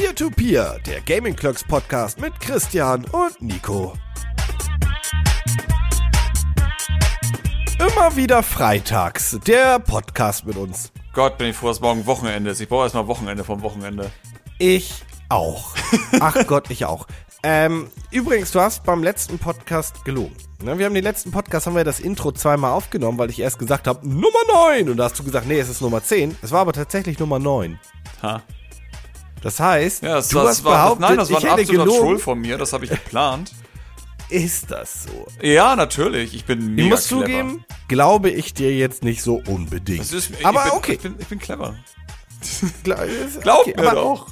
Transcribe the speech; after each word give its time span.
Peer-to-Peer, 0.00 0.78
-Peer, 0.78 0.82
der 0.84 1.00
Gaming 1.02 1.36
Clocks 1.36 1.62
Podcast 1.62 2.18
mit 2.18 2.32
Christian 2.40 3.04
und 3.12 3.42
Nico. 3.42 3.92
Immer 7.78 8.16
wieder 8.16 8.42
freitags, 8.42 9.38
der 9.46 9.78
Podcast 9.78 10.46
mit 10.46 10.56
uns. 10.56 10.90
Gott, 11.12 11.36
bin 11.36 11.48
ich 11.48 11.56
froh, 11.56 11.68
dass 11.68 11.82
morgen 11.82 12.06
Wochenende 12.06 12.50
ist. 12.50 12.62
Ich 12.62 12.68
brauche 12.70 12.84
erstmal 12.84 13.08
Wochenende 13.08 13.44
vom 13.44 13.60
Wochenende. 13.60 14.10
Ich 14.58 15.02
auch. 15.28 15.74
Ach 16.18 16.34
Gott, 16.46 16.70
ich 16.70 16.86
auch. 16.86 17.06
Ähm, 17.42 17.90
übrigens, 18.10 18.52
du 18.52 18.60
hast 18.60 18.84
beim 18.84 19.02
letzten 19.02 19.38
Podcast 19.38 20.02
gelogen. 20.06 20.34
Ne, 20.62 20.78
wir 20.78 20.86
haben 20.86 20.94
den 20.94 21.04
letzten 21.04 21.30
Podcast, 21.30 21.66
haben 21.66 21.76
wir 21.76 21.84
das 21.84 22.00
Intro 22.00 22.32
zweimal 22.32 22.72
aufgenommen, 22.72 23.18
weil 23.18 23.28
ich 23.28 23.40
erst 23.40 23.58
gesagt 23.58 23.86
habe, 23.86 24.08
Nummer 24.08 24.30
9. 24.50 24.88
Und 24.88 24.96
da 24.96 25.04
hast 25.04 25.18
du 25.18 25.24
gesagt, 25.24 25.46
nee, 25.46 25.60
es 25.60 25.68
ist 25.68 25.82
Nummer 25.82 26.02
10. 26.02 26.38
Es 26.40 26.52
war 26.52 26.60
aber 26.60 26.72
tatsächlich 26.72 27.18
Nummer 27.18 27.38
9. 27.38 27.78
Ha. 28.22 28.42
Das 29.42 29.58
heißt, 29.58 30.02
ja, 30.02 30.16
das, 30.16 30.28
du 30.28 30.38
das 30.38 30.48
hast 30.48 30.64
war, 30.64 30.72
behauptet, 30.72 31.00
nein, 31.00 31.16
das 31.16 31.30
war 31.30 31.42
ein 31.42 31.50
absoluter 31.50 31.72
gelogen. 31.84 32.00
Troll 32.00 32.18
von 32.18 32.38
mir, 32.40 32.58
das 32.58 32.72
habe 32.72 32.84
ich 32.84 32.90
geplant. 32.90 33.52
Ist 34.28 34.70
das 34.70 35.04
so? 35.04 35.26
Ja, 35.42 35.74
natürlich. 35.74 36.34
Ich 36.34 36.44
bin 36.44 36.74
mega 36.74 36.84
Ich 36.84 36.90
muss 36.90 37.08
clever. 37.08 37.22
zugeben, 37.22 37.64
glaube 37.88 38.30
ich 38.30 38.54
dir 38.54 38.72
jetzt 38.72 39.02
nicht 39.02 39.22
so 39.22 39.42
unbedingt. 39.46 40.00
Ist, 40.12 40.30
ich 40.30 40.46
aber 40.46 40.62
bin, 40.64 40.72
okay. 40.72 40.92
Ich 40.92 41.00
bin, 41.00 41.16
ich 41.18 41.26
bin 41.26 41.38
clever. 41.40 41.74
Glaub 42.84 43.00
okay. 43.66 43.74
mir 43.76 43.90
aber 43.90 44.00
doch. 44.00 44.26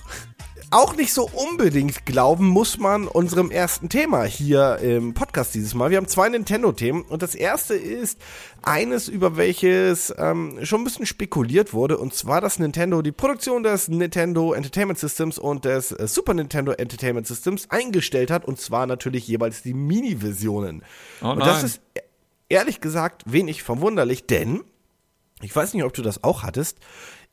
Auch 0.71 0.95
nicht 0.97 1.15
so 1.15 1.27
unbedingt 1.31 2.05
glauben 2.05 2.47
muss 2.47 2.77
man 2.77 3.09
unserem 3.09 3.51
ersten 3.51 3.89
Thema 3.89 4.25
hier 4.25 4.77
im 4.83 5.15
Podcast 5.15 5.55
dieses 5.55 5.73
Mal. 5.73 5.89
Wir 5.89 5.97
haben 5.97 6.09
zwei 6.09 6.29
Nintendo-Themen 6.29 7.03
und 7.03 7.23
das 7.23 7.35
erste 7.35 7.75
ist 7.75 8.21
eines, 8.61 9.09
über 9.09 9.39
welches 9.39 10.15
ähm, 10.19 10.59
schon 10.65 10.83
ein 10.83 10.85
bisschen 10.85 11.07
spekuliert 11.07 11.73
wurde 11.73 11.97
und 11.97 12.13
zwar, 12.13 12.43
dass 12.43 12.59
Nintendo 12.59 13.01
die 13.01 13.13
Produktion 13.13 13.63
des 13.63 13.89
Nintendo 13.89 14.53
Entertainment 14.53 14.99
Systems 14.99 15.39
und 15.39 15.65
des 15.65 15.91
äh, 15.93 16.07
Super 16.07 16.35
Nintendo 16.35 16.73
Entertainment 16.73 17.27
Systems 17.27 17.71
eingestellt 17.71 18.31
hat 18.31 18.45
und 18.45 18.61
zwar 18.61 18.87
natürlich 18.87 19.27
jeweils 19.27 19.63
die 19.63 19.73
Mini-Versionen. 19.73 20.85
Oh 21.23 21.31
und 21.31 21.41
das 21.41 21.63
ist 21.63 21.81
e- 21.95 22.01
ehrlich 22.51 22.83
gesagt 22.83 23.23
wenig 23.25 23.63
verwunderlich, 23.63 24.27
denn 24.27 24.65
ich 25.41 25.57
weiß 25.57 25.73
nicht, 25.73 25.85
ob 25.85 25.95
du 25.95 26.03
das 26.03 26.25
auch 26.25 26.43
hattest. 26.43 26.77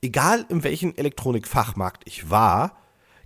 Egal 0.01 0.45
in 0.47 0.63
welchem 0.63 0.93
Elektronikfachmarkt 0.95 2.03
ich 2.05 2.29
war, 2.29 2.77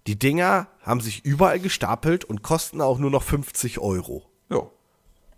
die 0.07 0.17
Dinger 0.17 0.67
haben 0.81 1.01
sich 1.01 1.25
überall 1.25 1.59
gestapelt 1.59 2.25
und 2.25 2.41
kosten 2.41 2.81
auch 2.81 2.99
nur 2.99 3.11
noch 3.11 3.23
50 3.23 3.79
Euro. 3.79 4.23
Ja. 4.49 4.63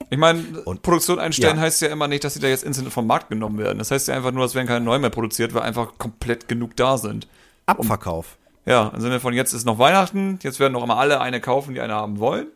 Ich 0.09 0.17
meine, 0.17 0.41
Produktion 0.81 1.19
einstellen 1.19 1.57
ja. 1.57 1.61
heißt 1.63 1.81
ja 1.81 1.89
immer 1.89 2.07
nicht, 2.07 2.23
dass 2.23 2.33
sie 2.33 2.39
da 2.39 2.47
jetzt 2.47 2.63
instant 2.63 2.91
vom 2.91 3.07
Markt 3.07 3.29
genommen 3.29 3.57
werden. 3.57 3.79
Das 3.79 3.91
heißt 3.91 4.07
ja 4.07 4.15
einfach 4.15 4.31
nur, 4.31 4.45
es 4.45 4.55
werden 4.55 4.67
keine 4.67 4.83
neuen 4.83 5.01
mehr 5.01 5.09
produziert, 5.09 5.53
weil 5.53 5.61
einfach 5.61 5.97
komplett 5.97 6.47
genug 6.47 6.75
da 6.75 6.97
sind. 6.97 7.27
Abverkauf. 7.65 8.37
Ja, 8.65 8.91
im 8.93 9.01
Sinne 9.01 9.19
von 9.19 9.33
jetzt 9.33 9.53
ist 9.53 9.65
noch 9.65 9.79
Weihnachten, 9.79 10.39
jetzt 10.43 10.59
werden 10.59 10.73
noch 10.73 10.83
immer 10.83 10.97
alle 10.97 11.19
eine 11.21 11.41
kaufen, 11.41 11.73
die 11.73 11.81
eine 11.81 11.93
haben 11.93 12.19
wollen. 12.19 12.47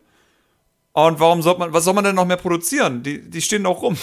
Und 0.92 1.20
warum 1.20 1.42
soll 1.42 1.58
man, 1.58 1.72
was 1.72 1.84
soll 1.84 1.94
man 1.94 2.04
denn 2.04 2.14
noch 2.14 2.24
mehr 2.24 2.36
produzieren? 2.36 3.02
Die, 3.02 3.20
die 3.28 3.42
stehen 3.42 3.62
noch 3.62 3.82
rum. 3.82 3.96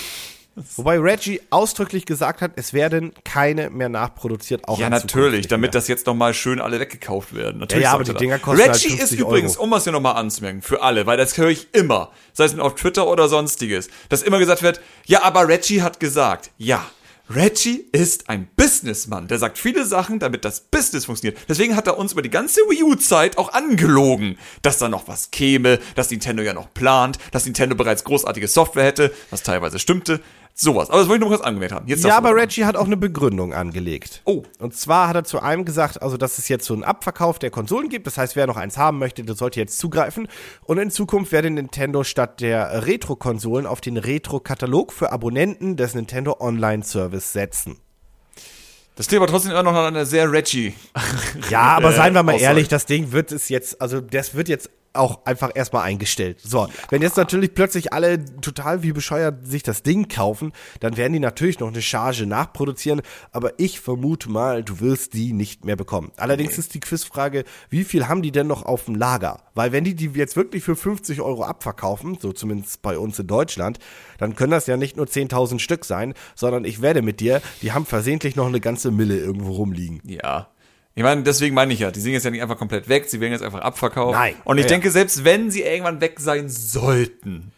Wobei 0.76 1.00
Reggie 1.00 1.42
ausdrücklich 1.50 2.06
gesagt 2.06 2.42
hat, 2.42 2.52
es 2.56 2.74
werden 2.74 3.12
keine 3.24 3.70
mehr 3.72 3.90
nachproduziert. 3.90 4.68
Auch 4.68 4.78
Ja, 4.78 4.90
natürlich, 4.90 5.48
damit 5.48 5.70
mehr. 5.70 5.72
das 5.72 5.88
jetzt 5.88 6.06
nochmal 6.06 6.34
schön 6.34 6.62
alle 6.62 6.80
weggekauft 6.80 7.34
werden. 7.34 7.60
Natürlich 7.60 7.84
Ja, 7.84 7.90
ja, 7.90 7.96
aber 7.96 8.04
die 8.04 8.12
er 8.12 8.18
Dinger 8.18 8.40
kosten 8.40 8.62
halt 8.62 8.76
Reggie 8.76 8.90
50 8.90 9.00
ist 9.04 9.20
übrigens, 9.20 9.56
Euro. 9.56 9.64
um 9.64 9.72
das 9.72 9.84
hier 9.84 9.94
nochmal 9.94 10.16
anzumerken, 10.16 10.62
für 10.62 10.84
alle, 10.84 11.06
weil 11.08 11.18
das 11.18 11.38
höre 11.38 11.50
ich 11.50 11.74
immer, 11.74 12.12
sei 12.34 12.46
es 12.46 12.58
auf 12.60 12.76
Twitter 12.76 13.08
oder 13.08 13.28
sonstiges, 13.30 13.90
dass 14.10 14.22
immer 14.22 14.38
gesagt 14.40 14.62
wird, 14.62 14.80
ja, 15.06 15.24
aber 15.24 15.48
Reggie 15.48 15.82
hat 15.82 16.00
gesagt, 16.00 16.52
ja. 16.58 16.86
Reggie 17.30 17.86
ist 17.94 18.30
ein 18.30 18.50
Businessmann. 18.58 19.30
Der 19.30 19.40
sagt 19.40 19.58
viele 19.58 19.86
Sachen, 19.86 20.20
damit 20.20 20.44
das 20.44 20.60
Business 20.60 21.06
funktioniert. 21.06 21.40
Deswegen 21.48 21.76
hat 21.78 21.88
er 21.88 21.98
uns 21.98 22.12
über 22.12 22.22
die 22.22 22.30
ganze 22.30 22.60
Wii 22.70 22.84
U-Zeit 22.84 23.38
auch 23.38 23.54
angelogen, 23.54 24.38
dass 24.62 24.78
da 24.78 24.90
noch 24.90 25.08
was 25.08 25.32
käme, 25.32 25.80
dass 25.96 26.12
Nintendo 26.12 26.44
ja 26.44 26.54
noch 26.54 26.74
plant, 26.74 27.18
dass 27.32 27.46
Nintendo 27.46 27.76
bereits 27.76 28.04
großartige 28.04 28.50
Software 28.50 28.84
hätte, 28.84 29.14
was 29.30 29.42
teilweise 29.42 29.80
stimmte. 29.80 30.20
Sowas. 30.56 30.90
Aber 30.90 31.00
das 31.00 31.08
wollte 31.08 31.24
ich 31.24 31.30
nur 31.30 31.36
kurz 31.36 31.46
angemerkt 31.46 31.74
haben. 31.74 31.88
Jetzt 31.88 32.04
Ja, 32.04 32.18
aber. 32.18 32.36
Reggie 32.36 32.66
hat 32.66 32.76
auch 32.76 32.86
eine 32.86 32.98
Begründung 32.98 33.54
angelegt. 33.54 34.22
Oh. 34.26 34.44
Und 34.60 34.76
zwar 34.76 35.08
hat 35.08 35.16
er 35.16 35.24
zu 35.24 35.40
einem 35.40 35.66
gesagt, 35.66 36.02
also 36.02 36.16
dass 36.18 36.38
es 36.38 36.48
jetzt 36.48 36.66
so 36.66 36.74
einen 36.74 36.84
Abverkauf 36.84 37.40
der 37.40 37.50
Konsolen 37.50 37.90
gibt. 37.90 38.06
Das 38.06 38.18
heißt, 38.18 38.36
wer 38.36 38.46
noch 38.46 38.58
eins 38.58 38.78
haben 38.78 39.00
möchte, 39.00 39.24
der 39.24 39.36
sollte 39.36 39.60
jetzt 39.60 39.80
zugreifen. 39.80 40.28
Und 40.64 40.78
in 40.78 40.92
Zukunft 40.92 41.32
werde 41.32 41.50
Nintendo 41.50 42.04
statt 42.04 42.40
der 42.42 42.86
Retro-Konsolen 42.86 43.66
auf 43.66 43.82
den 43.82 43.98
Retro-Katalog 43.98 44.94
für 44.94 45.12
Abonnenten 45.12 45.76
des 45.76 45.96
Nintendo 45.96 46.38
Online-Service 46.40 47.34
setzen. 47.34 47.78
Das 48.96 49.08
klingt 49.08 49.24
aber 49.24 49.32
trotzdem 49.32 49.52
immer 49.52 49.64
noch 49.64 49.74
nach 49.74 49.88
einer 49.88 50.06
sehr 50.06 50.32
Reggie. 50.32 50.74
Ja, 51.50 51.62
aber 51.78 51.90
Äh, 51.94 51.96
seien 51.96 52.14
wir 52.14 52.24
mal 52.24 52.40
ehrlich, 52.40 52.68
das 52.68 52.86
Ding 52.86 53.12
wird 53.12 53.32
es 53.32 53.50
jetzt, 53.50 53.82
also 53.82 54.02
das 54.02 54.36
wird 54.36 54.50
jetzt 54.50 54.70
auch 54.94 55.26
einfach 55.26 55.52
erstmal 55.54 55.84
eingestellt. 55.84 56.40
So, 56.42 56.68
wenn 56.90 57.02
jetzt 57.02 57.18
natürlich 57.18 57.54
plötzlich 57.54 57.94
alle 57.94 58.24
total 58.42 58.84
wie 58.84 58.94
bescheuert 58.94 59.46
sich 59.46 59.64
das 59.64 59.84
Ding 59.84 60.08
kaufen, 60.08 60.54
dann 60.80 60.98
werden 60.98 61.14
die 61.14 61.20
natürlich 61.20 61.60
noch 61.60 61.70
eine 61.70 61.82
Charge 61.82 62.26
nachproduzieren, 62.26 63.02
aber 63.32 63.54
ich 63.58 63.80
vermute 63.80 64.30
mal, 64.30 64.64
du 64.64 64.80
wirst 64.80 65.14
die 65.14 65.34
nicht 65.34 65.66
mehr 65.66 65.76
bekommen. 65.76 66.12
Allerdings 66.18 66.58
ist 66.58 66.74
die 66.74 66.80
Quizfrage, 66.80 67.44
wie 67.70 67.84
viel 67.84 68.08
haben 68.08 68.22
die 68.22 68.32
denn 68.32 68.48
noch 68.48 68.66
auf 68.66 68.86
dem 68.86 68.96
Lager? 68.96 69.42
Weil 69.56 69.72
wenn 69.72 69.84
die 69.84 69.96
die 69.96 70.12
jetzt 70.14 70.36
wirklich 70.36 70.64
für 70.64 70.76
50 70.76 71.22
Euro 71.22 71.44
abverkaufen, 71.44 72.18
so 72.20 72.32
zumindest 72.32 72.82
bei 72.82 72.98
uns 72.98 73.18
in 73.20 73.28
Deutschland, 73.28 73.80
dann 74.18 74.36
können 74.36 74.52
das 74.52 74.68
ja 74.68 74.78
nicht 74.78 74.98
nur 74.98 75.06
10.000 75.06 75.60
Stück 75.60 75.86
sein, 75.86 76.14
sondern 76.36 76.66
ich 76.66 76.82
werde 76.82 77.02
mit 77.02 77.20
dir, 77.20 77.42
die 77.62 77.72
haben 77.72 77.86
versehentlich 77.86 78.36
noch 78.36 78.48
eine 78.48 78.60
ganze 78.60 78.92
Mille 78.92 79.18
irgendwo 79.18 79.54
rumliegen. 79.54 80.02
Ja. 80.06 80.48
Ich 80.96 81.02
meine, 81.04 81.24
deswegen 81.24 81.56
meine 81.56 81.74
ich 81.74 81.80
ja, 81.80 81.90
die 81.92 82.00
sind 82.00 82.14
jetzt 82.14 82.24
ja 82.24 82.30
nicht 82.32 82.42
einfach 82.44 82.58
komplett 82.58 82.88
weg, 82.88 83.06
sie 83.08 83.20
werden 83.20 83.34
jetzt 83.34 83.42
einfach 83.44 83.62
abverkauft. 83.62 84.14
Nein. 84.18 84.36
Und 84.44 84.58
ich 84.60 84.66
Ja, 84.66 84.70
denke, 84.70 84.92
selbst 84.92 85.24
wenn 85.24 85.50
sie 85.50 85.62
irgendwann 85.64 86.02
weg 86.02 86.20
sein 86.20 86.50
sollten, 86.50 87.52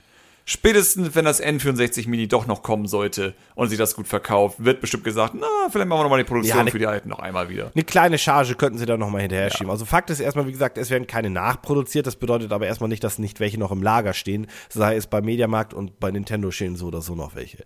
spätestens 0.45 1.15
wenn 1.15 1.25
das 1.25 1.43
N64 1.43 2.07
Mini 2.07 2.27
doch 2.27 2.45
noch 2.45 2.61
kommen 2.63 2.87
sollte 2.87 3.33
und 3.55 3.69
sie 3.69 3.77
das 3.77 3.95
gut 3.95 4.07
verkauft, 4.07 4.63
wird 4.63 4.79
bestimmt 4.79 5.03
gesagt, 5.03 5.33
na, 5.37 5.47
vielleicht 5.69 5.87
machen 5.89 5.99
wir 5.99 6.03
nochmal 6.03 6.19
die 6.19 6.23
Produktion 6.27 6.57
Ja, 6.59 6.63
ne- 6.63 6.71
für 6.71 6.79
die 6.79 6.85
alten 6.87 7.09
noch 7.09 7.19
einmal 7.19 7.49
wieder. 7.49 7.71
Eine 7.73 7.83
kleine 7.83 8.17
Charge 8.17 8.55
könnten 8.55 8.77
sie 8.77 8.85
da 8.85 8.95
nochmal 8.95 9.21
hinterher 9.21 9.49
schieben. 9.49 9.69
Also 9.71 9.85
Fakt 9.85 10.09
ist 10.11 10.19
erstmal, 10.19 10.47
wie 10.47 10.51
gesagt, 10.51 10.77
es 10.77 10.89
werden 10.89 11.07
keine 11.07 11.29
nachproduziert. 11.29 12.05
Das 12.07 12.15
bedeutet 12.15 12.51
aber 12.53 12.67
erstmal 12.67 12.89
nicht, 12.89 13.03
dass 13.03 13.19
nicht 13.19 13.39
welche 13.39 13.57
noch 13.59 13.71
im 13.71 13.81
Lager 13.83 14.13
stehen. 14.13 14.47
Sei 14.69 14.95
es 14.95 15.07
bei 15.07 15.21
Mediamarkt 15.21 15.73
und 15.73 15.99
bei 15.99 16.11
Nintendo 16.11 16.51
stehen 16.51 16.75
so 16.75 16.87
oder 16.87 17.01
so 17.01 17.15
noch 17.15 17.35
welche. 17.35 17.63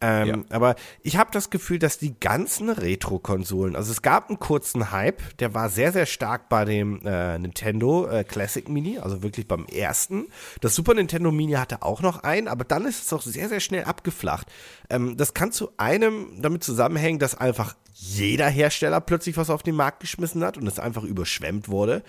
Ähm, 0.00 0.28
Ja. 0.28 0.56
Aber 0.56 0.76
ich 1.02 1.16
habe 1.16 1.30
das 1.32 1.50
Gefühl, 1.50 1.78
dass 1.78 1.98
die 1.98 2.18
ganzen 2.18 2.70
Retro-Konsolen, 2.70 3.74
also 3.76 3.90
es 3.90 4.02
gab 4.02 4.28
einen 4.28 4.38
kurzen 4.38 4.90
Hype, 4.92 5.36
der 5.38 5.54
war 5.54 5.68
sehr, 5.70 5.92
sehr 5.92 6.06
stark 6.06 6.48
bei 6.48 6.64
dem 6.64 7.00
äh, 7.04 7.38
Nintendo 7.38 8.06
äh, 8.06 8.24
Classic 8.24 8.68
Mini, 8.68 8.98
also 8.98 9.22
wirklich 9.22 9.48
beim 9.48 9.66
ersten. 9.66 10.26
Das 10.60 10.74
Super 10.74 10.94
Nintendo 10.94 11.32
Mini 11.32 11.52
hatte 11.52 11.82
auch 11.82 12.00
noch 12.00 12.22
einen, 12.22 12.48
aber 12.48 12.64
dann 12.64 12.84
ist 12.84 13.04
es 13.04 13.12
auch 13.12 13.22
sehr, 13.22 13.48
sehr 13.48 13.60
schnell 13.60 13.84
abgeflacht. 13.84 14.46
Ähm, 14.90 15.16
das 15.16 15.34
kann 15.34 15.52
zu 15.52 15.70
einem 15.76 16.40
damit 16.40 16.62
zusammenhängen, 16.62 17.18
dass 17.18 17.34
einfach 17.36 17.74
jeder 17.92 18.48
Hersteller 18.48 19.00
plötzlich 19.00 19.36
was 19.36 19.50
auf 19.50 19.62
den 19.64 19.74
Markt 19.74 20.00
geschmissen 20.00 20.44
hat 20.44 20.56
und 20.56 20.66
es 20.66 20.78
einfach 20.78 21.02
überschwemmt 21.02 21.68
wurde. 21.68 22.04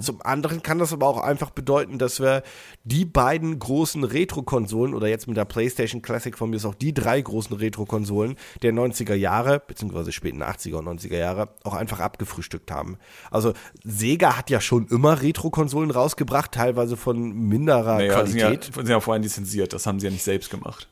Zum 0.00 0.22
anderen 0.22 0.62
kann 0.62 0.78
das 0.78 0.92
aber 0.92 1.06
auch 1.06 1.18
einfach 1.18 1.50
bedeuten, 1.50 1.98
dass 1.98 2.20
wir 2.20 2.42
die 2.84 3.04
beiden 3.04 3.58
großen 3.58 4.04
Retro-Konsolen 4.04 4.94
oder 4.94 5.08
jetzt 5.08 5.26
mit 5.26 5.36
der 5.36 5.44
PlayStation 5.44 6.02
Classic 6.02 6.36
von 6.36 6.50
mir 6.50 6.56
ist 6.56 6.64
auch 6.64 6.74
die 6.74 6.94
drei 6.94 7.20
großen 7.20 7.56
Retro-Konsolen 7.56 8.36
der 8.62 8.72
90er 8.72 9.14
Jahre, 9.14 9.60
beziehungsweise 9.66 10.12
späten 10.12 10.42
80er 10.42 10.76
und 10.76 10.88
90er 11.00 11.16
Jahre, 11.18 11.48
auch 11.64 11.74
einfach 11.74 12.00
abgefrühstückt 12.00 12.70
haben. 12.70 12.98
Also 13.30 13.52
Sega 13.82 14.36
hat 14.36 14.50
ja 14.50 14.60
schon 14.60 14.86
immer 14.88 15.22
Retro-Konsolen 15.22 15.90
rausgebracht, 15.90 16.52
teilweise 16.52 16.96
von 16.96 17.32
minderer 17.32 17.96
Naja, 17.96 18.22
die 18.22 18.30
sind 18.30 18.40
ja, 18.40 18.46
Qualität. 18.48 18.74
sind 18.74 18.88
ja 18.88 19.00
vorhin 19.00 19.22
lizenziert, 19.22 19.72
das 19.72 19.86
haben 19.86 19.98
sie 20.00 20.06
ja 20.06 20.12
nicht 20.12 20.24
selbst 20.24 20.50
gemacht. 20.50 20.88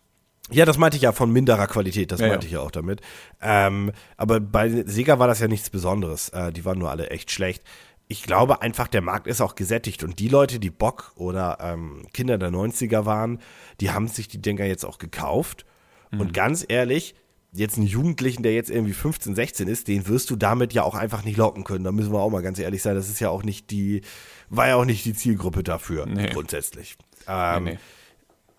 Ja, 0.51 0.65
das 0.65 0.77
meinte 0.77 0.97
ich 0.97 1.05
ja 1.05 1.13
von 1.13 1.31
minderer 1.33 1.67
Qualität, 1.67 2.11
das 2.13 2.21
Ja, 2.21 2.29
meinte 2.29 2.47
ja. 2.47 2.49
ich 2.49 2.53
ja 2.55 2.61
auch 2.61 2.71
damit. 2.73 3.01
Ähm, 3.41 3.93
aber 4.17 4.41
bei 4.41 4.69
Sega 4.87 5.19
war 5.19 5.29
das 5.29 5.41
ja 5.41 5.49
nichts 5.49 5.71
Besonderes. 5.71 6.31
Äh, 6.31 6.53
die 6.53 6.65
waren 6.65 6.79
nur 6.79 6.91
alle 6.91 7.11
echt 7.11 7.31
schlecht. 7.31 7.63
Ich 8.09 8.23
glaube 8.25 8.61
einfach, 8.63 8.89
der 8.89 9.01
Markt 9.01 9.27
ist 9.27 9.41
auch 9.41 9.55
gesättigt 9.55 10.05
und 10.05 10.19
die 10.19 10.29
Leute, 10.29 10.59
die 10.61 10.71
Bock 10.71 11.13
oder 11.17 11.59
ähm, 11.61 12.07
Kinder 12.13 12.37
der 12.37 12.51
90er 12.51 13.07
waren, 13.07 13.39
die 13.81 13.91
haben 13.91 14.09
sich 14.09 14.29
die 14.29 14.43
Dinger 14.43 14.65
jetzt 14.65 14.85
auch 14.85 14.99
gekauft. 14.99 15.65
Mhm. 16.11 16.21
Und 16.21 16.35
ganz 16.35 16.65
ehrlich, 16.69 17.15
jetzt 17.53 17.77
einen 17.79 17.87
Jugendlichen, 17.87 18.43
der 18.43 18.55
jetzt 18.55 18.71
irgendwie 18.71 18.93
15, 18.93 19.35
16 19.35 19.69
ist, 19.69 19.89
den 19.89 20.07
wirst 20.09 20.31
du 20.31 20.37
damit 20.37 20.73
ja 20.73 20.83
auch 20.83 20.95
einfach 20.95 21.25
nicht 21.25 21.37
locken 21.37 21.65
können. 21.65 21.85
Da 21.85 21.93
müssen 21.93 22.13
wir 22.13 22.21
auch 22.21 22.31
mal 22.31 22.43
ganz 22.43 22.59
ehrlich 22.59 22.83
sein. 22.83 22.95
Das 22.95 23.09
ist 23.09 23.21
ja 23.21 23.31
auch 23.31 23.43
nicht 23.45 23.71
die, 23.71 24.03
war 24.51 24.69
ja 24.69 24.77
auch 24.77 24.85
nicht 24.85 25.05
die 25.05 25.15
Zielgruppe 25.15 25.63
dafür, 25.63 26.07
Nee. 26.07 26.29
grundsätzlich. 26.29 26.97
Ähm, 27.29 27.65
Nee, 27.65 27.71
nee. 27.73 27.79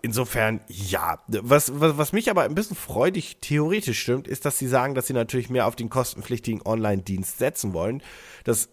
Insofern, 0.04 0.60
ja. 0.68 1.18
Was, 1.28 1.80
was, 1.80 1.96
was 1.96 2.12
mich 2.12 2.28
aber 2.28 2.42
ein 2.42 2.54
bisschen 2.54 2.76
freudig 2.76 3.38
theoretisch 3.40 4.02
stimmt, 4.02 4.28
ist, 4.28 4.44
dass 4.44 4.58
sie 4.58 4.68
sagen, 4.68 4.94
dass 4.94 5.06
sie 5.06 5.14
natürlich 5.14 5.48
mehr 5.48 5.66
auf 5.66 5.76
den 5.76 5.88
kostenpflichtigen 5.88 6.60
Online-Dienst 6.62 7.38
setzen 7.38 7.72
wollen. 7.72 8.02
Das 8.44 8.68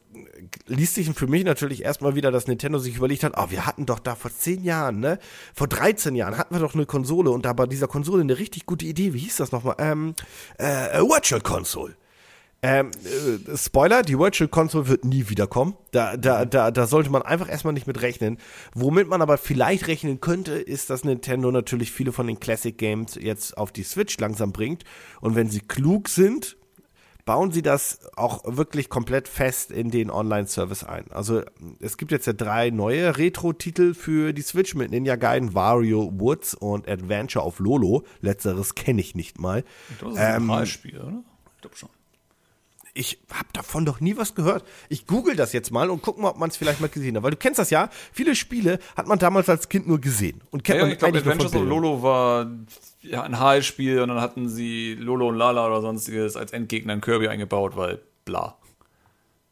liest 0.68 0.96
sich 0.96 1.10
für 1.12 1.28
mich 1.28 1.46
natürlich 1.46 1.86
erstmal 1.86 2.16
wieder, 2.16 2.32
dass 2.32 2.48
Nintendo 2.48 2.80
sich 2.80 2.98
überlegt 2.98 3.24
hat, 3.24 3.36
oh, 3.38 3.46
wir 3.48 3.66
hatten 3.66 3.86
doch 3.86 4.00
da 4.00 4.16
vor 4.16 4.30
10 4.30 4.66
Jahren, 4.66 5.00
ne? 5.00 5.20
Vor 5.54 5.70
13 5.70 6.16
Jahren 6.16 6.38
hatten 6.38 6.54
wir 6.54 6.60
doch 6.60 6.76
eine 6.76 6.86
Konsole 6.86 7.32
und 7.32 7.46
da 7.46 7.54
bei 7.54 7.66
dieser 7.66 7.88
Konsole 7.88 8.24
eine 8.24 8.38
richtig 8.38 8.66
gute 8.66 8.86
Idee. 8.86 9.14
Wie 9.14 9.20
hieß 9.20 9.38
das 9.38 9.54
nochmal? 9.54 9.76
Ähm, 9.80 10.16
äh, 10.58 11.00
Virtual 11.00 11.40
Console. 11.40 11.96
Ähm, 12.64 12.92
äh, 13.04 13.58
Spoiler, 13.58 14.04
die 14.04 14.20
Virtual 14.20 14.48
Console 14.48 14.88
wird 14.88 15.04
nie 15.04 15.30
wiederkommen. 15.30 15.76
Da, 15.92 16.16
da, 16.16 16.46
da, 16.46 16.70
da 16.70 16.86
sollte 16.86 17.10
man 17.10 17.24
einfach 17.24 17.50
erstmal 17.50 17.74
nicht 17.74 17.88
mit 17.88 18.02
rechnen. 18.04 18.38
Womit 18.76 19.08
man 19.08 19.22
aber 19.24 19.40
vielleicht 19.40 19.88
rechnen 19.88 20.22
könnte, 20.22 20.54
ist, 20.54 20.92
dass 20.92 21.04
Nintendo 21.04 21.52
natürlich 21.52 21.92
viele 21.92 22.12
von 22.12 22.28
den 22.28 22.40
Classic 22.40 22.78
Games 22.78 23.16
jetzt 23.16 23.58
auf 23.58 23.72
die 23.72 23.84
Switch 23.84 24.18
langsam 24.20 24.52
bringt. 24.52 24.84
Und 25.22 25.36
wenn 25.36 25.50
sie 25.50 25.62
klug 25.62 26.08
sind, 26.08 26.56
bauen 27.26 27.52
sie 27.52 27.64
das 27.64 28.00
auch 28.16 28.44
wirklich 28.46 28.90
komplett 28.90 29.28
fest 29.28 29.72
in 29.72 29.90
den 29.90 30.12
Online-Service 30.12 30.84
ein. 30.84 31.12
Also 31.12 31.42
es 31.80 31.98
gibt 31.98 32.12
jetzt 32.12 32.28
ja 32.28 32.34
drei 32.34 32.70
neue 32.70 33.18
Retro-Titel 33.18 33.96
für 33.96 34.34
die 34.34 34.42
Switch 34.44 34.76
mit 34.76 34.92
Ninja 34.92 35.16
Gaiden, 35.16 35.56
Wario 35.56 36.12
Woods 36.20 36.54
und 36.54 36.88
Adventure 36.88 37.44
of 37.44 37.58
Lolo. 37.58 38.04
Letzteres 38.22 38.76
kenne 38.76 39.02
ich 39.02 39.16
nicht 39.16 39.40
mal. 39.40 39.64
Das 40.00 40.14
ist 40.14 40.20
ein 40.20 40.50
ähm, 40.50 40.66
Spiel, 40.68 41.00
oder? 41.00 41.24
Ich 41.56 41.62
glaube 41.62 41.76
schon 41.76 41.90
ich 42.94 43.20
habe 43.32 43.48
davon 43.54 43.86
doch 43.86 44.00
nie 44.00 44.18
was 44.18 44.36
gehört. 44.36 44.66
Ich 44.90 45.08
google 45.08 45.36
das 45.36 45.54
jetzt 45.54 45.72
mal 45.72 45.90
und 45.90 46.02
gucke 46.02 46.22
mal, 46.22 46.30
ob 46.30 46.38
man 46.38 46.50
es 46.50 46.58
vielleicht 46.58 46.82
mal 46.82 46.90
gesehen 46.90 47.16
hat. 47.16 47.24
Weil 47.24 47.32
du 47.32 47.38
kennst 47.38 47.60
das 47.60 47.70
ja, 47.70 47.90
viele 48.12 48.36
Spiele 48.36 48.80
hat 48.98 49.08
man 49.08 49.20
damals 49.20 49.50
als 49.50 49.70
Kind 49.70 49.88
nur 49.88 50.00
gesehen. 50.00 50.42
Und 50.52 50.64
kennt 50.64 50.78
ja, 50.78 50.84
man 50.84 50.92
ich 50.92 51.00
glaube, 51.00 51.18
Adventures 51.18 51.56
of 51.56 51.64
Lolo 51.64 52.04
war 52.04 52.52
ja, 53.02 53.24
ein 53.24 53.40
HL-Spiel 53.40 54.02
und 54.02 54.10
dann 54.10 54.22
hatten 54.22 54.50
sie 54.50 54.96
Lolo 54.96 55.30
und 55.30 55.36
Lala 55.36 55.68
oder 55.68 55.82
sonstiges 55.82 56.36
als 56.36 56.52
Endgegner 56.52 56.94
in 56.94 57.02
Kirby 57.02 57.28
eingebaut, 57.28 57.76
weil 57.76 58.02
bla. 58.26 58.58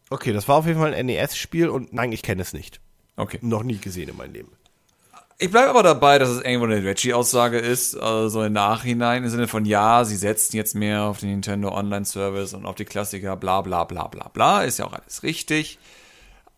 Okay, 0.09 0.33
das 0.33 0.47
war 0.47 0.57
auf 0.57 0.65
jeden 0.65 0.79
Fall 0.79 0.93
ein 0.93 1.05
NES-Spiel 1.05 1.69
und 1.69 1.93
nein, 1.93 2.11
ich 2.11 2.23
kenne 2.23 2.41
es 2.41 2.53
nicht. 2.53 2.81
Okay. 3.15 3.39
Noch 3.41 3.63
nie 3.63 3.77
gesehen 3.77 4.09
in 4.09 4.17
meinem 4.17 4.33
Leben. 4.33 4.51
Ich 5.41 5.49
bleibe 5.49 5.69
aber 5.69 5.83
dabei, 5.83 6.19
dass 6.19 6.27
es 6.27 6.41
irgendwo 6.41 6.65
eine 6.65 6.83
Reggie-Aussage 6.83 7.59
ist, 7.59 7.95
also 7.95 8.43
im 8.43 8.51
Nachhinein, 8.51 9.23
im 9.23 9.29
Sinne 9.29 9.47
von, 9.47 9.63
ja, 9.63 10.03
sie 10.03 10.17
setzen 10.17 10.57
jetzt 10.57 10.75
mehr 10.75 11.03
auf 11.03 11.19
den 11.21 11.29
Nintendo 11.29 11.69
Online-Service 11.69 12.53
und 12.53 12.65
auf 12.65 12.75
die 12.75 12.83
Klassiker, 12.83 13.37
bla 13.37 13.61
bla 13.61 13.85
bla 13.85 14.07
bla 14.07 14.27
bla, 14.27 14.63
ist 14.63 14.79
ja 14.79 14.85
auch 14.85 14.91
alles 14.91 15.23
richtig. 15.23 15.79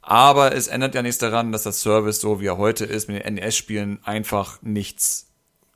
Aber 0.01 0.55
es 0.55 0.67
ändert 0.67 0.95
ja 0.95 1.03
nichts 1.03 1.19
daran, 1.19 1.51
dass 1.51 1.61
das 1.61 1.79
Service, 1.81 2.21
so 2.21 2.41
wie 2.41 2.47
er 2.47 2.57
heute 2.57 2.85
ist, 2.85 3.07
mit 3.07 3.23
den 3.23 3.35
NES-Spielen 3.35 3.99
einfach 4.03 4.59
nichts 4.63 5.30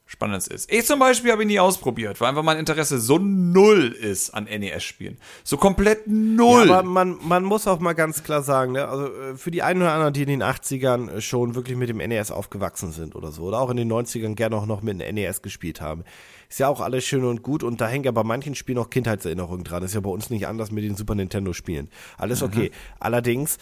Spannendes 0.08 0.48
ist. 0.48 0.72
Ich 0.72 0.86
zum 0.86 1.00
Beispiel 1.00 1.32
habe 1.32 1.42
ihn 1.42 1.48
nie 1.48 1.60
ausprobiert, 1.60 2.22
weil 2.22 2.30
einfach 2.30 2.44
mein 2.44 2.60
Interesse 2.60 3.00
so 3.00 3.18
null 3.18 3.92
ist 3.92 4.36
an 4.36 4.44
NES-Spielen. 4.44 5.18
So 5.44 5.58
komplett 5.58 6.06
null. 6.06 6.68
Ja, 6.68 6.80
aber 6.80 6.88
man, 6.88 7.18
man 7.24 7.44
muss 7.44 7.68
auch 7.68 7.80
mal 7.80 7.94
ganz 7.94 8.22
klar 8.24 8.44
sagen, 8.44 8.74
ne? 8.74 8.88
also 8.88 9.08
äh, 9.08 9.36
für 9.36 9.50
die 9.50 9.64
einen 9.64 9.82
oder 9.82 9.94
anderen, 9.94 10.14
die 10.14 10.22
in 10.22 10.28
den 10.28 10.44
80ern 10.44 11.22
schon 11.22 11.56
wirklich 11.56 11.76
mit 11.76 11.90
dem 11.90 11.98
NES 11.98 12.30
aufgewachsen 12.30 12.92
sind 12.92 13.16
oder 13.16 13.32
so, 13.32 13.44
oder 13.44 13.60
auch 13.60 13.72
in 13.72 13.78
den 13.78 13.92
90ern 13.92 14.36
gerne 14.36 14.56
auch 14.58 14.68
noch 14.68 14.84
mit 14.84 15.02
dem 15.02 15.16
NES 15.16 15.42
gespielt 15.42 15.82
haben, 15.82 16.04
ist 16.50 16.60
ja 16.60 16.68
auch 16.68 16.82
alles 16.82 17.04
schön 17.04 17.26
und 17.26 17.42
gut 17.42 17.64
und 17.64 17.82
da 17.82 17.88
hängen 17.88 18.04
ja 18.04 18.12
bei 18.12 18.24
manchen 18.24 18.54
Spielen 18.54 18.78
auch 18.78 18.92
Kindheitserinnerungen 18.92 19.64
dran. 19.64 19.82
ist 19.82 19.96
ja 19.96 20.02
bei 20.02 20.12
uns 20.12 20.30
nicht 20.30 20.46
anders 20.46 20.72
mit 20.72 20.84
den 20.84 20.96
Super 20.96 21.16
Nintendo-Spielen. 21.16 21.90
Alles 22.20 22.42
mhm. 22.42 22.48
okay. 22.48 22.72
Allerdings 23.00 23.58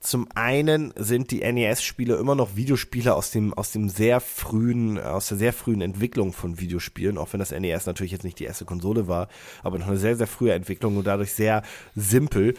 zum 0.00 0.28
einen 0.34 0.92
sind 0.96 1.30
die 1.30 1.40
NES-Spiele 1.40 2.16
immer 2.16 2.34
noch 2.34 2.56
Videospiele 2.56 3.14
aus 3.14 3.30
dem, 3.30 3.52
aus 3.54 3.72
dem 3.72 3.88
sehr 3.88 4.20
frühen, 4.20 4.98
aus 5.00 5.28
der 5.28 5.38
sehr 5.38 5.52
frühen 5.52 5.80
Entwicklung 5.80 6.32
von 6.32 6.60
Videospielen, 6.60 7.18
auch 7.18 7.32
wenn 7.32 7.40
das 7.40 7.50
NES 7.50 7.86
natürlich 7.86 8.12
jetzt 8.12 8.24
nicht 8.24 8.38
die 8.38 8.44
erste 8.44 8.64
Konsole 8.64 9.08
war, 9.08 9.28
aber 9.62 9.78
noch 9.78 9.88
eine 9.88 9.96
sehr, 9.96 10.16
sehr 10.16 10.26
frühe 10.26 10.52
Entwicklung 10.52 10.96
und 10.96 11.06
dadurch 11.06 11.32
sehr 11.32 11.62
simpel, 11.94 12.54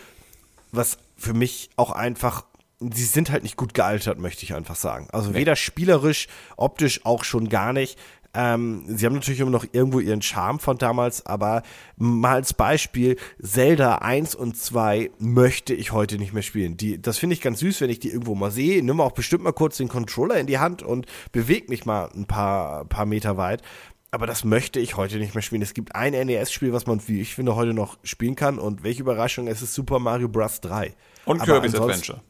was 0.71 0.97
für 1.17 1.33
mich 1.33 1.69
auch 1.75 1.91
einfach 1.91 2.43
sie 2.79 3.03
sind 3.03 3.29
halt 3.29 3.43
nicht 3.43 3.57
gut 3.57 3.73
gealtert, 3.73 4.19
möchte 4.19 4.43
ich 4.43 4.53
einfach 4.53 4.75
sagen. 4.75 5.09
Also 5.11 5.33
weder 5.33 5.55
spielerisch, 5.55 6.27
optisch 6.55 7.05
auch 7.05 7.23
schon 7.23 7.49
gar 7.49 7.73
nicht. 7.73 7.99
Ähm, 8.33 8.83
sie 8.87 9.05
haben 9.05 9.13
natürlich 9.13 9.39
immer 9.39 9.49
noch 9.49 9.65
irgendwo 9.71 9.99
ihren 9.99 10.21
Charme 10.21 10.59
von 10.59 10.77
damals, 10.77 11.25
aber 11.25 11.63
mal 11.97 12.35
als 12.35 12.53
Beispiel, 12.53 13.17
Zelda 13.41 13.95
1 13.95 14.35
und 14.35 14.55
2 14.55 15.11
möchte 15.17 15.73
ich 15.73 15.91
heute 15.91 16.17
nicht 16.17 16.33
mehr 16.33 16.43
spielen. 16.43 16.77
Die, 16.77 17.01
das 17.01 17.17
finde 17.17 17.33
ich 17.33 17.41
ganz 17.41 17.59
süß, 17.59 17.81
wenn 17.81 17.89
ich 17.89 17.99
die 17.99 18.09
irgendwo 18.09 18.35
mal 18.35 18.51
sehe. 18.51 18.83
Nimm 18.83 19.01
auch 19.01 19.13
bestimmt 19.13 19.43
mal 19.43 19.53
kurz 19.53 19.77
den 19.77 19.87
Controller 19.87 20.39
in 20.39 20.47
die 20.47 20.59
Hand 20.59 20.83
und 20.83 21.07
bewege 21.31 21.69
mich 21.69 21.85
mal 21.85 22.09
ein 22.15 22.25
paar, 22.25 22.85
paar 22.85 23.05
Meter 23.05 23.37
weit. 23.37 23.63
Aber 24.11 24.25
das 24.25 24.43
möchte 24.43 24.79
ich 24.79 24.97
heute 24.97 25.17
nicht 25.17 25.35
mehr 25.35 25.43
spielen. 25.43 25.61
Es 25.61 25.73
gibt 25.73 25.95
ein 25.95 26.13
NES-Spiel, 26.13 26.73
was 26.73 26.87
man, 26.87 26.99
wie 27.07 27.21
ich 27.21 27.35
finde, 27.35 27.55
heute 27.55 27.73
noch 27.73 27.97
spielen 28.03 28.35
kann. 28.35 28.57
Und 28.57 28.83
welche 28.83 29.01
Überraschung, 29.01 29.47
es 29.47 29.61
ist 29.61 29.75
Super 29.75 29.99
Mario 29.99 30.27
Bros. 30.27 30.61
3. 30.61 30.95
Und 31.25 31.43
Kirby's 31.43 31.75
Adventure. 31.75 32.21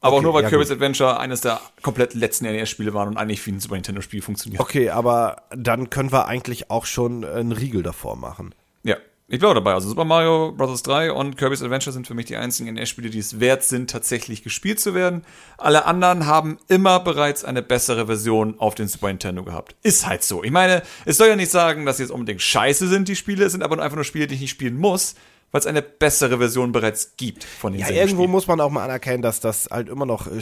Aber 0.00 0.16
okay, 0.16 0.18
auch 0.18 0.22
nur, 0.22 0.34
weil 0.34 0.42
ja, 0.44 0.48
Kirby's 0.48 0.68
gut. 0.68 0.76
Adventure 0.76 1.18
eines 1.18 1.40
der 1.40 1.60
komplett 1.82 2.14
letzten 2.14 2.44
NES-Spiele 2.44 2.94
waren 2.94 3.08
und 3.08 3.16
eigentlich 3.16 3.44
wie 3.46 3.50
ein 3.50 3.60
Super 3.60 3.74
Nintendo-Spiel 3.74 4.22
funktioniert. 4.22 4.60
Okay, 4.60 4.90
aber 4.90 5.42
dann 5.50 5.90
können 5.90 6.12
wir 6.12 6.26
eigentlich 6.26 6.70
auch 6.70 6.86
schon 6.86 7.24
einen 7.24 7.52
Riegel 7.52 7.82
davor 7.82 8.14
machen. 8.14 8.54
Ja, 8.84 8.96
ich 9.26 9.40
bleibe 9.40 9.56
dabei. 9.56 9.74
Also 9.74 9.88
Super 9.88 10.04
Mario 10.04 10.52
Bros. 10.52 10.84
3 10.84 11.10
und 11.10 11.36
Kirby's 11.36 11.62
Adventure 11.62 11.92
sind 11.92 12.06
für 12.06 12.14
mich 12.14 12.26
die 12.26 12.36
einzigen 12.36 12.72
NES-Spiele, 12.74 13.10
die 13.10 13.18
es 13.18 13.40
wert 13.40 13.64
sind, 13.64 13.90
tatsächlich 13.90 14.44
gespielt 14.44 14.78
zu 14.78 14.94
werden. 14.94 15.24
Alle 15.56 15.84
anderen 15.84 16.26
haben 16.26 16.58
immer 16.68 17.00
bereits 17.00 17.44
eine 17.44 17.62
bessere 17.62 18.06
Version 18.06 18.54
auf 18.60 18.76
den 18.76 18.86
Super 18.86 19.08
Nintendo 19.08 19.42
gehabt. 19.42 19.74
Ist 19.82 20.06
halt 20.06 20.22
so. 20.22 20.44
Ich 20.44 20.52
meine, 20.52 20.82
es 21.06 21.16
soll 21.16 21.26
ja 21.26 21.36
nicht 21.36 21.50
sagen, 21.50 21.86
dass 21.86 21.96
sie 21.96 22.04
jetzt 22.04 22.12
unbedingt 22.12 22.40
scheiße 22.40 22.86
sind, 22.86 23.08
die 23.08 23.16
Spiele. 23.16 23.44
Es 23.44 23.52
sind 23.52 23.64
aber 23.64 23.82
einfach 23.82 23.96
nur 23.96 24.04
Spiele, 24.04 24.28
die 24.28 24.36
ich 24.36 24.42
nicht 24.42 24.50
spielen 24.50 24.76
muss 24.76 25.16
weil 25.50 25.60
es 25.60 25.66
eine 25.66 25.82
bessere 25.82 26.38
Version 26.38 26.72
bereits 26.72 27.16
gibt 27.16 27.44
von 27.44 27.72
den 27.72 27.80
Ja, 27.80 27.90
irgendwo 27.90 28.26
muss 28.26 28.46
man 28.46 28.60
auch 28.60 28.70
mal 28.70 28.84
anerkennen, 28.84 29.22
dass 29.22 29.40
das 29.40 29.68
halt 29.70 29.88
immer 29.88 30.06
noch 30.06 30.26
äh, 30.26 30.40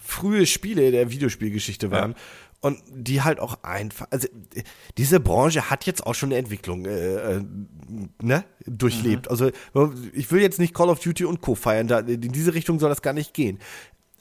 frühe 0.00 0.46
Spiele 0.46 0.90
der 0.90 1.10
Videospielgeschichte 1.10 1.90
waren. 1.90 2.12
Ja. 2.12 2.16
Und 2.60 2.82
die 2.90 3.22
halt 3.22 3.38
auch 3.38 3.62
einfach, 3.62 4.06
also 4.10 4.28
diese 4.96 5.20
Branche 5.20 5.70
hat 5.70 5.84
jetzt 5.84 6.06
auch 6.06 6.14
schon 6.14 6.30
eine 6.30 6.38
Entwicklung 6.38 6.86
äh, 6.86 7.36
äh 7.36 7.44
ne, 8.22 8.44
durchlebt. 8.64 9.26
Mhm. 9.26 9.30
Also 9.30 9.50
ich 10.12 10.30
will 10.32 10.40
jetzt 10.40 10.58
nicht 10.58 10.74
Call 10.74 10.88
of 10.88 11.00
Duty 11.00 11.26
und 11.26 11.42
Co. 11.42 11.54
feiern, 11.54 11.86
da, 11.86 12.00
in 12.00 12.32
diese 12.32 12.54
Richtung 12.54 12.78
soll 12.78 12.88
das 12.88 13.02
gar 13.02 13.12
nicht 13.12 13.34
gehen. 13.34 13.58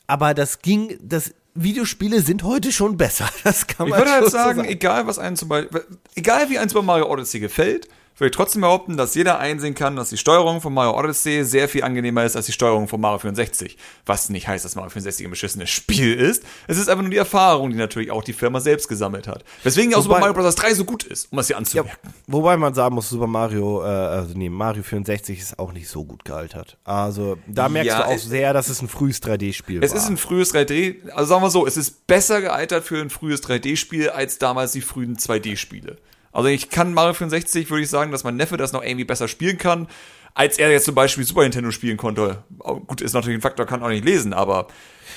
Aber 0.08 0.34
das 0.34 0.60
ging, 0.60 0.98
das 1.02 1.34
Videospiele 1.56 2.20
sind 2.20 2.44
heute 2.44 2.72
schon 2.72 2.98
besser. 2.98 3.30
Das 3.44 3.66
kann 3.68 3.90
man 3.90 4.00
Ich 4.00 4.06
würde 4.06 4.12
halt 4.12 4.32
sagen, 4.32 4.56
so 4.56 4.62
sagen, 4.62 4.70
egal 4.70 5.08
was 5.08 5.18
einem 5.18 5.38
zum 5.38 5.50
Beispiel, 5.50 5.86
egal 6.16 6.50
wie 6.50 6.60
ein 6.60 6.70
Super 6.70 6.84
Mario 6.84 7.10
Odyssey 7.10 7.40
gefällt, 7.40 7.88
würde 8.18 8.30
ich 8.30 8.36
trotzdem 8.36 8.62
behaupten, 8.62 8.96
dass 8.96 9.16
jeder 9.16 9.40
einsehen 9.40 9.76
kann, 9.76 9.96
dass 9.96 10.10
die 10.10 10.18
Steuerung 10.18 10.62
von 10.62 10.74
Mario 10.74 10.98
Odyssey 10.98 11.44
sehr 11.44 11.68
viel 11.68 11.84
angenehmer 11.84 12.24
ist 12.24 12.36
als 12.36 12.46
die 12.46 12.54
Steuerung 12.54 12.88
von 12.88 13.02
Mario 13.02 13.20
64. 13.20 13.78
Was 14.06 14.30
nicht 14.30 14.48
heißt, 14.48 14.64
dass 14.64 14.76
Mario 14.76 14.90
64 14.90 15.26
ein 15.28 15.30
beschissenes 15.30 15.70
Spiel 15.70 16.14
ist. 16.14 16.44
Es 16.68 16.78
ist 16.78 16.90
einfach 16.90 17.04
nur 17.04 17.12
die 17.12 17.18
Erfahrung, 17.18 17.72
die 17.72 17.76
natürlich 17.76 18.12
auch 18.12 18.24
die 18.24 18.34
Firma 18.34 18.62
selbst 18.62 18.88
gesammelt 18.88 19.28
hat. 19.28 19.44
Weswegen 19.64 19.94
auch 19.96 20.02
Super 20.02 20.20
Mario 20.20 20.34
Bros. 20.34 20.56
3 20.56 20.74
so 20.74 20.86
gut 20.86 21.04
ist, 21.04 21.32
um 21.32 21.40
es 21.40 21.48
hier 21.48 21.58
anzumerken. 21.58 21.92
Ja, 22.04 22.10
wobei 22.28 22.56
man 22.56 22.74
sagen 22.74 22.96
muss, 22.96 23.10
Super 23.10 23.28
Mario, 23.28 23.84
äh, 23.84 23.88
also 23.88 24.38
nee, 24.38 24.50
Mario 24.50 24.84
64 24.84 25.40
ist 25.40 25.60
auch 25.60 25.74
nicht 25.74 25.90
so 25.90 26.06
gut 26.06 26.24
gealtert. 26.24 26.78
Also 26.86 27.38
da 27.48 27.68
merkst 27.68 27.90
ja, 27.90 28.04
du 28.04 28.08
auch 28.08 28.18
sehr, 28.18 28.54
dass 28.54 28.70
es 28.70 28.82
ein 28.82 28.88
frühes 28.88 29.22
3D-Spiel 29.22 29.84
ist. 29.84 29.94
Es 29.94 30.04
ist 30.04 30.10
ein 30.10 30.18
frühes 30.18 30.54
3D, 30.54 31.10
also 31.12 31.30
sagen 31.30 31.44
wir 31.44 31.50
so, 31.50 31.68
es 31.68 31.76
ist 31.76 32.08
besser 32.08 32.40
gealtert 32.40 32.86
für 32.86 33.02
ein 33.02 33.10
frühes 33.10 33.44
3D-Spiel 33.44 34.10
als 34.10 34.38
damals 34.38 34.72
die 34.72 34.82
frühen 34.82 35.18
2D-Spiele. 35.18 35.98
Also 36.36 36.50
ich 36.50 36.70
kann 36.70 36.94
Mario 36.94 37.14
64, 37.14 37.70
würde 37.70 37.84
ich 37.84 37.90
sagen, 37.90 38.12
dass 38.12 38.26
mein 38.26 38.36
Neffe 38.36 38.58
das 38.58 38.74
noch 38.74 38.84
irgendwie 38.84 39.06
besser 39.06 39.30
spielen 39.30 39.58
kann, 39.58 39.88
als 40.34 40.60
er 40.60 40.70
jetzt 40.70 40.84
zum 40.84 40.94
Beispiel 40.94 41.24
Super 41.24 41.44
Nintendo 41.44 41.72
spielen 41.72 41.96
konnte. 41.96 42.44
Gut, 42.60 43.00
ist 43.00 43.14
natürlich 43.14 43.38
ein 43.38 43.42
Faktor, 43.42 43.66
kann 43.66 43.82
auch 43.82 43.88
nicht 43.88 44.04
lesen, 44.04 44.34
aber 44.34 44.68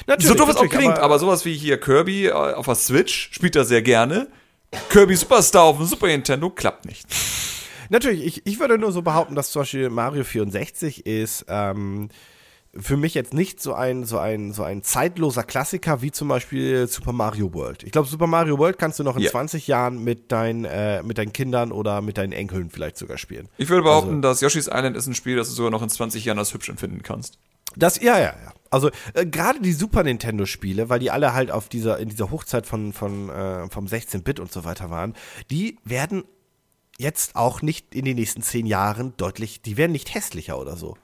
natürlich, 0.06 0.28
so 0.28 0.34
doof 0.34 0.50
es 0.50 0.56
auch 0.56 0.68
klingt, 0.68 0.92
aber, 0.92 1.02
aber, 1.02 1.18
sowas 1.18 1.44
wie 1.44 1.56
hier 1.56 1.80
Kirby 1.80 2.26
äh, 2.26 2.30
auf 2.30 2.66
der 2.66 2.76
Switch 2.76 3.30
spielt 3.32 3.56
er 3.56 3.64
sehr 3.64 3.82
gerne. 3.82 4.28
Kirby 4.90 5.16
Superstar 5.16 5.64
auf 5.64 5.78
dem 5.78 5.86
Super 5.86 6.06
Nintendo 6.06 6.50
klappt 6.50 6.86
nicht. 6.86 7.04
Natürlich, 7.88 8.24
ich, 8.24 8.46
ich 8.46 8.60
würde 8.60 8.78
nur 8.78 8.92
so 8.92 9.02
behaupten, 9.02 9.34
dass 9.34 9.50
zum 9.50 9.62
Beispiel 9.62 9.90
Mario 9.90 10.22
64 10.22 11.04
ist, 11.04 11.46
ähm, 11.48 12.10
für 12.80 12.96
mich 12.96 13.14
jetzt 13.14 13.34
nicht 13.34 13.60
so 13.60 13.74
ein, 13.74 14.04
so 14.04 14.18
ein, 14.18 14.52
so 14.52 14.62
ein 14.62 14.82
zeitloser 14.82 15.42
Klassiker 15.42 16.02
wie 16.02 16.10
zum 16.10 16.28
Beispiel 16.28 16.86
Super 16.86 17.12
Mario 17.12 17.52
World. 17.54 17.82
Ich 17.82 17.92
glaube, 17.92 18.08
Super 18.08 18.26
Mario 18.26 18.58
World 18.58 18.78
kannst 18.78 18.98
du 18.98 19.04
noch 19.04 19.16
in 19.16 19.22
yeah. 19.22 19.30
20 19.30 19.66
Jahren 19.66 20.02
mit, 20.04 20.30
dein, 20.32 20.64
äh, 20.64 21.02
mit 21.02 21.18
deinen 21.18 21.32
Kindern 21.32 21.72
oder 21.72 22.00
mit 22.00 22.18
deinen 22.18 22.32
Enkeln 22.32 22.70
vielleicht 22.70 22.96
sogar 22.96 23.18
spielen. 23.18 23.48
Ich 23.58 23.68
würde 23.68 23.82
behaupten, 23.82 24.16
also, 24.16 24.20
dass 24.20 24.40
Yoshi's 24.40 24.68
Island 24.68 24.96
ist 24.96 25.06
ein 25.06 25.14
Spiel, 25.14 25.36
das 25.36 25.48
du 25.48 25.54
sogar 25.54 25.70
noch 25.70 25.82
in 25.82 25.88
20 25.88 26.24
Jahren 26.24 26.38
als 26.38 26.54
hübsch 26.54 26.68
empfinden 26.68 27.02
kannst. 27.02 27.38
Das, 27.76 28.00
ja, 28.00 28.18
ja, 28.18 28.34
ja. 28.42 28.52
Also 28.70 28.90
äh, 29.14 29.26
gerade 29.26 29.60
die 29.60 29.72
Super 29.72 30.02
Nintendo 30.02 30.46
Spiele, 30.46 30.88
weil 30.88 31.00
die 31.00 31.10
alle 31.10 31.32
halt 31.32 31.50
auf 31.50 31.68
dieser 31.68 31.98
in 31.98 32.08
dieser 32.08 32.30
Hochzeit 32.30 32.66
von 32.66 32.92
von 32.92 33.28
äh, 33.28 33.68
vom 33.70 33.86
16-Bit 33.86 34.40
und 34.40 34.52
so 34.52 34.64
weiter 34.64 34.90
waren, 34.90 35.14
die 35.50 35.78
werden 35.84 36.24
jetzt 36.98 37.36
auch 37.36 37.62
nicht 37.62 37.94
in 37.94 38.04
den 38.04 38.16
nächsten 38.16 38.42
zehn 38.42 38.66
Jahren 38.66 39.14
deutlich, 39.16 39.62
die 39.62 39.76
werden 39.76 39.92
nicht 39.92 40.14
hässlicher 40.14 40.58
oder 40.58 40.76
so. 40.76 40.96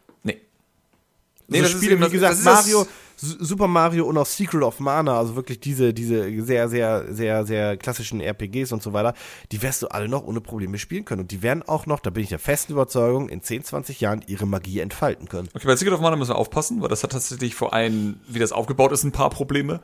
Nee, 1.48 1.62
so 1.62 1.68
Spiele, 1.68 2.00
wie 2.00 2.10
gesagt, 2.10 2.42
Mario, 2.42 2.86
Super 3.16 3.68
Mario 3.68 4.06
und 4.06 4.18
auch 4.18 4.26
Secret 4.26 4.62
of 4.62 4.80
Mana, 4.80 5.18
also 5.18 5.36
wirklich 5.36 5.60
diese, 5.60 5.94
diese 5.94 6.42
sehr, 6.42 6.68
sehr, 6.68 7.14
sehr, 7.14 7.46
sehr 7.46 7.76
klassischen 7.76 8.20
RPGs 8.20 8.72
und 8.72 8.82
so 8.82 8.92
weiter, 8.92 9.14
die 9.52 9.62
wirst 9.62 9.82
du 9.82 9.88
alle 9.88 10.08
noch 10.08 10.24
ohne 10.24 10.40
Probleme 10.40 10.78
spielen 10.78 11.04
können. 11.04 11.22
Und 11.22 11.30
die 11.30 11.42
werden 11.42 11.62
auch 11.62 11.86
noch, 11.86 12.00
da 12.00 12.10
bin 12.10 12.22
ich 12.22 12.30
der 12.30 12.38
festen 12.38 12.72
Überzeugung, 12.72 13.28
in 13.28 13.42
10, 13.42 13.64
20 13.64 14.00
Jahren 14.00 14.24
ihre 14.26 14.46
Magie 14.46 14.80
entfalten 14.80 15.28
können. 15.28 15.48
Okay, 15.54 15.66
bei 15.66 15.76
Secret 15.76 15.94
of 15.94 16.00
Mana 16.00 16.16
müssen 16.16 16.30
wir 16.30 16.36
aufpassen, 16.36 16.82
weil 16.82 16.88
das 16.88 17.02
hat 17.02 17.12
tatsächlich 17.12 17.54
vor 17.54 17.72
allem, 17.72 18.16
wie 18.26 18.38
das 18.38 18.52
aufgebaut 18.52 18.92
ist, 18.92 19.04
ein 19.04 19.12
paar 19.12 19.30
Probleme. 19.30 19.80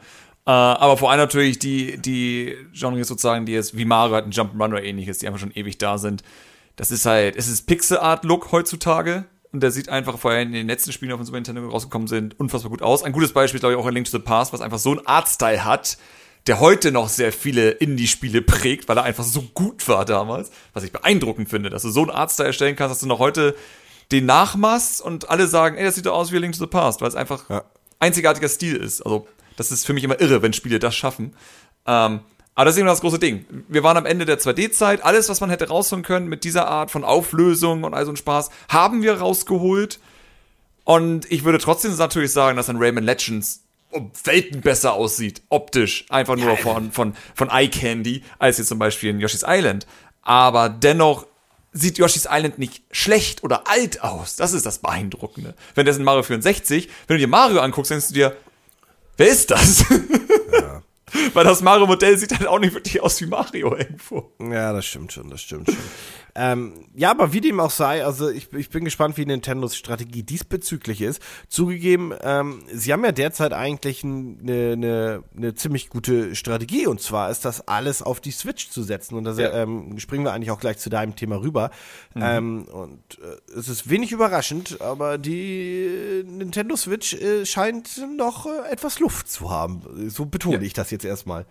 Äh, 0.46 0.50
aber 0.50 0.96
vor 0.96 1.10
allem 1.10 1.20
natürlich 1.20 1.58
die, 1.58 1.98
die 1.98 2.56
Genres 2.72 3.08
sozusagen, 3.08 3.46
die 3.46 3.52
jetzt 3.52 3.76
wie 3.76 3.84
Mario 3.84 4.16
hat 4.16 4.24
ein 4.24 4.32
Jump'n'Run 4.32 4.68
oder 4.68 4.82
ähnliches, 4.82 5.18
die 5.18 5.26
einfach 5.26 5.40
schon 5.40 5.52
ewig 5.52 5.78
da 5.78 5.98
sind. 5.98 6.22
Das 6.76 6.90
ist 6.90 7.06
halt, 7.06 7.36
es 7.36 7.46
ist 7.46 7.66
Pixel-Art-Look 7.66 8.50
heutzutage 8.50 9.26
und 9.52 9.62
der 9.62 9.70
sieht 9.70 9.88
einfach 9.88 10.18
vorher 10.18 10.42
in 10.42 10.52
den 10.52 10.66
letzten 10.66 10.92
Spielen 10.92 11.12
auf 11.12 11.20
dem 11.20 11.26
Super 11.26 11.38
Nintendo 11.38 11.68
rausgekommen 11.68 12.08
sind, 12.08 12.38
unfassbar 12.38 12.70
gut 12.70 12.82
aus. 12.82 13.02
Ein 13.02 13.12
gutes 13.12 13.32
Beispiel 13.32 13.56
ist, 13.56 13.62
glaube 13.62 13.74
ich, 13.74 13.80
auch 13.80 13.86
ein 13.86 13.94
Link 13.94 14.06
to 14.06 14.16
the 14.16 14.22
Past, 14.22 14.52
was 14.52 14.60
einfach 14.60 14.78
so 14.78 14.90
einen 14.90 15.06
Artstyle 15.06 15.64
hat, 15.64 15.98
der 16.46 16.60
heute 16.60 16.92
noch 16.92 17.08
sehr 17.08 17.32
viele 17.32 17.70
Indie-Spiele 17.70 18.42
prägt, 18.42 18.88
weil 18.88 18.96
er 18.96 19.02
einfach 19.02 19.24
so 19.24 19.42
gut 19.42 19.86
war 19.88 20.04
damals. 20.04 20.50
Was 20.72 20.84
ich 20.84 20.92
beeindruckend 20.92 21.48
finde, 21.48 21.68
dass 21.68 21.82
du 21.82 21.90
so 21.90 22.02
einen 22.02 22.10
Artstyle 22.10 22.48
erstellen 22.48 22.76
kannst, 22.76 22.92
dass 22.92 23.00
du 23.00 23.06
noch 23.06 23.18
heute 23.18 23.56
den 24.12 24.26
nachmachst 24.26 25.00
und 25.00 25.30
alle 25.30 25.46
sagen, 25.46 25.76
ey, 25.76 25.84
das 25.84 25.94
sieht 25.94 26.06
doch 26.06 26.14
aus 26.14 26.32
wie 26.32 26.36
a 26.36 26.40
Link 26.40 26.54
to 26.54 26.60
the 26.60 26.66
Past, 26.66 27.00
weil 27.00 27.08
es 27.08 27.14
einfach 27.14 27.48
ja. 27.50 27.64
einzigartiger 27.98 28.48
Stil 28.48 28.76
ist. 28.76 29.02
Also, 29.02 29.26
das 29.56 29.70
ist 29.70 29.84
für 29.84 29.92
mich 29.92 30.04
immer 30.04 30.20
irre, 30.20 30.42
wenn 30.42 30.52
Spiele 30.52 30.78
das 30.78 30.94
schaffen. 30.94 31.34
Ähm, 31.86 32.20
aber 32.60 32.66
das 32.66 32.74
ist 32.74 32.80
eben 32.80 32.88
das 32.88 33.00
große 33.00 33.18
Ding. 33.18 33.46
Wir 33.68 33.82
waren 33.82 33.96
am 33.96 34.04
Ende 34.04 34.26
der 34.26 34.38
2D-Zeit. 34.38 35.02
Alles, 35.02 35.30
was 35.30 35.40
man 35.40 35.48
hätte 35.48 35.68
rausholen 35.68 36.04
können 36.04 36.28
mit 36.28 36.44
dieser 36.44 36.68
Art 36.68 36.90
von 36.90 37.04
Auflösung 37.04 37.84
und 37.84 37.94
all 37.94 38.04
so 38.04 38.12
ein 38.12 38.18
Spaß, 38.18 38.50
haben 38.68 39.00
wir 39.00 39.14
rausgeholt. 39.14 39.98
Und 40.84 41.24
ich 41.32 41.44
würde 41.44 41.56
trotzdem 41.56 41.96
natürlich 41.96 42.32
sagen, 42.32 42.58
dass 42.58 42.68
ein 42.68 42.76
Rayman 42.76 43.02
Legends 43.04 43.62
um 43.88 44.10
Welten 44.24 44.60
besser 44.60 44.92
aussieht, 44.92 45.40
optisch, 45.48 46.04
einfach 46.10 46.36
nur 46.36 46.54
von, 46.58 46.92
von, 46.92 47.14
von 47.34 47.48
Eye 47.48 47.68
Candy, 47.68 48.24
als 48.38 48.58
jetzt 48.58 48.68
zum 48.68 48.78
Beispiel 48.78 49.08
in 49.08 49.20
Yoshi's 49.20 49.46
Island. 49.46 49.86
Aber 50.20 50.68
dennoch 50.68 51.24
sieht 51.72 51.96
Yoshi's 51.96 52.28
Island 52.30 52.58
nicht 52.58 52.82
schlecht 52.90 53.42
oder 53.42 53.68
alt 53.68 54.04
aus. 54.04 54.36
Das 54.36 54.52
ist 54.52 54.66
das 54.66 54.80
Beeindruckende. 54.80 55.54
Wenn 55.74 55.86
das 55.86 55.96
in 55.96 56.04
Mario 56.04 56.24
64, 56.24 56.90
wenn 57.06 57.16
du 57.16 57.20
dir 57.20 57.26
Mario 57.26 57.60
anguckst, 57.60 57.90
denkst 57.90 58.08
du 58.08 58.12
dir, 58.12 58.36
wer 59.16 59.28
ist 59.28 59.50
das? 59.50 59.86
Ja. 60.52 60.82
Weil 61.34 61.44
das 61.44 61.62
Mario-Modell 61.62 62.16
sieht 62.16 62.38
halt 62.38 62.46
auch 62.46 62.58
nicht 62.58 62.74
wirklich 62.74 63.00
aus 63.02 63.20
wie 63.20 63.26
Mario 63.26 63.76
irgendwo. 63.76 64.32
Ja, 64.40 64.72
das 64.72 64.86
stimmt 64.86 65.12
schon, 65.12 65.30
das 65.30 65.42
stimmt 65.42 65.66
schon. 65.66 65.76
Ähm, 66.34 66.86
ja, 66.94 67.10
aber 67.10 67.32
wie 67.32 67.40
dem 67.40 67.60
auch 67.60 67.70
sei, 67.70 68.04
also 68.04 68.28
ich, 68.28 68.52
ich 68.52 68.70
bin 68.70 68.84
gespannt, 68.84 69.16
wie 69.16 69.26
Nintendos 69.26 69.76
Strategie 69.76 70.22
diesbezüglich 70.22 71.00
ist. 71.00 71.20
Zugegeben, 71.48 72.12
ähm, 72.22 72.62
sie 72.72 72.92
haben 72.92 73.04
ja 73.04 73.12
derzeit 73.12 73.52
eigentlich 73.52 74.04
eine, 74.04 74.72
eine, 74.72 75.24
eine 75.36 75.54
ziemlich 75.54 75.88
gute 75.88 76.34
Strategie 76.34 76.86
und 76.86 77.00
zwar 77.00 77.30
ist 77.30 77.44
das 77.44 77.66
alles 77.68 78.02
auf 78.02 78.20
die 78.20 78.30
Switch 78.30 78.70
zu 78.70 78.82
setzen 78.82 79.16
und 79.16 79.24
da 79.24 79.32
ja. 79.32 79.52
ähm, 79.62 79.98
springen 79.98 80.24
wir 80.24 80.32
eigentlich 80.32 80.50
auch 80.50 80.60
gleich 80.60 80.78
zu 80.78 80.90
deinem 80.90 81.16
Thema 81.16 81.40
rüber. 81.40 81.70
Mhm. 82.14 82.22
Ähm, 82.22 82.64
und 82.64 83.18
äh, 83.18 83.58
es 83.58 83.68
ist 83.68 83.88
wenig 83.90 84.12
überraschend, 84.12 84.80
aber 84.80 85.18
die 85.18 86.24
Nintendo 86.26 86.76
Switch 86.76 87.14
äh, 87.14 87.44
scheint 87.46 88.00
noch 88.16 88.46
äh, 88.46 88.70
etwas 88.70 89.00
Luft 89.00 89.30
zu 89.30 89.50
haben. 89.50 89.82
So 90.08 90.26
betone 90.26 90.56
ja. 90.56 90.62
ich 90.62 90.72
das 90.72 90.90
jetzt 90.90 91.04
erstmal. 91.04 91.46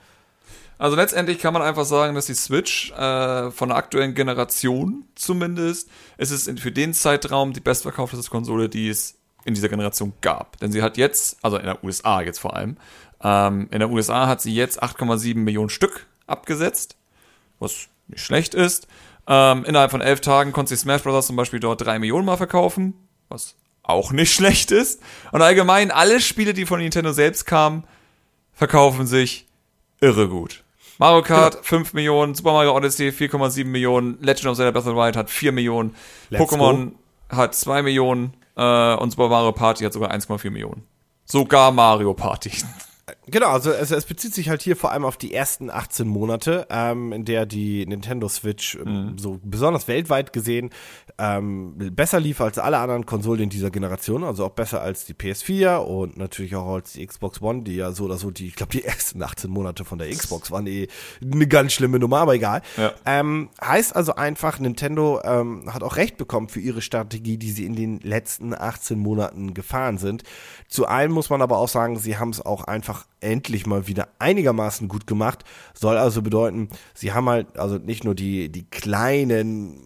Also 0.79 0.95
letztendlich 0.95 1.39
kann 1.39 1.53
man 1.53 1.61
einfach 1.61 1.83
sagen, 1.83 2.15
dass 2.15 2.27
die 2.27 2.33
Switch 2.33 2.91
äh, 2.93 3.51
von 3.51 3.67
der 3.67 3.77
aktuellen 3.77 4.15
Generation 4.15 5.03
zumindest, 5.13 5.89
es 6.17 6.31
ist 6.31 6.57
für 6.59 6.71
den 6.71 6.93
Zeitraum 6.93 7.51
die 7.51 7.59
bestverkaufteste 7.59 8.31
Konsole, 8.31 8.69
die 8.69 8.87
es 8.87 9.17
in 9.43 9.53
dieser 9.53 9.67
Generation 9.67 10.13
gab. 10.21 10.57
Denn 10.59 10.71
sie 10.71 10.81
hat 10.81 10.95
jetzt, 10.95 11.37
also 11.41 11.57
in 11.57 11.65
der 11.65 11.83
USA 11.83 12.21
jetzt 12.21 12.39
vor 12.39 12.55
allem, 12.55 12.77
ähm, 13.21 13.67
in 13.71 13.79
der 13.79 13.89
USA 13.89 14.27
hat 14.27 14.41
sie 14.41 14.55
jetzt 14.55 14.81
8,7 14.81 15.35
Millionen 15.35 15.69
Stück 15.69 16.07
abgesetzt, 16.27 16.95
was 17.59 17.89
nicht 18.07 18.23
schlecht 18.23 18.53
ist. 18.53 18.87
Ähm, 19.27 19.65
innerhalb 19.65 19.91
von 19.91 19.99
elf 19.99 20.21
Tagen 20.21 20.53
konnte 20.53 20.69
sie 20.69 20.81
Smash 20.81 21.03
Bros. 21.03 21.27
zum 21.27 21.35
Beispiel 21.35 21.59
dort 21.59 21.81
drei 21.81 21.99
Millionen 21.99 22.25
Mal 22.25 22.37
verkaufen, 22.37 22.93
was 23.27 23.55
auch 23.83 24.13
nicht 24.13 24.33
schlecht 24.33 24.71
ist. 24.71 25.01
Und 25.33 25.41
allgemein 25.41 25.91
alle 25.91 26.21
Spiele, 26.21 26.53
die 26.53 26.65
von 26.65 26.79
Nintendo 26.79 27.11
selbst 27.11 27.45
kamen, 27.45 27.83
verkaufen 28.53 29.07
sich 29.07 29.45
irre 29.99 30.29
gut. 30.29 30.63
Mario 30.99 31.21
Kart 31.23 31.55
ja. 31.55 31.61
5 31.63 31.93
Millionen, 31.93 32.35
Super 32.35 32.51
Mario 32.51 32.75
Odyssey 32.75 33.09
4,7 33.09 33.65
Millionen, 33.65 34.17
Legend 34.21 34.47
of 34.47 34.57
Zelda 34.57 34.71
Breath 34.71 34.85
of 34.85 34.93
the 34.93 34.97
Wild 34.97 35.15
hat 35.15 35.29
4 35.29 35.53
Millionen, 35.53 35.95
Pokémon 36.29 36.91
hat 37.29 37.55
2 37.55 37.83
Millionen 37.83 38.33
äh, 38.57 38.95
und 38.95 39.11
Super 39.11 39.29
Mario 39.29 39.53
Party 39.53 39.85
hat 39.85 39.93
sogar 39.93 40.11
1,4 40.11 40.51
Millionen. 40.51 40.83
Sogar 41.25 41.71
Mario 41.71 42.13
Party. 42.13 42.51
Genau, 43.31 43.49
also 43.49 43.71
es, 43.71 43.91
es, 43.91 44.05
bezieht 44.05 44.33
sich 44.33 44.49
halt 44.49 44.61
hier 44.61 44.75
vor 44.75 44.91
allem 44.91 45.05
auf 45.05 45.17
die 45.17 45.33
ersten 45.33 45.69
18 45.69 46.07
Monate, 46.07 46.67
ähm, 46.69 47.13
in 47.13 47.25
der 47.25 47.45
die 47.45 47.85
Nintendo 47.85 48.27
Switch 48.27 48.75
ähm, 48.75 49.11
mhm. 49.11 49.17
so 49.17 49.39
besonders 49.43 49.87
weltweit 49.87 50.33
gesehen 50.33 50.69
ähm, 51.19 51.73
besser 51.93 52.19
lief 52.19 52.39
als 52.39 52.57
alle 52.57 52.77
anderen 52.77 53.05
Konsolen 53.05 53.41
in 53.41 53.49
dieser 53.49 53.71
Generation, 53.71 54.23
also 54.23 54.45
auch 54.45 54.51
besser 54.51 54.81
als 54.81 55.03
die 55.03 55.13
PS4 55.13 55.77
und 55.77 56.17
natürlich 56.17 56.55
auch 56.55 56.75
als 56.75 56.93
die 56.93 57.05
Xbox 57.05 57.41
One, 57.41 57.63
die 57.63 57.75
ja 57.75 57.91
so 57.91 58.05
oder 58.05 58.17
so 58.17 58.31
die, 58.31 58.47
ich 58.47 58.55
glaube 58.55 58.71
die 58.71 58.85
ersten 58.85 59.21
18 59.21 59.51
Monate 59.51 59.83
von 59.83 59.99
der 59.99 60.09
Xbox 60.09 60.49
waren 60.49 60.65
eh 60.65 60.87
eine 61.21 61.47
ganz 61.47 61.73
schlimme 61.73 61.99
Nummer, 61.99 62.19
aber 62.19 62.35
egal. 62.35 62.61
Ja. 62.77 62.93
Ähm, 63.05 63.49
heißt 63.61 63.95
also 63.95 64.15
einfach, 64.15 64.59
Nintendo 64.59 65.19
ähm, 65.23 65.73
hat 65.73 65.83
auch 65.83 65.97
recht 65.97 66.15
bekommen 66.15 66.47
für 66.47 66.61
ihre 66.61 66.81
Strategie, 66.81 67.37
die 67.37 67.51
sie 67.51 67.65
in 67.65 67.75
den 67.75 67.99
letzten 67.99 68.53
18 68.53 68.97
Monaten 68.97 69.53
gefahren 69.53 69.97
sind. 69.97 70.23
Zu 70.69 70.87
allem 70.87 71.11
muss 71.11 71.29
man 71.29 71.41
aber 71.41 71.57
auch 71.57 71.67
sagen, 71.67 71.97
sie 71.97 72.17
haben 72.17 72.29
es 72.29 72.45
auch 72.45 72.63
einfach 72.63 73.05
endlich 73.21 73.65
mal 73.65 73.87
wieder 73.87 74.09
einigermaßen 74.19 74.87
gut 74.87 75.07
gemacht. 75.07 75.43
Soll 75.73 75.97
also 75.97 76.21
bedeuten, 76.21 76.69
sie 76.93 77.13
haben 77.13 77.29
halt 77.29 77.57
also 77.57 77.77
nicht 77.77 78.03
nur 78.03 78.15
die, 78.15 78.49
die 78.49 78.69
kleinen 78.69 79.81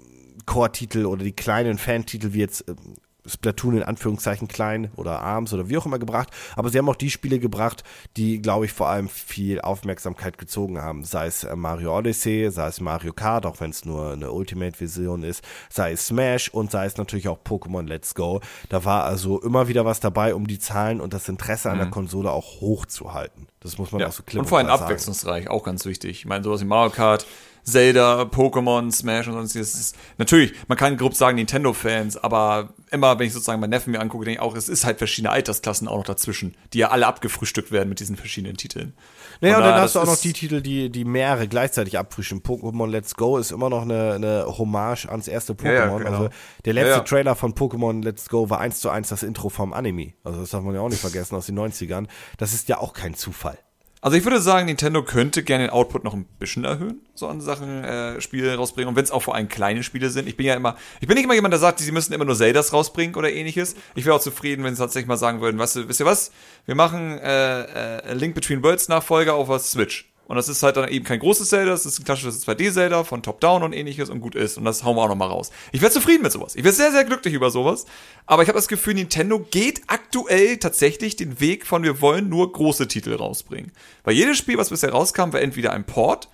Core-Titel 0.45 1.05
oder 1.05 1.23
die 1.23 1.35
kleinen 1.35 1.77
Fan-Titel 1.77 2.33
wie 2.33 2.39
jetzt 2.39 2.65
ähm, 2.67 2.95
Splatoon 3.25 3.77
in 3.77 3.83
Anführungszeichen 3.83 4.47
klein 4.47 4.91
oder 4.95 5.21
Arms 5.21 5.53
oder 5.53 5.69
wie 5.69 5.77
auch 5.77 5.85
immer 5.85 5.99
gebracht, 5.99 6.29
aber 6.55 6.69
sie 6.69 6.77
haben 6.77 6.89
auch 6.89 6.95
die 6.95 7.09
Spiele 7.09 7.39
gebracht, 7.39 7.83
die, 8.17 8.41
glaube 8.41 8.65
ich, 8.65 8.73
vor 8.73 8.89
allem 8.89 9.09
viel 9.09 9.61
Aufmerksamkeit 9.61 10.37
gezogen 10.37 10.81
haben. 10.81 11.03
Sei 11.03 11.27
es 11.27 11.43
äh, 11.43 11.55
Mario 11.55 11.97
Odyssey, 11.97 12.49
sei 12.51 12.67
es 12.67 12.81
Mario 12.81 13.13
Kart, 13.13 13.45
auch 13.45 13.59
wenn 13.59 13.69
es 13.69 13.85
nur 13.85 14.11
eine 14.11 14.31
Ultimate-Version 14.31 15.23
ist, 15.23 15.43
sei 15.69 15.93
es 15.93 16.07
Smash 16.07 16.49
und 16.49 16.71
sei 16.71 16.85
es 16.85 16.97
natürlich 16.97 17.27
auch 17.27 17.39
Pokémon 17.43 17.87
Let's 17.87 18.15
Go. 18.15 18.41
Da 18.69 18.85
war 18.85 19.03
also 19.03 19.41
immer 19.41 19.67
wieder 19.67 19.85
was 19.85 19.99
dabei, 19.99 20.35
um 20.35 20.47
die 20.47 20.59
Zahlen 20.59 21.01
und 21.01 21.13
das 21.13 21.29
Interesse 21.29 21.69
mhm. 21.69 21.71
an 21.73 21.77
der 21.79 21.87
mhm. 21.87 21.91
Konsole 21.91 22.31
auch 22.31 22.61
hochzuhalten. 22.61 23.47
Das 23.59 23.77
muss 23.77 23.91
man 23.91 24.01
ja. 24.01 24.07
auch 24.07 24.11
so 24.11 24.23
klipp 24.23 24.41
Und 24.41 24.47
vor 24.47 24.57
allem 24.57 24.67
abwechslungsreich, 24.67 25.49
auch 25.49 25.63
ganz 25.63 25.85
wichtig. 25.85 26.11
Ich 26.19 26.25
meine, 26.25 26.43
sowas 26.43 26.61
wie 26.61 26.65
Mario 26.65 26.91
Kart 26.91 27.25
Zelda, 27.63 28.23
Pokémon, 28.23 28.91
Smash 28.91 29.27
und 29.27 29.33
sonstiges. 29.33 29.75
Ist, 29.75 29.95
natürlich, 30.17 30.53
man 30.67 30.77
kann 30.77 30.97
grob 30.97 31.15
sagen 31.15 31.35
Nintendo-Fans, 31.35 32.17
aber 32.17 32.73
immer, 32.91 33.17
wenn 33.17 33.27
ich 33.27 33.33
sozusagen 33.33 33.59
meinen 33.59 33.69
Neffen 33.69 33.91
mir 33.91 33.99
angucke, 33.99 34.25
denke 34.25 34.39
ich 34.39 34.41
auch, 34.41 34.55
es 34.55 34.69
ist 34.69 34.85
halt 34.85 34.97
verschiedene 34.97 35.31
Altersklassen 35.31 35.87
auch 35.87 35.97
noch 35.97 36.05
dazwischen, 36.05 36.55
die 36.73 36.79
ja 36.79 36.89
alle 36.89 37.07
abgefrühstückt 37.07 37.71
werden 37.71 37.89
mit 37.89 37.99
diesen 37.99 38.15
verschiedenen 38.15 38.57
Titeln. 38.57 38.93
Naja, 39.41 39.57
und, 39.57 39.63
dann 39.63 39.75
hast 39.75 39.95
du 39.95 39.99
auch 39.99 40.05
noch 40.05 40.19
die 40.19 40.33
Titel, 40.33 40.61
die, 40.61 40.89
die 40.89 41.05
mehrere 41.05 41.47
gleichzeitig 41.47 41.97
abfrischen. 41.97 42.43
Pokémon 42.43 42.89
Let's 42.89 43.15
Go 43.15 43.37
ist 43.37 43.51
immer 43.51 43.69
noch 43.69 43.81
eine, 43.81 44.13
eine 44.13 44.45
Hommage 44.47 45.07
ans 45.09 45.27
erste 45.27 45.53
Pokémon. 45.53 45.65
Ja, 45.65 45.85
ja, 45.85 45.97
genau. 45.97 46.09
Also 46.11 46.29
der 46.65 46.73
letzte 46.73 46.91
ja, 46.91 46.99
Trailer 46.99 47.35
von 47.35 47.53
Pokémon 47.53 48.03
Let's 48.03 48.29
Go 48.29 48.49
war 48.49 48.59
eins 48.59 48.79
zu 48.79 48.89
eins 48.89 49.09
das 49.09 49.23
Intro 49.23 49.49
vom 49.49 49.73
Anime. 49.73 50.13
Also 50.23 50.41
das 50.41 50.51
darf 50.51 50.63
man 50.63 50.75
ja 50.75 50.81
auch 50.81 50.89
nicht 50.89 51.01
vergessen 51.01 51.35
aus 51.35 51.47
den 51.47 51.57
90ern. 51.57 52.07
Das 52.37 52.53
ist 52.53 52.69
ja 52.69 52.77
auch 52.77 52.93
kein 52.93 53.15
Zufall. 53.15 53.57
Also 54.03 54.17
ich 54.17 54.25
würde 54.25 54.41
sagen, 54.41 54.65
Nintendo 54.65 55.01
könnte 55.01 55.43
gerne 55.43 55.63
den 55.63 55.69
Output 55.69 56.03
noch 56.03 56.13
ein 56.13 56.25
bisschen 56.37 56.65
erhöhen, 56.65 56.99
so 57.13 57.25
an 57.29 57.39
Sachen 57.39 57.85
äh, 57.85 58.19
Spiele 58.19 58.53
rausbringen. 58.53 58.89
Und 58.89 58.97
wenn 58.97 59.05
es 59.05 59.11
auch 59.11 59.21
vor 59.21 59.33
allem 59.33 59.47
kleine 59.47 59.81
Spiele 59.81 60.09
sind. 60.09 60.27
Ich 60.27 60.35
bin 60.35 60.45
ja 60.45 60.55
immer, 60.55 60.75
ich 60.99 61.07
bin 61.07 61.15
nicht 61.15 61.23
immer 61.23 61.35
jemand, 61.35 61.53
der 61.53 61.59
sagt, 61.59 61.79
sie 61.79 61.93
müssen 61.93 62.11
immer 62.11 62.25
nur 62.25 62.35
Zeldas 62.35 62.73
rausbringen 62.73 63.15
oder 63.15 63.31
ähnliches. 63.31 63.77
Ich 63.95 64.03
wäre 64.03 64.17
auch 64.17 64.21
zufrieden, 64.21 64.65
wenn 64.65 64.75
sie 64.75 64.81
tatsächlich 64.81 65.07
mal 65.07 65.15
sagen 65.15 65.39
würden, 65.39 65.57
weißt 65.57 65.77
du, 65.77 65.87
wisst 65.87 66.01
ihr 66.01 66.05
was? 66.05 66.33
Wir 66.65 66.75
machen 66.75 67.17
äh, 67.17 67.61
äh, 67.61 68.13
Link 68.13 68.35
Between 68.35 68.61
Worlds 68.61 68.89
Nachfolger 68.89 69.35
auf 69.35 69.47
was 69.47 69.71
Switch. 69.71 70.12
Und 70.33 70.37
das 70.37 70.49
ist 70.49 70.63
halt 70.63 70.77
dann 70.77 70.89
eben 70.89 71.05
kein 71.05 71.19
großes 71.19 71.47
Zelda, 71.47 71.69
das 71.69 71.85
ist 71.85 71.99
ein 71.99 72.05
klassisches 72.05 72.43
2D-Zelda 72.47 73.03
von 73.03 73.21
Top-Down 73.21 73.61
und 73.61 73.71
ähnliches 73.71 74.09
und 74.09 74.19
gut 74.19 74.33
ist. 74.33 74.57
Und 74.57 74.65
das 74.65 74.83
hauen 74.83 74.95
wir 74.95 75.03
auch 75.03 75.07
nochmal 75.07 75.27
raus. 75.27 75.51
Ich 75.71 75.79
wäre 75.79 75.91
zufrieden 75.91 76.23
mit 76.23 76.31
sowas. 76.31 76.55
Ich 76.55 76.63
wäre 76.63 76.73
sehr, 76.73 76.91
sehr 76.91 77.03
glücklich 77.03 77.35
über 77.35 77.51
sowas. 77.51 77.85
Aber 78.25 78.41
ich 78.41 78.49
habe 78.49 78.57
das 78.57 78.67
Gefühl, 78.67 78.95
Nintendo 78.95 79.37
geht 79.37 79.83
aktuell 79.85 80.57
tatsächlich 80.57 81.15
den 81.15 81.39
Weg 81.39 81.67
von 81.67 81.83
wir 81.83 82.01
wollen 82.01 82.29
nur 82.29 82.51
große 82.51 82.87
Titel 82.87 83.13
rausbringen. 83.13 83.71
Weil 84.03 84.15
jedes 84.15 84.39
Spiel, 84.39 84.57
was 84.57 84.71
bisher 84.71 84.91
rauskam, 84.91 85.33
war 85.33 85.41
entweder 85.41 85.71
ein 85.71 85.85
Port 85.85 86.29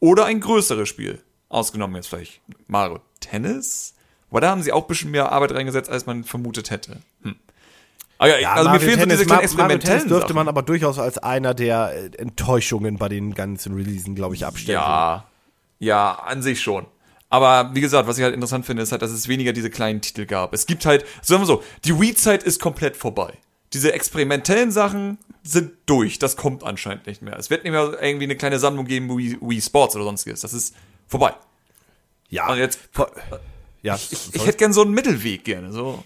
oder 0.00 0.24
ein 0.24 0.40
größeres 0.40 0.88
Spiel. 0.88 1.22
Ausgenommen 1.50 1.96
jetzt 1.96 2.08
vielleicht 2.08 2.40
Mario 2.68 3.00
Tennis. 3.20 3.92
Aber 4.30 4.40
da 4.40 4.48
haben 4.48 4.62
sie 4.62 4.72
auch 4.72 4.84
ein 4.84 4.88
bisschen 4.88 5.10
mehr 5.10 5.30
Arbeit 5.30 5.52
reingesetzt, 5.52 5.90
als 5.90 6.06
man 6.06 6.24
vermutet 6.24 6.70
hätte. 6.70 7.02
Hm. 7.20 7.36
Ah, 8.22 8.28
ja, 8.28 8.38
ja, 8.38 8.52
also 8.52 8.68
Mario 8.68 8.80
mir 8.80 8.86
fehlen 8.86 8.98
Tennis, 9.00 9.14
so 9.14 9.18
diese 9.18 9.26
kleinen 9.26 9.42
experimentellen 9.42 10.08
dürfte 10.08 10.28
Sachen. 10.28 10.36
man 10.36 10.46
aber 10.46 10.62
durchaus 10.62 11.00
als 11.00 11.18
einer 11.18 11.54
der 11.54 11.92
äh, 11.92 12.16
Enttäuschungen 12.18 12.96
bei 12.96 13.08
den 13.08 13.34
ganzen 13.34 13.74
Releasen, 13.74 14.14
glaube 14.14 14.36
ich, 14.36 14.46
abstellen. 14.46 14.78
Ja, 14.78 15.26
ja, 15.80 16.12
an 16.12 16.40
sich 16.40 16.60
schon. 16.60 16.86
Aber 17.30 17.74
wie 17.74 17.80
gesagt, 17.80 18.06
was 18.06 18.18
ich 18.18 18.22
halt 18.22 18.32
interessant 18.32 18.64
finde, 18.64 18.84
ist 18.84 18.92
halt, 18.92 19.02
dass 19.02 19.10
es 19.10 19.26
weniger 19.26 19.52
diese 19.52 19.70
kleinen 19.70 20.02
Titel 20.02 20.26
gab. 20.26 20.54
Es 20.54 20.66
gibt 20.66 20.86
halt, 20.86 21.04
sagen 21.20 21.42
wir 21.42 21.46
so, 21.46 21.64
die 21.84 21.98
Wii-Zeit 21.98 22.44
ist 22.44 22.60
komplett 22.60 22.96
vorbei. 22.96 23.32
Diese 23.72 23.92
experimentellen 23.92 24.70
Sachen 24.70 25.18
sind 25.42 25.72
durch. 25.86 26.20
Das 26.20 26.36
kommt 26.36 26.62
anscheinend 26.62 27.08
nicht 27.08 27.22
mehr. 27.22 27.36
Es 27.36 27.50
wird 27.50 27.64
nicht 27.64 27.72
mehr 27.72 28.00
irgendwie 28.00 28.24
eine 28.26 28.36
kleine 28.36 28.60
Sammlung 28.60 28.86
geben, 28.86 29.08
Wii, 29.08 29.38
Wii 29.40 29.60
Sports 29.60 29.96
oder 29.96 30.04
sonstiges. 30.04 30.42
Das 30.42 30.52
ist 30.52 30.76
vorbei. 31.08 31.34
Ja. 32.28 32.52
Und 32.52 32.58
jetzt, 32.58 32.78
ja, 33.82 33.96
ich, 33.96 34.12
ich, 34.12 34.34
ich 34.36 34.46
hätte 34.46 34.58
gern 34.58 34.72
so 34.72 34.82
einen 34.82 34.92
Mittelweg 34.92 35.42
gerne. 35.42 35.72
So. 35.72 36.04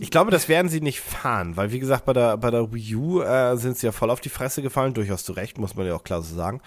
Ich 0.00 0.10
glaube, 0.10 0.30
das 0.30 0.48
werden 0.48 0.68
sie 0.68 0.80
nicht 0.80 1.00
fahren, 1.00 1.56
weil 1.56 1.72
wie 1.72 1.78
gesagt, 1.78 2.04
bei 2.04 2.12
der, 2.12 2.36
bei 2.36 2.50
der 2.50 2.72
Wii 2.72 2.94
U 2.96 3.20
äh, 3.22 3.56
sind 3.56 3.78
sie 3.78 3.86
ja 3.86 3.92
voll 3.92 4.10
auf 4.10 4.20
die 4.20 4.28
Fresse 4.28 4.62
gefallen, 4.62 4.94
durchaus 4.94 5.24
zu 5.24 5.32
Recht, 5.32 5.58
muss 5.58 5.74
man 5.74 5.86
ja 5.86 5.94
auch 5.94 6.04
klar 6.04 6.22
so 6.22 6.34
sagen. 6.34 6.60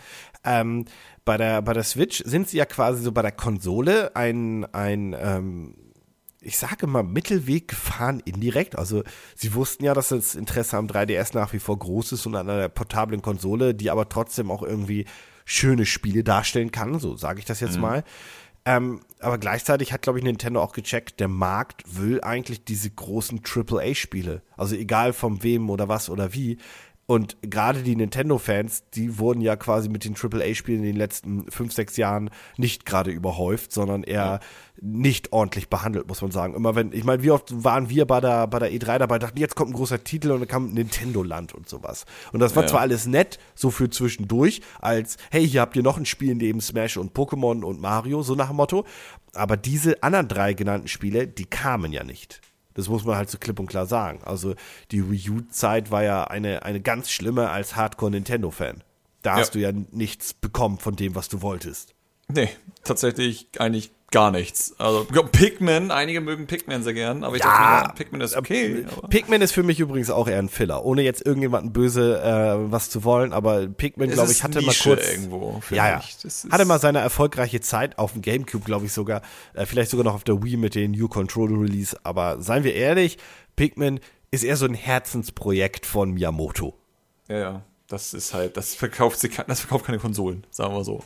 Ähm, 0.44 0.86
bei, 1.24 1.38
der, 1.38 1.62
bei 1.62 1.74
der 1.74 1.84
Switch 1.84 2.24
sind 2.26 2.50
sie 2.50 2.58
ja 2.58 2.66
quasi 2.66 3.04
so 3.04 3.12
bei 3.12 3.22
der 3.22 3.32
Konsole 3.32 4.16
ein, 4.16 4.66
ein 4.74 5.16
ähm, 5.20 5.76
ich 6.42 6.58
sage 6.58 6.86
mal, 6.88 7.04
Mittelweg 7.04 7.70
gefahren 7.70 8.22
indirekt. 8.24 8.78
Also 8.78 9.04
sie 9.36 9.56
wussten 9.56 9.84
ja, 9.84 9.94
dass 9.94 10.10
das 10.10 10.36
Interesse 10.36 10.78
am 10.78 10.88
3DS 10.88 11.36
nach 11.36 11.54
wie 11.54 11.60
vor 11.60 11.78
groß 11.78 12.12
ist 12.12 12.26
und 12.28 12.36
an 12.36 12.50
einer 12.50 12.70
portablen 12.70 13.22
Konsole, 13.22 13.74
die 13.74 13.90
aber 13.90 14.10
trotzdem 14.10 14.52
auch 14.52 14.62
irgendwie 14.62 15.06
schöne 15.44 15.86
Spiele 15.86 16.24
darstellen 16.24 16.72
kann, 16.72 17.00
so 17.00 17.16
sage 17.16 17.40
ich 17.40 17.46
das 17.46 17.60
jetzt 17.60 17.76
mhm. 17.76 17.82
mal. 17.82 18.04
Ähm, 18.66 19.02
aber 19.26 19.38
gleichzeitig 19.38 19.92
hat, 19.92 20.04
glaube 20.04 20.20
ich, 20.20 20.26
Nintendo 20.26 20.62
auch 20.62 20.72
gecheckt, 20.72 21.20
der 21.20 21.28
Markt 21.28 21.84
will 21.86 22.22
eigentlich 22.22 22.64
diese 22.64 22.90
großen 22.90 23.42
AAA-Spiele. 23.44 24.44
Also 24.56 24.76
egal 24.76 25.14
von 25.14 25.42
wem 25.42 25.70
oder 25.70 25.90
was 25.90 26.10
oder 26.10 26.34
wie. 26.34 26.58
Und 27.08 27.38
gerade 27.44 27.84
die 27.84 27.96
Nintendo-Fans, 27.96 28.86
die 28.96 29.20
wurden 29.20 29.40
ja 29.40 29.56
quasi 29.56 29.90
mit 29.90 30.06
den 30.06 30.16
AAA-Spielen 30.16 30.80
in 30.80 30.86
den 30.86 30.96
letzten 30.96 31.50
fünf, 31.52 31.72
sechs 31.72 31.98
Jahren 31.98 32.32
nicht 32.58 32.84
gerade 32.84 33.12
überhäuft, 33.12 33.72
sondern 33.72 34.02
eher 34.02 34.16
ja. 34.16 34.40
nicht 34.82 35.32
ordentlich 35.32 35.70
behandelt, 35.70 36.08
muss 36.08 36.24
man 36.24 36.32
sagen. 36.32 36.56
Immer 36.56 36.74
wenn, 36.74 36.92
ich 36.94 37.04
meine, 37.04 37.22
wie 37.22 37.30
oft 37.30 37.64
waren 37.64 37.90
wir 37.90 38.06
bei 38.06 38.22
der, 38.22 38.48
bei 38.48 38.58
der 38.58 38.72
E3 38.72 38.98
dabei, 38.98 39.20
dachten, 39.20 39.38
jetzt 39.38 39.56
kommt 39.56 39.70
ein 39.70 39.76
großer 39.76 40.04
Titel 40.04 40.32
und 40.32 40.40
dann 40.40 40.48
kam 40.48 40.72
Nintendo-Land 40.72 41.54
und 41.54 41.70
sowas. 41.70 42.06
Und 42.34 42.40
das 42.40 42.56
war 42.56 42.64
ja. 42.64 42.70
zwar 42.70 42.82
alles 42.82 43.06
nett, 43.06 43.38
so 43.54 43.70
für 43.70 43.92
zwischendurch, 43.92 44.62
als, 44.82 45.18
hey, 45.30 45.48
hier 45.48 45.62
habt 45.62 45.76
ihr 45.76 45.84
noch 45.84 45.98
ein 45.98 46.08
Spiel 46.08 46.34
neben 46.34 46.60
Smash 46.60 46.98
und 46.98 47.16
Pokémon 47.16 47.62
und 47.62 47.80
Mario, 47.80 48.24
so 48.24 48.34
nach 48.34 48.48
dem 48.48 48.56
Motto. 48.56 48.84
Aber 49.34 49.58
diese 49.58 50.02
anderen 50.02 50.28
drei 50.28 50.56
genannten 50.56 50.88
Spiele, 50.88 51.28
die 51.28 51.46
kamen 51.46 51.94
ja 51.94 52.04
nicht. 52.04 52.42
Das 52.76 52.88
muss 52.90 53.04
man 53.04 53.16
halt 53.16 53.30
so 53.30 53.38
klipp 53.38 53.60
und 53.60 53.68
klar 53.68 53.88
sagen. 53.88 54.20
Also 54.24 54.54
die 54.92 55.10
Wii 55.10 55.30
U-Zeit 55.32 55.92
war 55.92 56.04
ja 56.04 56.26
eine, 56.26 56.64
eine 56.64 56.82
ganz 56.82 57.10
schlimme 57.10 57.50
als 57.50 57.76
Hardcore-Nintendo-Fan. 57.76 58.84
Da 59.22 59.32
ja. 59.32 59.38
hast 59.38 59.56
du 59.56 59.60
ja 59.60 59.72
nichts 59.72 60.34
bekommen 60.34 60.78
von 60.78 60.96
dem, 60.96 61.16
was 61.16 61.30
du 61.30 61.42
wolltest. 61.42 61.96
Nee, 62.28 62.50
tatsächlich 62.84 63.48
eigentlich 63.58 63.92
gar 64.12 64.32
nichts. 64.32 64.74
Also 64.78 65.06
Pikmin, 65.06 65.92
einige 65.92 66.22
mögen 66.22 66.48
Pikmin 66.48 66.84
sehr 66.84 66.94
gern, 66.94 67.24
aber 67.24 67.36
ich 67.36 67.44
ja, 67.44 67.84
dachte, 67.84 67.96
Pikmin 67.96 68.22
ist 68.22 68.36
okay. 68.36 68.86
Aber. 68.96 69.08
Pikmin 69.10 69.42
ist 69.42 69.52
für 69.52 69.64
mich 69.64 69.80
übrigens 69.80 70.10
auch 70.10 70.28
eher 70.28 70.40
ein 70.40 70.50
Filler, 70.50 70.86
ohne 70.86 71.02
jetzt 71.02 71.26
irgendjemanden 71.26 71.74
böse 71.74 72.22
äh, 72.22 72.72
was 72.72 72.90
zu 72.90 73.04
wollen, 73.04 73.34
aber 73.34 73.68
Pikmin, 73.68 74.12
glaube 74.12 74.32
ich, 74.32 74.44
hatte 74.44 74.60
Nische 74.60 74.90
mal 74.90 74.96
kurz 74.96 75.12
irgendwo 75.12 75.62
ja, 75.72 75.88
ja, 75.90 76.04
hatte 76.52 76.66
mal 76.66 76.80
seine 76.80 77.00
erfolgreiche 77.00 77.62
Zeit 77.62 77.98
auf 77.98 78.14
dem 78.14 78.22
GameCube, 78.22 78.64
glaube 78.64 78.86
ich 78.86 78.94
sogar, 78.94 79.22
äh, 79.54 79.66
vielleicht 79.66 79.92
sogar 79.92 80.06
noch 80.06 80.16
auf 80.16 80.24
der 80.24 80.42
Wii 80.42 80.58
mit 80.58 80.76
den 80.76 80.92
New 80.92 81.08
Control 81.08 81.54
Release, 81.58 81.98
aber 82.04 82.42
seien 82.42 82.64
wir 82.64 82.74
ehrlich, 82.74 83.18
Pikmin 83.56 84.00
ist 84.32 84.44
eher 84.44 84.58
so 84.58 84.66
ein 84.66 84.76
Herzensprojekt 84.76 85.86
von 85.86 86.12
Miyamoto. 86.12 86.78
Ja, 87.28 87.38
ja, 87.38 87.64
das 87.88 88.14
ist 88.14 88.34
halt, 88.34 88.58
das 88.58 88.76
verkauft 88.76 89.20
sich, 89.20 89.36
das 89.48 89.62
verkauft 89.62 89.86
keine 89.86 90.00
Konsolen, 90.00 90.46
sagen 90.52 90.74
wir 90.74 90.84
so. 90.84 91.04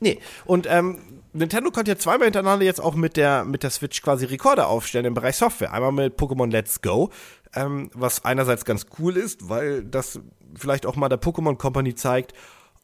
Nee, 0.00 0.18
und 0.46 0.66
ähm, 0.68 1.19
Nintendo 1.32 1.70
konnte 1.70 1.92
ja 1.92 1.98
zweimal 1.98 2.26
hintereinander 2.26 2.64
jetzt 2.64 2.80
auch 2.80 2.94
mit 2.94 3.16
der, 3.16 3.44
mit 3.44 3.62
der 3.62 3.70
Switch 3.70 4.02
quasi 4.02 4.24
Rekorde 4.24 4.66
aufstellen 4.66 5.06
im 5.06 5.14
Bereich 5.14 5.36
Software. 5.36 5.72
Einmal 5.72 5.92
mit 5.92 6.18
Pokémon 6.18 6.50
Let's 6.50 6.82
Go, 6.82 7.10
ähm, 7.54 7.90
was 7.94 8.24
einerseits 8.24 8.64
ganz 8.64 8.86
cool 8.98 9.16
ist, 9.16 9.48
weil 9.48 9.84
das 9.84 10.20
vielleicht 10.54 10.86
auch 10.86 10.96
mal 10.96 11.08
der 11.08 11.20
Pokémon 11.20 11.56
Company 11.56 11.94
zeigt, 11.94 12.34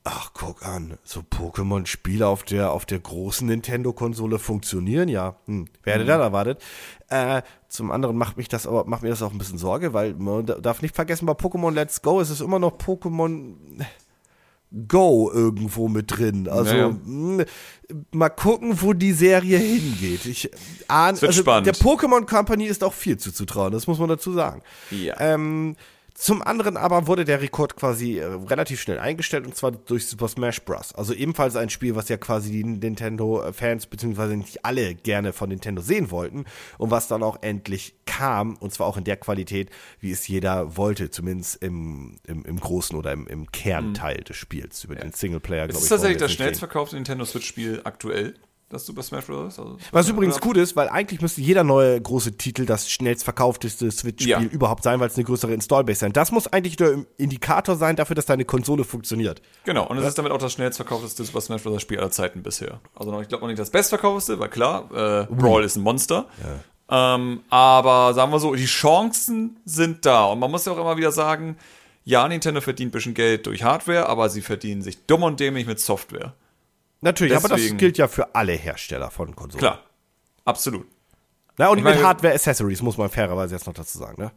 ach, 0.05 0.31
guck 0.35 0.65
an, 0.65 0.99
so 1.03 1.21
Pokémon-Spiele 1.21 2.27
auf 2.27 2.45
der, 2.45 2.71
auf 2.71 2.87
der 2.87 3.01
großen 3.01 3.47
Nintendo-Konsole 3.49 4.39
funktionieren, 4.39 5.09
ja. 5.09 5.37
Hm, 5.47 5.67
wer 5.83 5.95
hätte 5.95 6.05
mhm. 6.05 6.09
da 6.09 6.21
erwartet? 6.21 6.63
Äh, 7.09 7.43
zum 7.69 7.91
anderen 7.91 8.17
macht 8.17 8.37
mich 8.37 8.49
das 8.49 8.69
aber, 8.69 8.85
macht 8.85 9.03
mir 9.03 9.09
das 9.09 9.23
auch 9.23 9.33
ein 9.33 9.39
bisschen 9.39 9.59
Sorge, 9.59 9.93
weil 9.93 10.15
man 10.15 10.47
darf 10.47 10.81
nicht 10.81 10.95
vergessen, 10.95 11.27
bei 11.27 11.33
Pokémon 11.33 11.73
Let's 11.73 12.03
Go 12.03 12.21
ist 12.21 12.31
es 12.31 12.41
immer 12.41 12.61
noch 12.61 12.79
Pokémon 12.79 13.57
Go 14.89 15.31
irgendwo 15.33 15.89
mit 15.89 16.17
drin. 16.17 16.49
Also 16.49 16.73
naja. 16.73 16.89
mh, 17.05 17.45
mal 18.13 18.29
gucken, 18.29 18.81
wo 18.83 18.93
die 18.93 19.13
Serie 19.13 19.59
hingeht. 19.59 20.27
Ich 20.27 20.51
ahne, 20.89 21.19
also 21.21 21.33
spannend. 21.33 21.67
der 21.67 21.75
Pokémon 21.75 22.27
Company 22.27 22.67
ist 22.67 22.85
auch 22.85 22.93
viel 22.93 23.17
zuzutrauen, 23.17 23.73
das 23.73 23.87
muss 23.87 23.99
man 23.99 24.09
dazu 24.09 24.33
sagen. 24.33 24.63
Ja. 24.91 25.15
Ähm, 25.21 25.77
zum 26.17 26.43
anderen 26.43 26.79
aber 26.79 27.07
wurde 27.07 27.27
der 27.27 27.43
Rekord 27.43 27.77
quasi 27.77 28.19
äh, 28.19 28.25
relativ 28.25 28.81
schnell 28.81 28.99
eingestellt 28.99 29.47
und 29.47 29.55
zwar 29.55 29.71
durch 29.71 30.07
Super 30.07 30.29
Smash 30.29 30.63
Bros. 30.63 30.95
Also 30.95 31.13
ebenfalls 31.13 31.57
ein 31.57 31.69
Spiel, 31.69 31.95
was 31.95 32.09
ja 32.09 32.17
quasi 32.17 32.51
die 32.51 32.65
Nintendo-Fans 32.65 33.87
beziehungsweise 33.87 34.35
nicht 34.37 34.65
alle 34.65 34.95
gerne 34.95 35.35
von 35.35 35.51
Nintendo 35.51 35.83
sehen 35.83 36.11
wollten 36.11 36.47
und 36.79 36.91
was 36.91 37.07
dann 37.07 37.23
auch 37.23 37.43
endlich 37.43 37.95
kam 38.07 38.57
und 38.57 38.73
zwar 38.73 38.87
auch 38.87 38.97
in 38.97 39.05
der 39.05 39.19
Qualität, 39.19 39.69
wie 40.01 40.11
es 40.11 40.27
jeder 40.27 40.79
wollte, 40.79 41.11
zumindest 41.11 41.63
im, 41.63 42.19
im, 42.27 42.47
im 42.47 42.61
großen 42.61 42.97
oder 42.97 43.13
im, 43.13 43.27
im 43.27 43.53
Kernteil 43.53 44.17
mhm. 44.21 44.25
des 44.25 44.37
Spiels 44.37 44.85
über 44.85 44.95
ja. 44.95 45.03
den 45.03 45.13
Singleplayer. 45.13 45.69
Ist 45.69 45.83
das 45.83 45.89
tatsächlich 45.89 46.19
das 46.19 46.33
schnellst 46.33 46.61
verkaufte 46.61 46.97
Nintendo 46.97 47.27
Switch-Spiel 47.27 47.83
aktuell? 47.85 48.35
Das 48.69 48.85
Super 48.85 49.03
Smash 49.03 49.27
Bros. 49.27 49.59
Also 49.59 49.79
Was 49.93 50.09
übrigens 50.09 50.41
gut 50.41 50.57
ist, 50.57 50.75
weil 50.75 50.89
eigentlich 50.89 51.21
müsste 51.21 51.41
jeder 51.41 51.63
neue 51.63 52.01
große 52.01 52.37
Titel 52.37 52.67
das 52.67 52.91
schnellst 52.91 53.23
verkaufteste 53.25 53.91
Switch-Spiel 53.91 54.29
ja. 54.29 54.41
überhaupt 54.41 54.83
sein, 54.83 54.99
weil 54.99 55.09
es 55.09 55.17
eine 55.17 55.25
größere 55.25 55.55
Installbase 55.55 56.01
sein. 56.01 56.13
Das 56.13 56.33
muss 56.33 56.49
eigentlich 56.49 56.77
der 56.77 57.05
Indikator 57.17 57.77
sein 57.77 57.95
dafür, 57.95 58.17
dass 58.17 58.27
deine 58.27 58.45
Konsole 58.45 58.85
funktioniert. 58.85 59.41
Genau, 59.65 59.87
und 59.87 59.99
es 59.99 60.07
ist 60.07 60.19
damit 60.19 60.33
auch 60.33 60.39
das 60.39 60.53
schnellst 60.53 60.79
verkaufteste 60.79 61.25
Super 61.25 61.41
Smash 61.41 61.63
Bros. 61.63 61.81
Spiel 61.81 61.99
aller 61.99 62.11
Zeiten 62.11 62.43
bisher. 62.43 62.81
Also 62.95 63.13
noch, 63.13 63.23
ich 63.23 63.29
glaube 63.29 63.43
noch 63.43 63.49
nicht 63.49 63.61
das 63.61 63.71
bestverkaufteste, 63.71 64.41
weil 64.41 64.49
klar, 64.49 64.91
äh, 64.93 65.27
Brawl 65.33 65.63
ist 65.63 65.77
ein 65.77 65.83
Monster. 65.83 66.27
Ja. 66.43 67.15
Ähm, 67.15 67.43
aber 67.51 68.15
sagen 68.15 68.33
wir 68.33 68.41
so, 68.41 68.55
die 68.55 68.67
Chancen 68.67 69.59
sind 69.65 70.07
da. 70.07 70.27
Und 70.27 70.41
man 70.41 70.51
muss 70.51 70.65
ja 70.65 70.73
auch 70.73 70.79
immer 70.79 70.97
wieder 70.97 71.13
sagen, 71.13 71.57
ja, 72.05 72.27
Nintendo 72.27 72.61
verdient 72.61 72.91
ein 72.91 72.93
bisschen 72.93 73.15
Geld 73.15 73.47
durch 73.47 73.65
Hardware, 73.65 74.09
aber 74.09 74.29
sie 74.29 74.41
verdienen 74.41 74.83
sich 74.83 75.07
dumm 75.07 75.25
und 75.25 75.41
dämlich 75.41 75.67
mit 75.67 75.81
Software. 75.81 76.35
Natürlich, 77.07 77.35
Deswegen, 77.35 77.53
aber 77.55 77.63
das 77.63 77.77
gilt 77.77 77.99
ja 77.99 78.09
für 78.09 78.35
alle 78.35 78.55
Hersteller 78.55 79.13
von 79.13 79.37
Konsolen. 79.37 79.61
Klar, 79.61 79.85
absolut. 80.45 80.89
Na, 81.57 81.69
und 81.69 81.79
ich 81.79 81.85
mit 81.85 82.03
Hardware-Accessories 82.03 82.83
muss 82.83 82.99
man 82.99 83.09
fairerweise 83.09 83.55
jetzt 83.55 83.65
noch 83.65 83.75
dazu 83.75 83.97
sagen, 83.97 84.21
ne? 84.21 84.33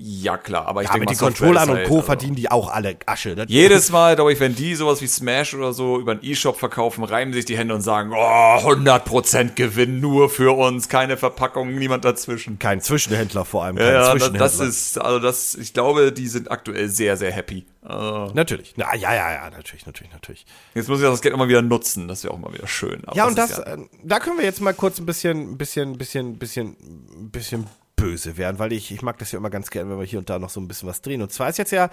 Ja, 0.00 0.36
klar, 0.36 0.66
aber 0.66 0.82
ich 0.82 0.88
ja, 0.88 0.94
denke 0.94 1.10
mit 1.10 1.18
den 1.18 1.24
Controllern 1.24 1.70
und 1.70 1.84
Co. 1.84 1.96
Also 1.96 2.02
verdienen 2.02 2.36
die 2.36 2.48
auch 2.50 2.70
alle 2.70 2.96
Asche. 3.06 3.30
Ne? 3.30 3.46
Jedes 3.48 3.90
Mal, 3.90 4.14
glaube 4.14 4.32
ich, 4.32 4.38
wenn 4.38 4.54
die 4.54 4.76
sowas 4.76 5.00
wie 5.02 5.08
Smash 5.08 5.54
oder 5.54 5.72
so 5.72 5.98
über 5.98 6.12
einen 6.12 6.20
E-Shop 6.22 6.56
verkaufen, 6.56 7.02
reiben 7.02 7.32
sich 7.32 7.46
die 7.46 7.58
Hände 7.58 7.74
und 7.74 7.80
sagen, 7.80 8.12
oh, 8.12 8.16
100% 8.16 9.54
Gewinn 9.54 9.98
nur 9.98 10.30
für 10.30 10.56
uns, 10.56 10.88
keine 10.88 11.16
Verpackung, 11.16 11.74
niemand 11.74 12.04
dazwischen. 12.04 12.60
Kein 12.60 12.80
Zwischenhändler 12.80 13.44
vor 13.44 13.64
allem, 13.64 13.74
kein 13.74 13.92
ja, 13.92 14.12
Zwischenhändler. 14.12 14.38
Das, 14.38 14.58
das 14.58 14.68
ist, 14.68 15.00
also 15.00 15.18
das, 15.18 15.56
ich 15.56 15.74
glaube, 15.74 16.12
die 16.12 16.28
sind 16.28 16.48
aktuell 16.48 16.88
sehr, 16.88 17.16
sehr 17.16 17.32
happy. 17.32 17.66
Also 17.82 18.32
natürlich. 18.34 18.74
Na, 18.76 18.94
ja, 18.94 19.12
ja, 19.12 19.32
ja, 19.32 19.50
natürlich, 19.50 19.84
natürlich, 19.84 20.12
natürlich. 20.12 20.46
Jetzt 20.74 20.88
muss 20.88 21.00
ich 21.00 21.06
das 21.06 21.22
Geld 21.22 21.34
immer 21.34 21.48
wieder 21.48 21.62
nutzen, 21.62 22.06
das 22.06 22.22
wäre 22.22 22.34
auch 22.34 22.38
mal 22.38 22.52
wieder 22.52 22.68
schön. 22.68 23.02
Aber 23.04 23.16
ja, 23.16 23.26
und 23.26 23.36
das, 23.36 23.56
ja 23.56 23.64
äh, 23.64 23.78
da 24.04 24.20
können 24.20 24.38
wir 24.38 24.44
jetzt 24.44 24.60
mal 24.60 24.74
kurz 24.74 25.00
ein 25.00 25.06
bisschen, 25.06 25.58
bisschen, 25.58 25.98
bisschen, 25.98 26.38
bisschen, 26.38 26.76
bisschen 27.32 27.66
böse 27.98 28.36
werden, 28.36 28.58
weil 28.58 28.72
ich, 28.72 28.92
ich 28.92 29.02
mag 29.02 29.18
das 29.18 29.32
ja 29.32 29.38
immer 29.38 29.50
ganz 29.50 29.70
gerne, 29.70 29.90
wenn 29.90 29.98
wir 29.98 30.06
hier 30.06 30.20
und 30.20 30.30
da 30.30 30.38
noch 30.38 30.50
so 30.50 30.60
ein 30.60 30.68
bisschen 30.68 30.88
was 30.88 31.02
drehen. 31.02 31.20
Und 31.20 31.32
zwar 31.32 31.48
ist 31.48 31.58
jetzt 31.58 31.72
ja, 31.72 31.90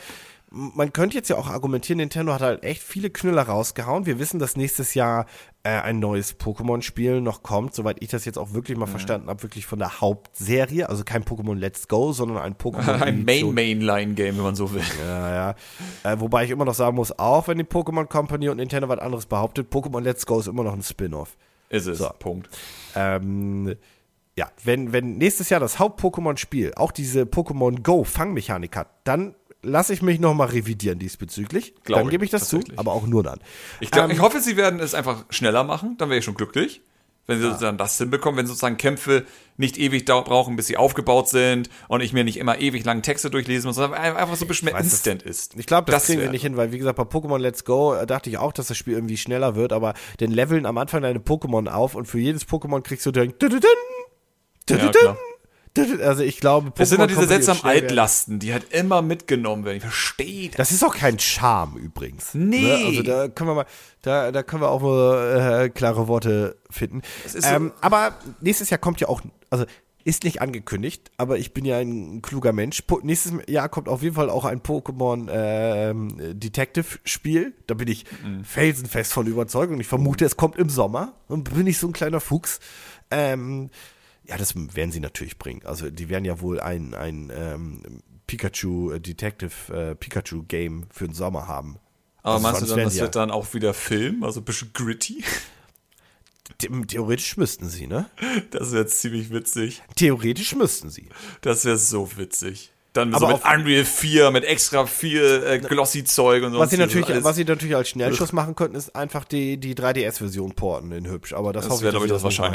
man 0.51 0.93
könnte 0.93 1.17
jetzt 1.17 1.29
ja 1.29 1.37
auch 1.37 1.47
argumentieren, 1.47 1.97
Nintendo 1.97 2.31
hat 2.33 2.41
halt 2.41 2.63
echt 2.63 2.83
viele 2.83 3.09
Knüller 3.09 3.41
rausgehauen. 3.43 4.05
Wir 4.05 4.19
wissen, 4.19 4.39
dass 4.39 4.55
nächstes 4.55 4.93
Jahr 4.93 5.25
äh, 5.63 5.69
ein 5.69 5.99
neues 5.99 6.39
Pokémon-Spiel 6.39 7.19
noch 7.21 7.41
kommt, 7.41 7.73
soweit 7.73 7.97
ich 8.01 8.09
das 8.09 8.23
jetzt 8.25 8.37
auch 8.37 8.53
wirklich 8.53 8.77
mal 8.77 8.85
ja. 8.85 8.91
verstanden 8.91 9.29
habe, 9.29 9.41
wirklich 9.41 9.65
von 9.65 9.79
der 9.79 9.99
Hauptserie, 9.99 10.87
also 10.87 11.03
kein 11.03 11.23
Pokémon 11.23 11.55
Let's 11.55 11.87
Go, 11.87 12.13
sondern 12.13 12.37
ein 12.37 12.53
Pokémon. 12.57 13.01
ein 13.01 13.25
Main-Mainline-Game, 13.25 14.37
wenn 14.37 14.43
man 14.43 14.55
so 14.55 14.71
will. 14.73 14.83
Ja, 15.03 15.33
ja. 15.33 15.55
Äh, 16.03 16.19
wobei 16.19 16.45
ich 16.45 16.51
immer 16.51 16.65
noch 16.65 16.75
sagen 16.75 16.95
muss, 16.95 17.17
auch 17.17 17.47
wenn 17.47 17.57
die 17.57 17.63
Pokémon 17.63 18.05
Company 18.05 18.49
und 18.49 18.57
Nintendo 18.57 18.87
was 18.87 18.99
anderes 18.99 19.25
behauptet, 19.25 19.73
Pokémon 19.73 20.01
Let's 20.01 20.25
Go 20.25 20.39
ist 20.39 20.47
immer 20.47 20.63
noch 20.63 20.73
ein 20.73 20.83
Spin-off. 20.83 21.35
Ist 21.69 21.87
es. 21.87 21.97
So. 21.97 22.09
Punkt. 22.19 22.49
Ähm, 22.95 23.75
ja, 24.37 24.51
wenn, 24.63 24.91
wenn 24.91 25.17
nächstes 25.17 25.49
Jahr 25.49 25.59
das 25.59 25.79
Haupt-Pokémon-Spiel 25.79 26.73
auch 26.75 26.91
diese 26.91 27.23
Pokémon 27.23 27.81
Go-Fangmechanik 27.81 28.75
hat, 28.75 28.89
dann 29.05 29.35
lasse 29.61 29.93
ich 29.93 30.01
mich 30.01 30.19
nochmal 30.19 30.49
revidieren 30.49 30.99
diesbezüglich. 30.99 31.73
Glaube 31.83 32.03
dann 32.03 32.09
gebe 32.11 32.25
ich 32.25 32.31
das 32.31 32.49
zu, 32.49 32.59
aber 32.75 32.91
auch 32.91 33.07
nur 33.07 33.23
dann. 33.23 33.39
Ich, 33.79 33.91
glaub, 33.91 34.05
ähm, 34.05 34.11
ich 34.11 34.19
hoffe, 34.19 34.41
sie 34.41 34.57
werden 34.57 34.79
es 34.79 34.93
einfach 34.93 35.25
schneller 35.29 35.63
machen, 35.63 35.95
dann 35.97 36.09
wäre 36.09 36.19
ich 36.19 36.25
schon 36.25 36.35
glücklich. 36.35 36.81
Wenn 37.27 37.39
sie 37.39 37.47
ja. 37.47 37.57
dann 37.57 37.79
das 37.79 37.97
hinbekommen, 37.97 38.37
wenn 38.37 38.45
sozusagen 38.45 38.77
Kämpfe 38.77 39.25
nicht 39.57 39.79
ewig 39.79 40.05
brauchen, 40.05 40.55
bis 40.57 40.67
sie 40.67 40.77
aufgebaut 40.77 41.27
sind 41.27 41.71
und 41.87 42.01
ich 42.01 42.13
mir 42.13 42.23
nicht 42.23 42.37
immer 42.37 42.59
ewig 42.59 42.85
lang 42.85 43.01
Texte 43.01 43.31
durchlesen 43.31 43.67
muss, 43.67 43.77
sondern 43.77 43.99
einfach 43.99 44.35
so 44.35 44.45
ein 44.45 44.47
bisschen 44.47 44.67
mehr 44.67 44.77
instant 44.77 45.23
ist. 45.23 45.57
Ich 45.57 45.65
glaube, 45.65 45.91
das, 45.91 46.03
das 46.03 46.05
kriegen 46.05 46.21
wir 46.21 46.29
nicht 46.29 46.43
hin, 46.43 46.55
weil 46.55 46.71
wie 46.71 46.77
gesagt, 46.77 46.97
bei 46.97 47.03
Pokémon 47.03 47.39
Let's 47.39 47.65
Go 47.65 47.95
äh, 47.95 48.05
dachte 48.05 48.29
ich 48.29 48.37
auch, 48.37 48.53
dass 48.53 48.67
das 48.67 48.77
Spiel 48.77 48.93
irgendwie 48.93 49.17
schneller 49.17 49.55
wird, 49.55 49.73
aber 49.73 49.95
den 50.19 50.29
leveln 50.29 50.67
am 50.67 50.77
Anfang 50.77 51.01
deine 51.01 51.17
Pokémon 51.17 51.67
auf 51.67 51.95
und 51.95 52.05
für 52.05 52.19
jedes 52.19 52.47
Pokémon 52.47 52.81
kriegst 52.81 53.07
du 53.07 53.11
dann 53.11 53.33
ja, 54.69 54.89
klar. 54.89 55.17
Also 56.03 56.23
ich 56.23 56.39
glaube, 56.39 56.69
Pokémon 56.69 56.81
es 56.81 56.89
sind 56.89 56.99
halt 56.99 57.09
diese 57.09 57.27
seltsamen 57.27 57.63
Altlasten, 57.63 58.39
die 58.39 58.53
halt 58.53 58.71
immer 58.71 59.01
mitgenommen 59.01 59.65
werden. 59.65 59.77
Ich 59.77 59.83
verstehe 59.83 60.47
das. 60.47 60.57
Das 60.57 60.71
ist 60.71 60.85
auch 60.85 60.95
kein 60.95 61.19
Charme 61.19 61.77
übrigens. 61.77 62.33
Ne? 62.33 62.45
Nee. 62.45 62.61
Ne? 62.61 62.85
Also 62.85 63.03
da 63.03 63.27
können 63.27 63.49
wir 63.49 63.55
mal, 63.55 63.65
da, 64.01 64.31
da 64.31 64.41
können 64.43 64.61
wir 64.61 64.69
auch 64.69 64.81
mal 64.81 65.65
äh, 65.65 65.69
klare 65.69 66.07
Worte 66.07 66.55
finden. 66.69 67.01
Ähm, 67.43 67.73
so 67.75 67.81
aber 67.81 68.17
nächstes 68.39 68.69
Jahr 68.69 68.77
kommt 68.77 69.01
ja 69.01 69.09
auch, 69.09 69.21
also 69.49 69.65
ist 70.05 70.23
nicht 70.23 70.39
angekündigt, 70.39 71.09
aber 71.17 71.39
ich 71.39 71.53
bin 71.53 71.65
ja 71.65 71.79
ein 71.79 72.21
kluger 72.21 72.53
Mensch. 72.53 72.83
Po 72.83 72.99
nächstes 73.01 73.33
Jahr 73.47 73.69
kommt 73.69 73.89
auf 73.89 74.03
jeden 74.03 74.13
Fall 74.13 74.29
auch 74.29 74.45
ein 74.45 74.61
Pokémon 74.61 75.29
äh, 75.29 76.33
Detective 76.35 76.99
Spiel. 77.03 77.53
Da 77.65 77.73
bin 77.73 77.87
ich 77.87 78.05
mhm. 78.23 78.43
felsenfest 78.43 79.11
von 79.11 79.25
Überzeugung. 79.25 79.79
Ich 79.79 79.87
vermute, 79.87 80.23
es 80.23 80.37
kommt 80.37 80.57
im 80.57 80.69
Sommer 80.69 81.13
und 81.27 81.55
bin 81.55 81.65
ich 81.65 81.79
so 81.79 81.87
ein 81.87 81.93
kleiner 81.93 82.19
Fuchs. 82.19 82.59
Ähm, 83.09 83.71
Ja, 84.27 84.37
das 84.37 84.55
werden 84.55 84.91
sie 84.91 84.99
natürlich 84.99 85.37
bringen. 85.37 85.61
Also 85.65 85.89
die 85.89 86.09
werden 86.09 86.25
ja 86.25 86.41
wohl 86.41 86.59
ein, 86.59 86.93
ein 86.93 87.31
ähm, 87.35 87.81
Pikachu 88.27 88.91
äh, 88.91 88.99
Detective 88.99 89.73
äh, 89.73 89.95
Pikachu 89.95 90.43
Game 90.47 90.85
für 90.91 91.05
den 91.07 91.13
Sommer 91.13 91.47
haben. 91.47 91.77
Aber 92.23 92.35
Also 92.35 92.43
meinst 92.47 92.61
du 92.63 92.65
dann, 92.75 92.83
das 92.85 92.93
die 92.95 93.01
wird 93.01 93.15
dann 93.15 93.29
auch 93.31 93.53
wieder 93.53 93.73
Film? 93.75 94.23
Also 94.23 94.41
ein 94.41 94.45
bisschen 94.45 94.71
gritty? 94.73 95.23
The 96.61 96.67
theoretisch 96.87 97.37
müssten 97.37 97.69
sie, 97.69 97.87
ne? 97.87 98.05
Das 98.51 98.71
wäre 98.71 98.85
ziemlich 98.85 99.31
witzig. 99.31 99.81
Theoretisch 99.95 100.55
müssten 100.55 100.89
sie. 100.89 101.09
Das 101.41 101.65
wäre 101.65 101.77
so 101.77 102.17
witzig. 102.17 102.71
Dann 102.93 103.11
so 103.13 103.25
mit 103.27 103.35
auf- 103.37 103.51
Unreal 103.53 103.83
4, 103.83 104.31
mit 104.31 104.43
extra 104.45 104.85
viel 104.85 105.43
äh, 105.45 105.59
Glossy-Zeug 105.59 106.43
und 106.43 106.53
so. 106.53 106.59
Was 106.59 106.69
sie, 106.69 106.77
natürlich, 106.77 107.07
alles- 107.07 107.23
was 107.23 107.35
sie 107.35 107.43
natürlich 107.45 107.75
als 107.75 107.89
Schnellschuss 107.89 108.31
machen 108.31 108.55
könnten, 108.55 108.75
ist 108.77 108.95
einfach 108.95 109.25
die, 109.25 109.57
die 109.57 109.75
3DS-Version 109.75 110.53
porten 110.53 110.91
in 110.91 111.07
hübsch. 111.07 111.33
Aber 111.33 111.51
das, 111.51 111.67
das 111.67 111.81
wäre, 111.81 111.91
glaube 111.91 112.05
ich, 112.05 112.11
das 112.11 112.23
nicht 112.23 112.39
machen. 112.39 112.53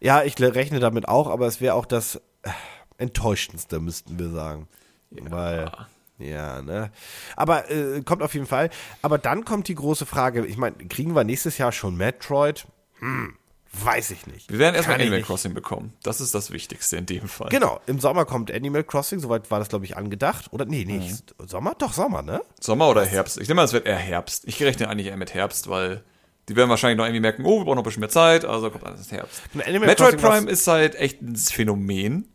Ja, 0.00 0.22
ich 0.22 0.40
rechne 0.40 0.80
damit 0.80 1.08
auch, 1.08 1.28
aber 1.28 1.46
es 1.46 1.60
wäre 1.60 1.74
auch 1.74 1.86
das 1.86 2.16
äh, 2.42 2.50
enttäuschendste, 2.98 3.80
müssten 3.80 4.18
wir 4.18 4.30
sagen. 4.30 4.68
Weil, 5.10 5.70
ja, 6.18 6.62
ne? 6.62 6.90
Aber 7.36 7.70
äh, 7.70 8.00
kommt 8.02 8.22
auf 8.22 8.34
jeden 8.34 8.46
Fall. 8.46 8.70
Aber 9.02 9.18
dann 9.18 9.44
kommt 9.44 9.68
die 9.68 9.74
große 9.74 10.06
Frage, 10.06 10.46
ich 10.46 10.56
meine, 10.56 10.76
kriegen 10.76 11.14
wir 11.14 11.24
nächstes 11.24 11.58
Jahr 11.58 11.72
schon 11.72 11.96
Metroid? 11.96 12.66
Hm, 13.00 13.36
weiß 13.72 14.10
ich 14.12 14.26
nicht. 14.26 14.50
Wir 14.50 14.58
werden 14.58 14.74
erstmal 14.74 14.96
Kann 14.96 15.02
Animal 15.02 15.18
nicht. 15.20 15.26
Crossing 15.26 15.54
bekommen. 15.54 15.92
Das 16.02 16.20
ist 16.20 16.34
das 16.34 16.50
Wichtigste 16.50 16.96
in 16.96 17.06
dem 17.06 17.28
Fall. 17.28 17.48
Genau, 17.48 17.80
im 17.86 17.98
Sommer 18.00 18.24
kommt 18.24 18.50
Animal 18.52 18.84
Crossing, 18.84 19.18
soweit 19.20 19.50
war 19.50 19.58
das, 19.58 19.68
glaube 19.68 19.84
ich, 19.84 19.96
angedacht. 19.96 20.52
Oder 20.52 20.64
nee, 20.64 20.84
nee, 20.86 20.98
Mhm. 20.98 21.46
Sommer? 21.48 21.74
Doch, 21.78 21.92
Sommer, 21.92 22.22
ne? 22.22 22.40
Sommer 22.60 22.88
oder 22.88 23.04
Herbst? 23.04 23.38
Ich 23.40 23.48
nehme 23.48 23.56
mal, 23.60 23.64
es 23.64 23.72
wird 23.72 23.86
eher 23.86 23.96
Herbst. 23.96 24.44
Ich 24.46 24.62
rechne 24.62 24.88
eigentlich 24.88 25.08
eher 25.08 25.16
mit 25.16 25.34
Herbst, 25.34 25.68
weil 25.68 26.04
die 26.50 26.56
werden 26.56 26.68
wahrscheinlich 26.68 26.98
noch 26.98 27.04
irgendwie 27.04 27.20
merken, 27.20 27.44
oh, 27.44 27.60
wir 27.60 27.64
brauchen 27.64 27.76
noch 27.76 27.82
ein 27.82 27.84
bisschen 27.84 28.00
mehr 28.00 28.08
Zeit, 28.08 28.44
also 28.44 28.70
kommt 28.70 28.84
alles 28.84 29.10
Herbst. 29.12 29.42
Metroid 29.54 30.20
Prime 30.20 30.50
ist 30.50 30.66
halt 30.66 30.96
echt 30.96 31.22
ein 31.22 31.36
Phänomen, 31.36 32.28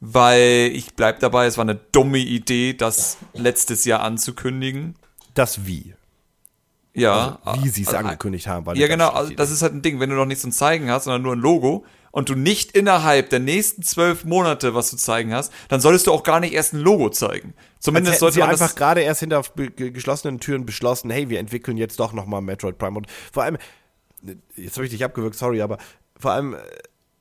weil 0.00 0.70
ich 0.74 0.94
bleib 0.94 1.20
dabei, 1.20 1.46
es 1.46 1.56
war 1.56 1.62
eine 1.62 1.74
dumme 1.74 2.18
Idee, 2.18 2.74
das 2.74 3.16
letztes 3.32 3.84
Jahr 3.86 4.02
anzukündigen. 4.02 4.94
Das 5.34 5.66
Wie. 5.66 5.94
Ja. 6.92 7.38
Also, 7.44 7.64
wie 7.64 7.68
sie 7.68 7.82
es 7.82 7.88
also, 7.88 8.00
angekündigt 8.00 8.46
haben. 8.46 8.66
War 8.66 8.76
Ja, 8.76 8.88
genau. 8.88 9.08
Also, 9.08 9.34
das 9.34 9.50
ist 9.50 9.62
halt 9.62 9.74
ein 9.74 9.82
Ding, 9.82 10.00
wenn 10.00 10.10
du 10.10 10.16
noch 10.16 10.26
nichts 10.26 10.42
zum 10.42 10.52
Zeigen 10.52 10.90
hast, 10.90 11.04
sondern 11.04 11.22
nur 11.22 11.34
ein 11.34 11.40
Logo 11.40 11.84
und 12.16 12.30
du 12.30 12.34
nicht 12.34 12.72
innerhalb 12.72 13.28
der 13.28 13.40
nächsten 13.40 13.82
zwölf 13.82 14.24
Monate 14.24 14.74
was 14.74 14.88
zu 14.88 14.96
zeigen 14.96 15.34
hast, 15.34 15.52
dann 15.68 15.82
solltest 15.82 16.06
du 16.06 16.12
auch 16.12 16.22
gar 16.22 16.40
nicht 16.40 16.54
erst 16.54 16.72
ein 16.72 16.80
Logo 16.80 17.10
zeigen. 17.10 17.52
Zumindest 17.78 18.20
sollte 18.20 18.36
sie 18.36 18.40
man 18.40 18.48
einfach 18.48 18.74
gerade 18.74 19.02
erst 19.02 19.20
hinter 19.20 19.42
geschlossenen 19.76 20.40
Türen 20.40 20.64
beschlossen, 20.64 21.10
hey, 21.10 21.28
wir 21.28 21.38
entwickeln 21.38 21.76
jetzt 21.76 22.00
doch 22.00 22.14
nochmal 22.14 22.40
Metroid 22.40 22.78
Prime. 22.78 22.96
Und 22.96 23.06
vor 23.30 23.42
allem, 23.42 23.58
jetzt 24.54 24.76
habe 24.78 24.86
ich 24.86 24.92
dich 24.92 25.04
abgewürgt, 25.04 25.36
sorry, 25.36 25.60
aber 25.60 25.76
vor 26.18 26.30
allem, 26.30 26.54
äh, 26.54 26.58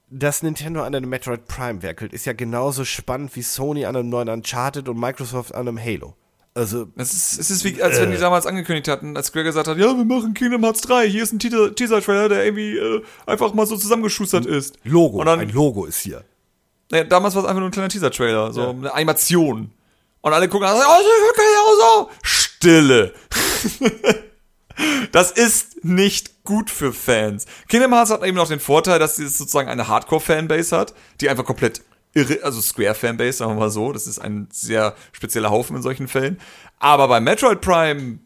dass 0.10 0.43
Nintendo 0.43 0.81
an 0.81 0.95
einem 0.95 1.10
Metroid 1.10 1.45
Prime 1.45 1.81
werkelt, 1.81 2.13
ist 2.13 2.25
ja 2.25 2.31
genauso 2.31 2.86
spannend 2.86 3.36
wie 3.36 3.41
Sony 3.41 3.84
an 3.84 3.97
einem 3.97 4.08
neuen 4.08 4.29
Uncharted 4.29 4.88
und 4.88 4.97
Microsoft 4.97 5.53
an 5.53 5.67
einem 5.67 5.77
Halo. 5.77 6.15
Also, 6.58 6.88
Es 6.96 7.12
ist, 7.13 7.38
es 7.39 7.52
ist 7.52 7.63
wie, 7.65 7.84
als 7.84 8.00
wenn 8.00 8.12
die 8.12 8.18
damals 8.18 8.46
angekündigt 8.46 8.88
hatten, 8.88 9.18
als 9.18 9.28
Square 9.28 9.44
gesagt 9.44 9.68
hat, 9.68 9.78
ja, 9.78 9.88
wir 9.88 10.06
machen 10.06 10.34
Kingdom 10.34 10.63
Hearts 10.63 10.80
3, 10.82 11.06
hier 11.10 11.22
ist 11.24 11.34
ein 11.34 11.39
Teaser- 11.39 11.76
Teaser-Trailer, 11.76 12.30
der 12.30 12.46
irgendwie 12.46 12.78
äh, 12.78 13.04
einfach 13.26 13.54
mal 13.54 13.68
so 13.68 13.76
zusammengeschustert 13.76 14.46
ist. 14.46 14.78
Logo, 14.86 15.20
Und 15.20 15.26
dann, 15.26 15.41
ein 15.41 15.50
Logo 15.50 15.84
ist 15.86 16.00
hier. 16.00 16.24
Nee, 16.91 17.04
damals 17.04 17.36
war 17.36 17.44
es 17.44 17.48
einfach 17.50 17.60
nur 17.60 17.68
ein 17.70 17.74
kleiner 17.74 17.89
Teaser-Trailer, 17.89 18.54
so 18.54 18.70
eine 18.70 18.94
Animation. 18.94 19.72
Und 20.22 20.34
alle 20.34 20.48
gucken 20.48 20.65
an, 20.68 20.76
oh, 20.78 20.80
das 20.80 21.02
ist 21.02 21.08
wirklich 21.28 21.48
auch 21.62 21.76
so. 21.82 22.10
Stille. 22.24 23.13
das 25.12 25.32
ist 25.32 25.84
nicht 25.84 26.44
gut 26.46 26.70
für 26.70 26.94
Fans. 26.94 27.46
Kingdom 27.68 27.94
Hearts 27.94 28.12
hat 28.12 28.24
eben 28.24 28.38
noch 28.38 28.48
den 28.48 28.60
Vorteil, 28.62 28.98
dass 29.00 29.18
sie 29.18 29.28
sozusagen 29.28 29.68
eine 29.68 29.88
Hardcore-Fanbase 29.88 30.78
hat, 30.78 30.94
die 31.22 31.30
einfach 31.30 31.44
komplett 31.46 31.82
irre, 32.15 32.43
also 32.43 32.62
Square-Fanbase, 32.62 33.34
sagen 33.34 33.51
wir 33.51 33.60
mal 33.60 33.69
so. 33.69 33.91
Das 33.91 34.08
ist 34.08 34.17
ein 34.17 34.47
sehr 34.51 34.95
spezieller 35.12 35.51
Haufen 35.51 35.75
in 35.75 35.84
solchen 35.84 36.08
Fällen. 36.08 36.39
Aber 36.80 37.08
bei 37.08 37.19
Metroid 37.19 37.62
Prime 37.62 38.19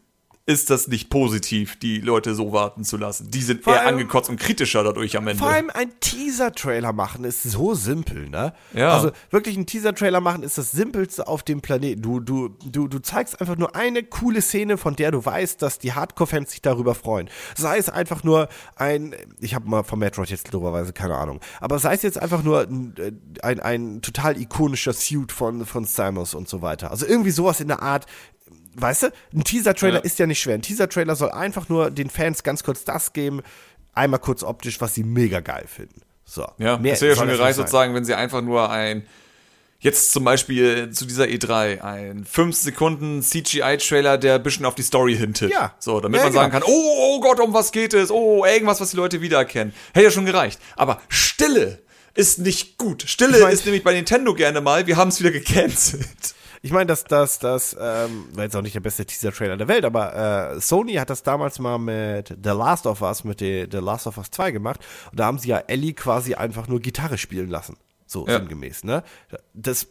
ist 0.46 0.70
das 0.70 0.88
nicht 0.88 1.10
positiv, 1.10 1.78
die 1.78 2.00
Leute 2.00 2.34
so 2.34 2.52
warten 2.52 2.82
zu 2.82 2.96
lassen. 2.96 3.30
Die 3.30 3.42
sind 3.42 3.62
Vor 3.62 3.74
eher 3.74 3.80
allem- 3.82 3.90
angekotzt 3.94 4.28
und 4.30 4.40
kritischer 4.40 4.82
dadurch 4.82 5.16
am 5.16 5.28
Ende. 5.28 5.38
Vor 5.38 5.50
allem 5.50 5.70
ein 5.72 5.92
Teaser-Trailer 6.00 6.92
machen 6.92 7.24
ist 7.24 7.42
so 7.44 7.74
simpel, 7.74 8.28
ne? 8.28 8.52
Ja. 8.72 8.92
Also 8.94 9.12
wirklich 9.30 9.56
ein 9.56 9.66
Teaser-Trailer 9.66 10.20
machen 10.20 10.42
ist 10.42 10.58
das 10.58 10.72
simpelste 10.72 11.28
auf 11.28 11.42
dem 11.44 11.60
Planeten. 11.60 12.02
Du, 12.02 12.18
du, 12.20 12.48
du, 12.64 12.88
du 12.88 12.98
zeigst 13.00 13.40
einfach 13.40 13.56
nur 13.56 13.76
eine 13.76 14.02
coole 14.02 14.42
Szene, 14.42 14.76
von 14.76 14.96
der 14.96 15.12
du 15.12 15.24
weißt, 15.24 15.62
dass 15.62 15.78
die 15.78 15.92
Hardcore-Fans 15.92 16.50
sich 16.50 16.62
darüber 16.62 16.94
freuen. 16.94 17.30
Sei 17.56 17.78
es 17.78 17.88
einfach 17.88 18.24
nur 18.24 18.48
ein, 18.76 19.14
ich 19.40 19.54
habe 19.54 19.68
mal 19.68 19.84
von 19.84 19.98
Metroid 20.00 20.30
jetzt 20.30 20.50
globerweise 20.50 20.92
keine 20.92 21.16
Ahnung, 21.16 21.40
aber 21.60 21.78
sei 21.78 21.94
es 21.94 22.02
jetzt 22.02 22.18
einfach 22.20 22.42
nur 22.42 22.62
ein, 22.62 22.94
äh, 22.98 23.12
ein, 23.42 23.60
ein 23.60 24.02
total 24.02 24.40
ikonischer 24.40 24.94
Suit 24.94 25.30
von, 25.30 25.64
von 25.64 25.84
Samus 25.84 26.34
und 26.34 26.48
so 26.48 26.60
weiter. 26.62 26.90
Also 26.90 27.06
irgendwie 27.06 27.30
sowas 27.30 27.60
in 27.60 27.68
der 27.68 27.82
Art, 27.82 28.06
weißt 28.74 29.04
du, 29.04 29.06
ein 29.34 29.44
Teaser-Trailer 29.44 29.96
Ja. 29.98 30.00
ist 30.00 30.18
ja 30.18 30.26
nicht 30.26 30.40
schwer. 30.40 30.54
Ein 30.54 30.62
Teaser-Trailer 30.62 31.16
soll 31.16 31.30
einfach 31.30 31.68
nur 31.68 31.90
den 31.90 32.10
Fans 32.10 32.42
ganz 32.42 32.62
kurz 32.62 32.84
das 32.84 33.12
geben, 33.12 33.42
einmal 33.94 34.20
kurz 34.20 34.42
optisch, 34.42 34.80
was 34.80 34.94
sie 34.94 35.04
mega 35.04 35.40
geil 35.40 35.64
finden. 35.66 36.02
So. 36.24 36.46
Ja, 36.58 36.76
Mehr 36.78 36.92
es 36.94 37.00
wäre 37.00 37.12
ja 37.12 37.16
schon 37.18 37.28
das 37.28 37.36
gereicht, 37.38 37.56
sozusagen, 37.56 37.94
wenn 37.94 38.04
sie 38.04 38.14
einfach 38.14 38.40
nur 38.40 38.70
ein, 38.70 39.04
jetzt 39.80 40.12
zum 40.12 40.22
Beispiel 40.24 40.90
zu 40.90 41.06
dieser 41.06 41.24
E3, 41.24 41.80
ein 41.80 42.24
5 42.24 42.54
Sekunden 42.56 43.22
CGI-Trailer, 43.22 44.16
der 44.18 44.36
ein 44.36 44.42
bisschen 44.42 44.64
auf 44.66 44.74
die 44.76 44.82
Story 44.82 45.16
hintet. 45.16 45.50
Ja. 45.50 45.74
So, 45.80 45.98
damit 46.00 46.18
Ja, 46.18 46.24
man 46.26 46.32
sagen 46.32 46.52
genau. 46.52 46.64
kann, 46.66 46.72
oh, 46.72 47.16
oh 47.16 47.20
Gott, 47.20 47.40
um 47.40 47.52
was 47.52 47.72
geht 47.72 47.94
es? 47.94 48.10
Oh, 48.10 48.44
irgendwas, 48.44 48.80
was 48.80 48.90
die 48.92 48.96
Leute 48.96 49.20
wiedererkennen. 49.20 49.72
Hätte 49.92 50.04
ja 50.04 50.10
schon 50.12 50.26
gereicht. 50.26 50.60
Aber 50.76 51.00
Stille 51.08 51.80
ist 52.14 52.38
nicht 52.38 52.78
gut. 52.78 53.04
Stille 53.06 53.38
Ich 53.38 53.42
mein- 53.42 53.52
ist 53.52 53.64
nämlich 53.64 53.82
bei 53.82 53.92
Nintendo 53.94 54.34
gerne 54.34 54.60
mal, 54.60 54.86
wir 54.86 54.96
haben 54.96 55.08
es 55.08 55.18
wieder 55.20 55.30
gecancelt. 55.32 56.06
Ich 56.62 56.72
meine, 56.72 56.86
das, 56.86 57.04
das, 57.04 57.38
das 57.38 57.74
ähm, 57.80 58.28
war 58.32 58.44
jetzt 58.44 58.54
auch 58.54 58.60
nicht 58.62 58.74
der 58.74 58.80
beste 58.80 59.06
Teaser-Trailer 59.06 59.56
der 59.56 59.68
Welt, 59.68 59.84
aber 59.84 60.52
äh, 60.54 60.60
Sony 60.60 60.94
hat 60.94 61.08
das 61.08 61.22
damals 61.22 61.58
mal 61.58 61.78
mit 61.78 62.28
The 62.28 62.50
Last 62.50 62.86
of 62.86 63.00
Us, 63.00 63.24
mit 63.24 63.38
The, 63.40 63.66
The 63.70 63.78
Last 63.78 64.06
of 64.06 64.18
Us 64.18 64.30
2 64.30 64.50
gemacht. 64.50 64.80
Und 65.10 65.18
da 65.18 65.24
haben 65.24 65.38
sie 65.38 65.48
ja 65.48 65.58
Ellie 65.58 65.94
quasi 65.94 66.34
einfach 66.34 66.68
nur 66.68 66.80
Gitarre 66.80 67.16
spielen 67.16 67.48
lassen. 67.48 67.76
So 68.06 68.26
Ja. 68.26 68.38
sinngemäß, 68.38 68.84
ne? 68.84 69.04
Das, 69.54 69.86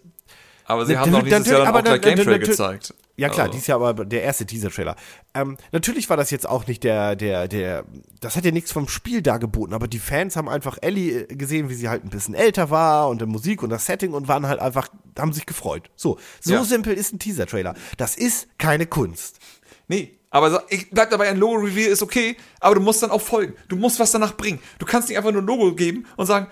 Aber 0.66 0.86
sie 0.86 0.98
haben 0.98 1.12
doch 1.12 1.24
dieses 1.24 1.48
Jahr 1.48 1.66
dann 1.66 1.76
auch 1.76 1.84
gleich 1.84 2.02
Gameplay 2.02 2.38
gezeigt. 2.38 2.94
Ja 3.20 3.30
klar, 3.30 3.48
Also. 3.48 3.58
dies 3.58 3.68
Jahr 3.68 3.82
aber 3.82 4.06
der 4.06 4.24
erste 4.24 4.46
Teaser-Trailer. 4.46 4.96
Ähm, 5.34 5.58
natürlich 5.72 6.10
war 6.10 6.18
das 6.18 6.32
jetzt 6.32 6.48
auch 6.48 6.68
nicht 6.68 6.84
der, 6.84 7.16
der, 7.16 7.48
der, 7.48 7.86
das 8.22 8.36
hat 8.36 8.46
ja 8.46 8.52
nichts 8.52 8.72
vom 8.72 8.88
Spiel 8.88 9.22
dargeboten, 9.22 9.74
aber 9.74 9.88
die 9.88 10.00
Fans 10.00 10.36
haben 10.36 10.50
einfach 10.50 10.78
Ellie 10.82 11.22
äh, 11.22 11.36
gesehen, 11.36 11.70
wie 11.70 11.74
sie 11.76 11.90
halt 11.90 12.04
ein 12.04 12.10
bisschen 12.10 12.34
älter 12.36 12.70
war 12.70 13.10
und 13.10 13.22
die 13.22 13.26
Musik 13.26 13.62
und 13.64 13.70
das 13.70 13.86
Setting 13.86 14.14
und 14.14 14.28
waren 14.28 14.48
halt 14.48 14.60
einfach, 14.60 14.90
haben 15.18 15.34
sich 15.34 15.46
gefreut. 15.46 15.90
So, 15.96 16.18
so 16.42 16.54
Ja. 16.54 16.64
simpel 16.64 16.94
ist 16.94 17.14
ein 17.14 17.20
Teaser-Trailer. 17.20 17.76
Das 17.98 18.16
ist 18.16 18.48
keine 18.58 18.86
Kunst. 18.86 19.40
Nee, 19.88 20.18
aber 20.30 20.64
ich 20.70 20.90
bleib 20.92 21.10
dabei, 21.10 21.28
ein 21.30 21.38
Logo-Reveal 21.38 21.90
ist 21.92 22.04
okay, 22.04 22.38
aber 22.60 22.76
du 22.76 22.82
musst 22.82 23.02
dann 23.02 23.10
auch 23.12 23.22
folgen. 23.22 23.54
Du 23.68 23.76
musst 23.76 24.00
was 24.00 24.12
danach 24.12 24.38
bringen. 24.38 24.60
Du 24.78 24.86
kannst 24.86 25.10
nicht 25.10 25.18
einfach 25.18 25.32
nur 25.32 25.42
ein 25.42 25.48
Logo 25.48 25.74
geben 25.74 26.06
und 26.18 26.26
sagen, 26.28 26.48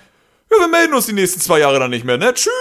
ja, 0.49 0.57
wir 0.59 0.67
melden 0.67 0.93
uns 0.93 1.05
die 1.05 1.13
nächsten 1.13 1.41
zwei 1.41 1.59
Jahre 1.59 1.79
dann 1.79 1.89
nicht 1.89 2.05
mehr, 2.05 2.17
ne? 2.17 2.33
Tschüss. 2.33 2.51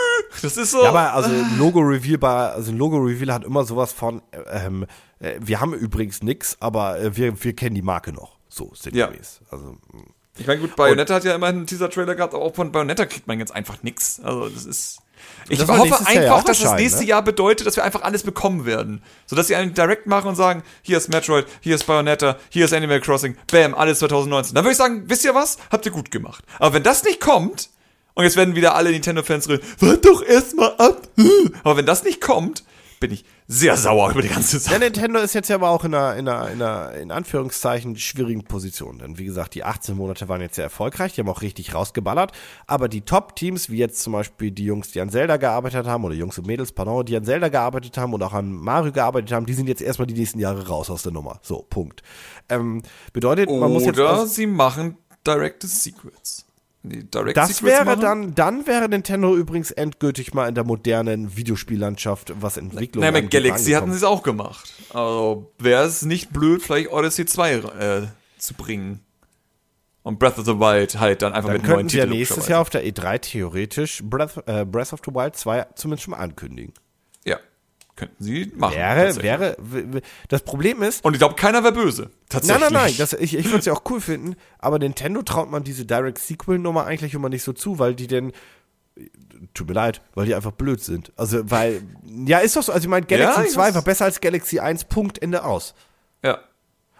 Das 0.43 0.57
ist 0.57 0.73
so. 0.73 0.83
Ja, 0.83 0.89
aber 0.89 1.13
also 1.13 1.31
ein 1.31 1.59
Logo-Reveal 1.59 2.19
bei, 2.19 2.51
also 2.51 2.73
ein 2.73 2.79
Logo-Reveal 2.79 3.33
hat 3.33 3.45
immer 3.45 3.65
sowas 3.65 3.93
von, 3.93 4.23
ähm, 4.51 4.87
äh, 5.21 5.35
wir 5.41 5.61
haben 5.61 5.73
übrigens 5.73 6.23
nix, 6.23 6.57
aber 6.61 6.99
äh, 6.99 7.17
wir, 7.17 7.43
wir 7.43 7.55
kennen 7.55 7.75
die 7.75 7.83
Marke 7.83 8.13
noch. 8.13 8.39
So, 8.49 8.73
sinngemäß. 8.75 9.41
Also, 9.51 9.77
mh. 9.93 10.03
ich 10.39 10.47
meine, 10.47 10.61
gut, 10.61 10.75
Bayonetta 10.77 11.15
hat 11.15 11.25
ja 11.25 11.35
immerhin 11.35 11.57
einen 11.57 11.67
Teaser-Trailer 11.67 12.15
gehabt, 12.15 12.35
aber 12.35 12.45
auch 12.45 12.55
von 12.55 12.73
Bayonetta 12.73 13.07
kriegt 13.07 13.27
man 13.27 13.39
jetzt 13.39 13.55
einfach 13.55 13.83
nix. 13.83 14.21
Also, 14.21 14.49
das 14.49 14.65
ist. 14.65 14.99
Ich 15.49 15.59
Das 15.59 15.69
hoffe 15.69 15.89
ja 15.89 15.99
einfach, 16.07 16.45
dass 16.45 16.61
das 16.61 16.75
nächste 16.75 17.03
ne? 17.03 17.09
Jahr 17.09 17.23
bedeutet, 17.23 17.67
dass 17.67 17.77
wir 17.77 17.85
einfach 17.85 18.03
alles 18.03 18.23
bekommen 18.23 18.67
werden. 18.67 19.03
So 19.27 19.35
dass 19.35 19.47
sie 19.47 19.57
einen 19.57 19.75
Direct 19.75 20.07
machen 20.07 20.29
und 20.29 20.35
sagen, 20.35 20.63
hier 20.83 20.99
ist 20.99 21.09
Metroid, 21.09 21.47
hier 21.61 21.75
ist 21.75 21.85
Bayonetta, 21.85 22.37
hier 22.51 22.67
ist 22.67 22.75
Animal 22.75 23.01
Crossing, 23.01 23.37
bam, 23.51 23.75
alles 23.75 24.01
2019. 24.01 24.55
Dann 24.55 24.65
würde 24.65 24.73
ich 24.73 24.79
sagen, 24.79 25.05
wisst 25.07 25.25
ihr 25.25 25.35
was? 25.35 25.59
Habt 25.71 25.87
ihr 25.87 25.93
gut 25.93 26.11
gemacht. 26.11 26.45
Aber 26.59 26.75
wenn 26.75 26.83
das 26.83 27.03
nicht 27.03 27.21
kommt, 27.21 27.71
und 28.17 28.25
jetzt 28.25 28.37
werden 28.37 28.57
wieder 28.57 28.75
alle 28.75 28.91
Nintendo-Fans 28.91 29.49
reden, 29.49 29.63
wart 29.79 30.05
doch 30.05 30.23
erstmal 30.23 30.75
ab. 30.79 31.09
Aber 31.63 31.77
wenn 31.77 31.87
das 31.87 32.03
nicht 32.03 32.21
kommt, 32.21 32.65
bin 32.99 33.13
ich 33.13 33.27
sehr 33.47 33.77
sauer 33.77 34.11
über 34.11 34.23
die 34.23 34.29
ganze 34.29 34.57
Ja, 34.57 34.61
Sache. 34.61 34.79
Nintendo 34.79 35.21
ist 35.21 35.35
jetzt 35.35 35.51
ja 35.51 35.57
aber 35.57 35.69
auch 35.69 35.85
in 35.85 35.95
einer, 35.95 36.17
in 36.17 36.27
einer, 36.27 36.51
in 36.51 36.63
einer, 36.63 36.93
in 36.95 37.11
Anführungszeichen, 37.11 37.97
schwierigen 37.97 38.45
Position. 38.45 38.99
Denn 38.99 39.19
wie 39.19 39.27
gesagt, 39.27 39.55
die 39.55 39.65
18 39.65 39.95
Monate 39.95 40.31
waren 40.31 40.41
jetzt 40.41 40.55
sehr 40.55 40.65
erfolgreich, 40.65 41.13
die 41.15 41.21
haben 41.21 41.29
auch 41.29 41.43
richtig 41.43 41.75
rausgeballert. 41.75 42.33
Aber 42.67 42.89
die 42.89 43.03
Top-Teams, 43.03 43.69
wie 43.69 43.77
jetzt 43.77 44.03
zum 44.03 44.15
Beispiel 44.15 44.51
die 44.51 44.65
Jungs, 44.65 44.93
die 44.93 45.03
an 45.03 45.11
Zelda 45.11 45.37
gearbeitet 45.37 45.87
haben, 45.87 46.05
oder 46.05 46.15
Jungs 46.15 46.39
und 46.39 46.47
Mädels, 46.47 46.73
pardon, 46.73 47.05
die 47.05 47.15
an 47.17 47.25
Zelda 47.27 47.51
gearbeitet 47.51 47.99
haben 47.99 48.15
und 48.15 48.23
auch 48.23 48.33
an 48.33 48.51
Mario 48.51 48.93
gearbeitet 48.93 49.31
haben, 49.33 49.45
die 49.45 49.55
sind 49.55 49.69
jetzt 49.69 49.83
erstmal 49.83 50.07
die 50.07 50.15
nächsten 50.15 50.39
Jahre 50.39 50.67
raus 50.67 50.89
aus 50.89 51.03
der 51.03 51.13
Nummer. 51.13 51.39
So, 51.43 51.67
Punkt. 51.69 52.03
Ähm, 52.49 52.81
bedeutet, 53.13 53.51
man 53.51 53.71
muss 53.71 53.85
jetzt. 53.85 53.99
Oder 53.99 54.27
sie 54.27 54.47
machen 54.47 54.97
Directed 55.27 55.69
Secrets. 55.69 56.46
Direct 56.89 57.37
das 57.37 57.49
Secrets 57.49 57.63
wäre 57.63 57.85
machen, 57.85 58.01
dann, 58.01 58.35
dann 58.35 58.67
wäre 58.67 58.89
Nintendo 58.89 59.37
übrigens 59.37 59.71
endgültig 59.71 60.35
mal 60.35 60.49
in 60.49 60.55
der 60.55 60.65
modernen 60.65 61.37
Videospiellandschaft, 61.37 62.33
was 62.41 62.57
Entwicklung 62.57 63.01
Naja, 63.03 63.13
mit 63.21 63.31
Galaxy 63.31 63.73
hatten 63.73 63.91
sie 63.91 63.99
es 63.99 64.05
auch 64.05 64.23
gemacht. 64.23 64.73
Also 64.93 65.53
wäre 65.59 65.85
es 65.85 66.03
nicht 66.03 66.33
blöd, 66.33 66.63
vielleicht 66.63 66.93
Odyssey 66.93 67.27
2 67.27 67.53
äh, 67.55 68.03
zu 68.39 68.55
bringen. 68.55 69.01
Und 70.03 70.21
Breath 70.21 70.39
of 70.39 70.45
the 70.47 70.61
Wild 70.61 71.01
halt 71.01 71.23
dann 71.23 71.33
einfach 71.33 71.49
Dann 71.49 71.57
mit 71.57 71.65
einem 71.65 71.75
neuen 71.75 71.89
Titel. 71.89 72.07
nächstes 72.07 72.49
logischerweise. 72.49 72.51
Jahr 72.53 72.61
auf 72.61 72.71
der 72.71 72.87
E3 72.87 73.19
theoretisch 73.21 74.03
Breath, 74.05 74.37
äh, 74.47 74.65
Breath 74.65 74.93
of 74.93 75.01
the 75.05 75.13
Wild 75.13 75.37
2 75.37 75.67
zumindest 75.75 76.05
schon 76.05 76.13
mal 76.13 76.19
ankündigen. 76.19 76.73
Könnten 77.97 78.23
sie 78.23 78.53
machen. 78.55 78.77
Wäre, 78.77 79.23
wäre, 79.23 79.57
das 80.29 80.43
Problem 80.43 80.83
ist, 80.83 81.03
Und 81.05 81.15
ich 81.15 81.19
glaube, 81.19 81.35
keiner 81.35 81.65
wäre 81.65 81.73
böse. 81.73 82.03
Nein, 82.03 82.11
Tatsächlich. 82.29 82.71
nein, 82.71 82.73
nein, 82.73 82.95
das, 82.99 83.15
ich, 83.15 83.35
ich 83.37 83.47
würde 83.47 83.59
es 83.61 83.65
ja 83.65 83.73
auch 83.73 83.83
cool 83.89 84.01
finden, 84.03 84.37
aber 84.59 84.79
Nintendo 84.79 85.23
traut 85.23 85.51
man 85.51 85.65
diese 85.65 85.87
Direct-Sequel-Nummer 85.87 86.85
eigentlich 86.85 87.15
immer 87.15 87.31
nicht 87.31 87.43
so 87.43 87.55
zu, 87.55 87.79
weil 87.79 87.95
die 87.95 88.07
denn, 88.07 88.33
tut 89.55 89.69
mir 89.69 89.75
leid, 89.75 90.03
weil 90.15 90.27
die 90.27 90.35
einfach 90.35 90.53
blöd 90.53 90.83
sind. 90.83 91.13
Also, 91.17 91.51
weil, 91.51 91.83
ja, 92.05 92.39
ist 92.39 92.57
doch 92.57 92.63
so, 92.63 92.73
also 92.73 92.85
ich 92.85 92.91
meine, 92.91 93.07
Galaxy 93.07 93.41
Ja, 93.41 93.47
ich 93.47 93.53
2 93.53 93.61
weiß. 93.63 93.75
war 93.77 93.83
besser 93.83 94.05
als 94.05 94.21
Galaxy 94.21 94.59
1, 94.59 94.85
Punkt, 94.85 95.23
Ende 95.23 95.45
aus. 95.45 95.75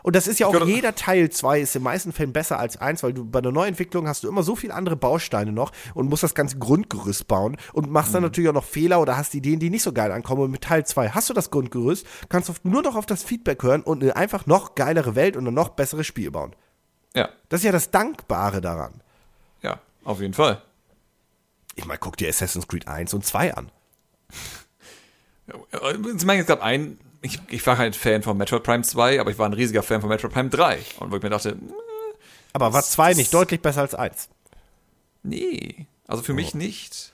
Und 0.07 0.15
das 0.15 0.29
ist 0.29 0.39
ja 0.39 0.47
auch 0.47 0.65
jeder 0.67 0.95
Teil 0.95 1.31
2 1.31 1.59
ist 1.61 1.75
in 1.75 1.81
den 1.81 1.85
meisten 1.85 2.13
Fällen 2.13 2.33
besser 2.33 2.61
als 2.61 2.77
1, 2.77 3.03
weil 3.03 3.13
du 3.13 3.25
bei 3.25 3.41
einer 3.41 3.51
Neuentwicklung 3.51 4.07
hast 4.07 4.23
du 4.23 4.29
immer 4.29 4.45
so 4.45 4.55
viele 4.55 4.73
andere 4.73 4.95
Bausteine 4.95 5.51
noch 5.51 5.73
und 5.95 6.09
musst 6.09 6.23
das 6.23 6.37
ganze 6.37 6.59
Grundgerüst 6.59 7.27
bauen 7.27 7.57
und 7.73 7.91
machst 7.91 8.11
Mhm. 8.11 8.15
dann 8.15 8.23
natürlich 8.23 8.49
auch 8.49 8.55
noch 8.55 8.63
Fehler 8.65 9.01
oder 9.01 9.17
hast 9.17 9.35
Ideen, 9.35 9.59
die 9.59 9.69
nicht 9.69 9.83
so 9.83 9.93
geil 9.93 10.13
ankommen. 10.13 10.43
Und 10.43 10.53
mit 10.53 10.63
Teil 10.63 10.87
2 10.87 11.09
hast 11.11 11.29
du 11.29 11.35
das 11.35 11.51
Grundgerüst, 11.51 12.07
kannst 12.29 12.49
auf, 12.51 12.63
nur 12.63 12.83
noch 12.83 12.95
auf 12.95 13.05
das 13.05 13.25
Feedback 13.25 13.65
hören 13.65 13.83
und 13.83 14.01
eine 14.05 14.15
einfach 14.15 14.47
noch 14.47 14.77
geilere 14.77 15.17
Welt 15.17 15.37
und 15.37 15.45
ein 15.49 15.55
noch 15.55 15.71
besseres 15.71 16.07
Spiel 16.07 16.31
bauen. 16.31 16.55
Ja, 17.17 17.29
Das 17.49 17.61
ist 17.61 17.65
ja 17.65 17.73
das 17.73 17.91
Dankbare 17.91 18.61
daran. 18.61 19.03
ja, 19.63 19.81
auf 20.05 20.21
jeden 20.21 20.35
Fall. 20.35 20.63
Ich 21.75 21.85
meine, 21.85 21.99
guck 21.99 22.17
dir 22.17 22.29
Assassin's 22.29 22.69
Creed 22.69 22.87
1 22.87 23.13
und 23.13 23.27
2 23.27 23.55
an. 23.55 23.73
Ich 26.17 26.25
meine, 26.25 26.41
es 26.41 26.47
gab 26.47 26.61
einen, 26.63 26.99
ich, 27.27 27.41
ich 27.49 27.67
war 27.67 27.79
halt 27.79 27.95
Fan 27.97 28.23
von 28.23 28.37
Metroid 28.37 28.63
Prime 28.63 28.83
2, 28.83 29.21
aber 29.21 29.31
ich 29.31 29.39
war 29.39 29.47
ein 29.49 29.53
riesiger 29.53 29.83
Fan 29.83 30.01
von 30.01 30.09
Metroid 30.11 30.33
Prime 30.33 30.49
3. 30.51 30.79
Und 31.01 31.11
wo 31.13 31.17
ich 31.17 31.23
mir 31.23 31.31
dachte, 31.31 31.57
Aber 32.53 32.73
war 32.73 32.83
2 32.83 33.11
das- 33.11 33.17
nicht 33.19 33.35
deutlich 33.35 33.61
besser 33.61 33.83
als 33.83 33.95
1? 33.95 34.29
nee, 35.23 35.87
also 36.07 36.23
für 36.23 36.33
Oh. 36.33 36.37
mich 36.37 36.55
nicht. 36.55 37.13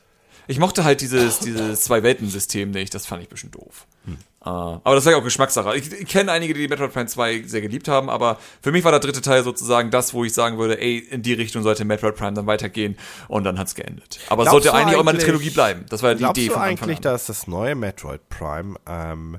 Ich 0.49 0.59
mochte 0.59 0.83
halt 0.85 1.01
dieses, 1.01 1.39
dieses 1.39 1.83
Zwei-Welten-System 1.83 2.73
nicht, 2.73 2.93
das 2.95 3.07
fand 3.07 3.23
ich 3.23 3.29
ein 3.29 3.31
bisschen 3.31 3.53
doof. 3.53 3.87
Hm. 4.05 4.15
Äh, 4.15 4.49
aber 4.49 4.95
das 4.97 5.05
war 5.05 5.13
ja 5.13 5.19
auch 5.19 5.23
Geschmackssache. 5.25 5.77
Ich, 5.77 5.93
ich 5.93 6.09
kenne 6.09 6.33
einige, 6.33 6.53
die 6.53 6.67
Metroid 6.67 6.93
Prime 6.93 7.07
2 7.07 7.45
sehr 7.47 7.61
geliebt 7.61 7.87
haben, 7.87 8.11
aber 8.11 8.39
für 8.61 8.73
mich 8.73 8.83
war 8.83 8.91
der 8.91 8.99
dritte 9.01 9.23
Teil 9.23 9.45
sozusagen 9.45 9.93
das, 9.93 10.13
wo 10.15 10.25
ich 10.25 10.35
sagen 10.35 10.59
würde, 10.59 10.81
ey, 10.81 10.99
in 10.99 11.23
die 11.23 11.33
Richtung 11.35 11.63
sollte 11.63 11.85
Metroid 11.85 12.17
Prime 12.17 12.33
dann 12.35 12.47
weitergehen 12.49 12.99
und 13.29 13.45
dann 13.45 13.57
hat's 13.59 13.77
geendet. 13.77 14.19
Aber 14.29 14.43
es 14.43 14.49
Glaubst 14.51 14.65
sollte 14.65 14.77
eigentlich 14.77 14.99
auch 14.99 15.05
mal 15.05 15.13
eine 15.15 15.23
Trilogie 15.23 15.51
bleiben. 15.51 15.87
Das 15.89 16.03
war 16.03 16.11
ja 16.11 16.17
die 16.17 16.25
Idee 16.41 16.51
von 16.51 16.61
Anfang 16.61 16.89
eigentlich, 16.89 16.97
an. 16.99 17.03
dass 17.05 17.27
das 17.27 17.47
neue 17.47 17.77
Metroid 17.77 18.29
Prime, 18.29 18.75
ähm, 18.87 19.39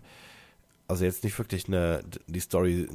also 0.87 1.05
jetzt 1.05 1.23
nicht 1.23 1.37
wirklich 1.37 1.67
eine, 1.67 2.03
die 2.27 2.39
Story 2.39 2.87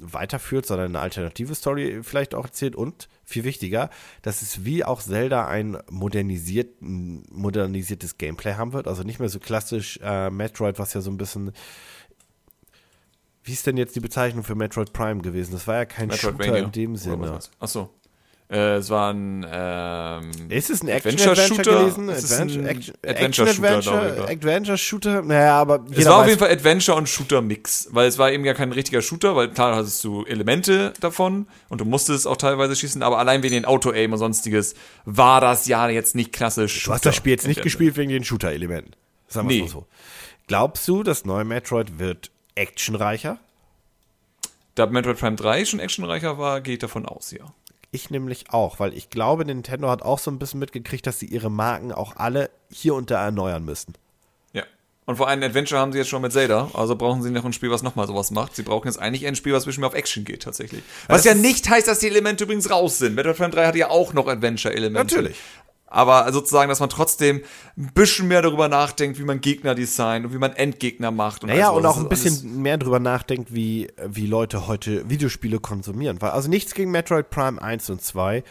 weiterführt, 0.00 0.66
sondern 0.66 0.88
eine 0.88 1.00
alternative 1.00 1.54
Story 1.54 2.00
vielleicht 2.02 2.34
auch 2.34 2.46
erzählt 2.46 2.74
und 2.76 3.08
viel 3.24 3.44
wichtiger, 3.44 3.90
dass 4.22 4.42
es 4.42 4.64
wie 4.64 4.84
auch 4.84 5.00
Zelda 5.00 5.46
ein 5.46 5.78
modernisiert, 5.90 6.76
modernisiertes 6.80 8.18
Gameplay 8.18 8.54
haben 8.54 8.72
wird, 8.72 8.88
also 8.88 9.02
nicht 9.02 9.20
mehr 9.20 9.28
so 9.28 9.38
klassisch 9.38 9.98
äh, 10.02 10.30
Metroid, 10.30 10.78
was 10.78 10.94
ja 10.94 11.00
so 11.00 11.10
ein 11.10 11.16
bisschen 11.16 11.52
wie 13.44 13.52
ist 13.52 13.66
denn 13.66 13.76
jetzt 13.76 13.94
die 13.94 14.00
Bezeichnung 14.00 14.42
für 14.42 14.54
Metroid 14.54 14.94
Prime 14.94 15.20
gewesen? 15.20 15.52
Das 15.52 15.66
war 15.66 15.74
ja 15.76 15.84
kein 15.84 16.10
Shooter 16.10 16.32
Metroidvania. 16.32 16.64
in 16.64 16.72
dem 16.72 16.96
Sinne. 16.96 17.20
was 17.20 17.30
war's? 17.30 17.50
Ach 17.60 17.68
so. 17.68 17.90
Äh, 18.50 18.76
es 18.76 18.90
war 18.90 19.10
ein 19.12 19.44
ähm, 19.50 20.30
Ist 20.50 20.68
es 20.68 20.82
ein 20.82 20.90
Adventure-Shooter? 20.90 21.86
Action-Adventure 21.86 21.94
gewesen? 21.94 22.10
Adventure, 22.10 22.68
Action- 22.68 22.94
Adventure-Shooter? 24.28 25.22
Naja, 25.22 25.60
aber 25.60 25.82
Es 25.90 26.04
war 26.04 26.18
auf 26.20 26.26
jeden 26.26 26.38
Fall 26.38 26.50
Adventure 26.50 26.96
und 26.96 27.08
Shooter-Mix, 27.08 27.88
weil 27.92 28.06
es 28.06 28.18
war 28.18 28.30
eben 28.30 28.44
ja 28.44 28.52
kein 28.52 28.70
richtiger 28.72 29.00
Shooter, 29.00 29.34
weil 29.34 29.48
klar 29.50 29.74
hattest 29.74 30.04
du 30.04 30.24
Elemente 30.24 30.92
davon 31.00 31.46
und 31.70 31.80
du 31.80 31.86
musstest 31.86 32.26
auch 32.26 32.36
teilweise 32.36 32.76
schießen, 32.76 33.02
aber 33.02 33.18
allein 33.18 33.42
wegen 33.42 33.54
den 33.54 33.64
Auto-Aim 33.64 34.12
und 34.12 34.18
sonstiges 34.18 34.74
war 35.06 35.40
das 35.40 35.66
ja 35.66 35.88
jetzt 35.88 36.14
nicht 36.14 36.32
klassisch. 36.34 36.84
Du 36.84 36.92
hast 36.92 37.06
das 37.06 37.16
Spiel 37.16 37.32
jetzt 37.32 37.46
nicht 37.46 37.62
gespielt 37.62 37.96
wegen 37.96 38.10
den 38.10 38.24
Shooter-Elementen. 38.24 38.92
Sagen 39.26 39.48
wir 39.48 39.56
Nee. 39.56 39.62
mal 39.62 39.68
so. 39.68 39.86
Glaubst 40.48 40.86
du, 40.86 41.02
das 41.02 41.24
neue 41.24 41.44
Metroid 41.44 41.98
wird 41.98 42.30
actionreicher? 42.56 43.38
Da 44.74 44.84
Metroid 44.86 45.18
Prime 45.18 45.36
3 45.36 45.64
schon 45.64 45.80
actionreicher 45.80 46.36
war, 46.36 46.60
gehe 46.60 46.74
ich 46.74 46.80
davon 46.80 47.06
aus, 47.06 47.30
ja. 47.30 47.44
Ich 47.94 48.10
nämlich 48.10 48.46
auch, 48.50 48.80
weil 48.80 48.92
ich 48.92 49.08
glaube, 49.08 49.44
Nintendo 49.44 49.88
hat 49.88 50.02
auch 50.02 50.18
so 50.18 50.28
ein 50.28 50.40
bisschen 50.40 50.58
mitgekriegt, 50.58 51.06
dass 51.06 51.20
sie 51.20 51.26
ihre 51.26 51.48
Marken 51.48 51.92
auch 51.92 52.16
alle 52.16 52.50
hier 52.68 52.96
und 52.96 53.08
da 53.08 53.24
erneuern 53.24 53.64
müssen. 53.64 53.94
Ja. 54.52 54.64
Und 55.06 55.14
vor 55.14 55.28
allem 55.28 55.40
Adventure 55.44 55.80
haben 55.80 55.92
sie 55.92 55.98
jetzt 55.98 56.08
schon 56.08 56.20
mit 56.20 56.32
Zelda, 56.32 56.72
also 56.74 56.96
brauchen 56.96 57.22
sie 57.22 57.30
noch 57.30 57.44
ein 57.44 57.52
Spiel, 57.52 57.70
was 57.70 57.84
nochmal 57.84 58.08
sowas 58.08 58.32
macht. 58.32 58.56
Sie 58.56 58.64
brauchen 58.64 58.88
jetzt 58.88 58.98
eigentlich 58.98 59.28
ein 59.28 59.36
Spiel, 59.36 59.52
was 59.52 59.62
ein 59.62 59.66
bisschen 59.66 59.82
mehr 59.82 59.90
auf 59.90 59.94
Action 59.94 60.24
geht, 60.24 60.42
tatsächlich. 60.42 60.82
Was 61.06 61.22
das 61.22 61.24
ja 61.24 61.40
nicht 61.40 61.70
heißt, 61.70 61.86
dass 61.86 62.00
die 62.00 62.08
Elemente 62.08 62.42
übrigens 62.42 62.68
raus 62.68 62.98
sind. 62.98 63.14
Metroid 63.14 63.36
Prime 63.36 63.50
3 63.50 63.66
hatte 63.66 63.78
ja 63.78 63.90
auch 63.90 64.12
noch 64.12 64.26
Adventure-Elemente. 64.26 65.14
Natürlich. 65.14 65.36
Aber 65.94 66.30
sozusagen, 66.32 66.68
dass 66.68 66.80
man 66.80 66.90
trotzdem 66.90 67.42
ein 67.76 67.92
bisschen 67.94 68.26
mehr 68.26 68.42
darüber 68.42 68.68
nachdenkt, 68.68 69.16
wie 69.20 69.22
man 69.22 69.40
Gegner 69.40 69.76
designt 69.76 70.26
und 70.26 70.34
wie 70.34 70.38
man 70.38 70.52
Endgegner 70.52 71.12
macht. 71.12 71.44
Und 71.44 71.50
Naja, 71.50 71.70
all 71.70 71.76
und 71.76 71.86
auch 71.86 71.98
ein 71.98 72.08
bisschen 72.08 72.60
mehr 72.60 72.78
drüber 72.78 72.98
nachdenkt, 72.98 73.54
wie, 73.54 73.92
wie 74.04 74.26
Leute 74.26 74.66
heute 74.66 75.08
Videospiele 75.08 75.60
konsumieren. 75.60 76.20
Weil, 76.20 76.30
also 76.30 76.50
nichts 76.50 76.74
gegen 76.74 76.90
Metroid 76.90 77.30
Prime 77.30 77.62
1 77.62 77.90
und 77.90 78.02
2, 78.02 78.42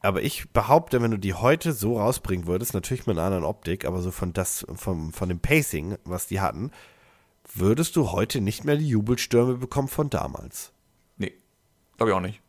aber 0.00 0.22
ich 0.22 0.48
behaupte, 0.50 1.02
wenn 1.02 1.10
du 1.10 1.18
die 1.18 1.34
heute 1.34 1.72
so 1.72 1.98
rausbringen 1.98 2.46
würdest, 2.46 2.72
natürlich 2.72 3.08
mit 3.08 3.18
einer 3.18 3.26
anderen 3.26 3.44
Optik, 3.44 3.84
aber 3.84 4.00
so 4.00 4.12
von, 4.12 4.32
das, 4.32 4.64
vom, 4.76 5.12
von 5.12 5.28
dem 5.28 5.40
Pacing, 5.40 5.98
was 6.04 6.28
die 6.28 6.40
hatten, 6.40 6.70
würdest 7.52 7.96
du 7.96 8.12
heute 8.12 8.40
nicht 8.40 8.64
mehr 8.64 8.76
die 8.76 8.88
Jubelstürme 8.88 9.54
bekommen 9.54 9.88
von 9.88 10.08
damals. 10.08 10.70
Nee, 11.16 11.32
glaube 11.96 12.12
ich 12.12 12.16
auch 12.16 12.20
nicht. 12.20 12.40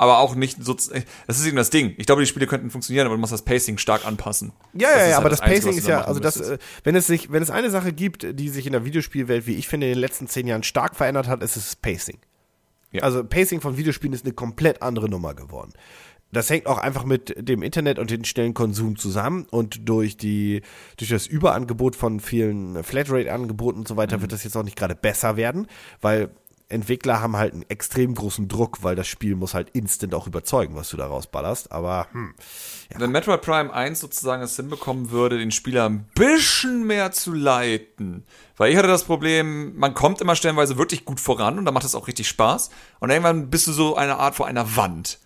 Aber 0.00 0.18
auch 0.20 0.34
nicht 0.34 0.64
so. 0.64 0.72
Das 0.72 0.88
ist 0.88 1.46
eben 1.46 1.56
das 1.58 1.68
Ding. 1.68 1.92
Ich 1.98 2.06
glaube, 2.06 2.22
die 2.22 2.26
Spiele 2.26 2.46
könnten 2.46 2.70
funktionieren, 2.70 3.04
aber 3.06 3.16
du 3.16 3.20
musst 3.20 3.34
das 3.34 3.42
Pacing 3.42 3.76
stark 3.76 4.06
anpassen. 4.06 4.52
Ja, 4.72 4.88
Das 4.88 5.02
ja, 5.02 5.08
ja, 5.10 5.18
aber 5.18 5.28
das, 5.28 5.40
Einzige, 5.42 5.60
Pacing 5.60 5.72
du 5.72 5.78
ist 5.78 5.88
ja, 5.88 6.00
also 6.00 6.20
das, 6.20 6.36
müsstest. 6.38 6.60
äh, 6.62 6.64
wenn 6.84 6.96
es 6.96 7.06
sich, 7.06 7.30
wenn 7.30 7.42
es 7.42 7.50
eine 7.50 7.68
Sache 7.68 7.92
gibt, 7.92 8.26
die 8.38 8.48
sich 8.48 8.64
in 8.64 8.72
der 8.72 8.86
Videospielwelt, 8.86 9.46
wie 9.46 9.56
ich 9.56 9.68
finde, 9.68 9.88
in 9.88 9.92
den 9.92 10.00
letzten 10.00 10.26
zehn 10.26 10.46
Jahren 10.46 10.62
stark 10.62 10.96
verändert 10.96 11.28
hat, 11.28 11.42
ist 11.42 11.56
es 11.58 11.66
das 11.66 11.76
Pacing. 11.76 12.16
Ja. 12.92 13.02
Also 13.02 13.22
Pacing 13.22 13.60
von 13.60 13.76
Videospielen 13.76 14.14
ist 14.14 14.24
eine 14.24 14.32
komplett 14.32 14.80
andere 14.80 15.10
Nummer 15.10 15.34
geworden. 15.34 15.72
Das 16.32 16.48
hängt 16.48 16.66
auch 16.66 16.78
einfach 16.78 17.04
mit 17.04 17.34
dem 17.36 17.62
Internet 17.62 17.98
und 17.98 18.08
den 18.10 18.24
schnellen 18.24 18.54
Konsum 18.54 18.96
zusammen 18.96 19.46
und 19.50 19.88
durch 19.88 20.16
die, 20.16 20.62
durch 20.96 21.10
das 21.10 21.26
Überangebot 21.26 21.94
von 21.94 22.20
vielen 22.20 22.82
Flatrate-Angeboten 22.84 23.80
und 23.80 23.88
so 23.88 23.96
weiter 23.96 24.16
Mhm. 24.16 24.22
wird 24.22 24.32
das 24.32 24.44
jetzt 24.44 24.56
auch 24.56 24.62
nicht 24.62 24.76
gerade 24.76 24.94
besser 24.94 25.36
werden, 25.36 25.66
weil 26.00 26.30
Entwickler 26.70 27.20
haben 27.20 27.36
halt 27.36 27.52
einen 27.52 27.68
extrem 27.68 28.14
großen 28.14 28.48
Druck, 28.48 28.82
weil 28.82 28.96
das 28.96 29.06
Spiel 29.06 29.34
muss 29.34 29.54
halt 29.54 29.70
instant 29.70 30.14
auch 30.14 30.26
überzeugen, 30.26 30.76
was 30.76 30.88
du 30.90 30.96
da 30.96 31.06
rausballerst. 31.06 31.72
Aber 31.72 32.06
hm, 32.12 32.34
Wenn 32.96 33.10
Metroid 33.10 33.42
Prime 33.42 33.72
1 33.72 34.00
sozusagen 34.00 34.42
es 34.42 34.56
hinbekommen 34.56 35.10
würde, 35.10 35.38
den 35.38 35.50
Spieler 35.50 35.88
ein 35.88 36.06
bisschen 36.14 36.86
mehr 36.86 37.12
zu 37.12 37.32
leiten. 37.32 38.24
Weil 38.56 38.70
ich 38.70 38.76
hatte 38.76 38.88
das 38.88 39.04
Problem, 39.04 39.76
man 39.76 39.94
kommt 39.94 40.20
immer 40.20 40.36
stellenweise 40.36 40.78
wirklich 40.78 41.04
gut 41.04 41.20
voran 41.20 41.58
und 41.58 41.64
dann 41.64 41.74
macht 41.74 41.84
es 41.84 41.94
auch 41.94 42.08
richtig 42.08 42.28
Spaß. 42.28 42.70
Und 43.00 43.10
irgendwann 43.10 43.50
bist 43.50 43.66
du 43.66 43.72
so 43.72 43.96
eine 43.96 44.16
Art 44.16 44.34
vor 44.34 44.46
einer 44.46 44.76
Wand. 44.76 45.18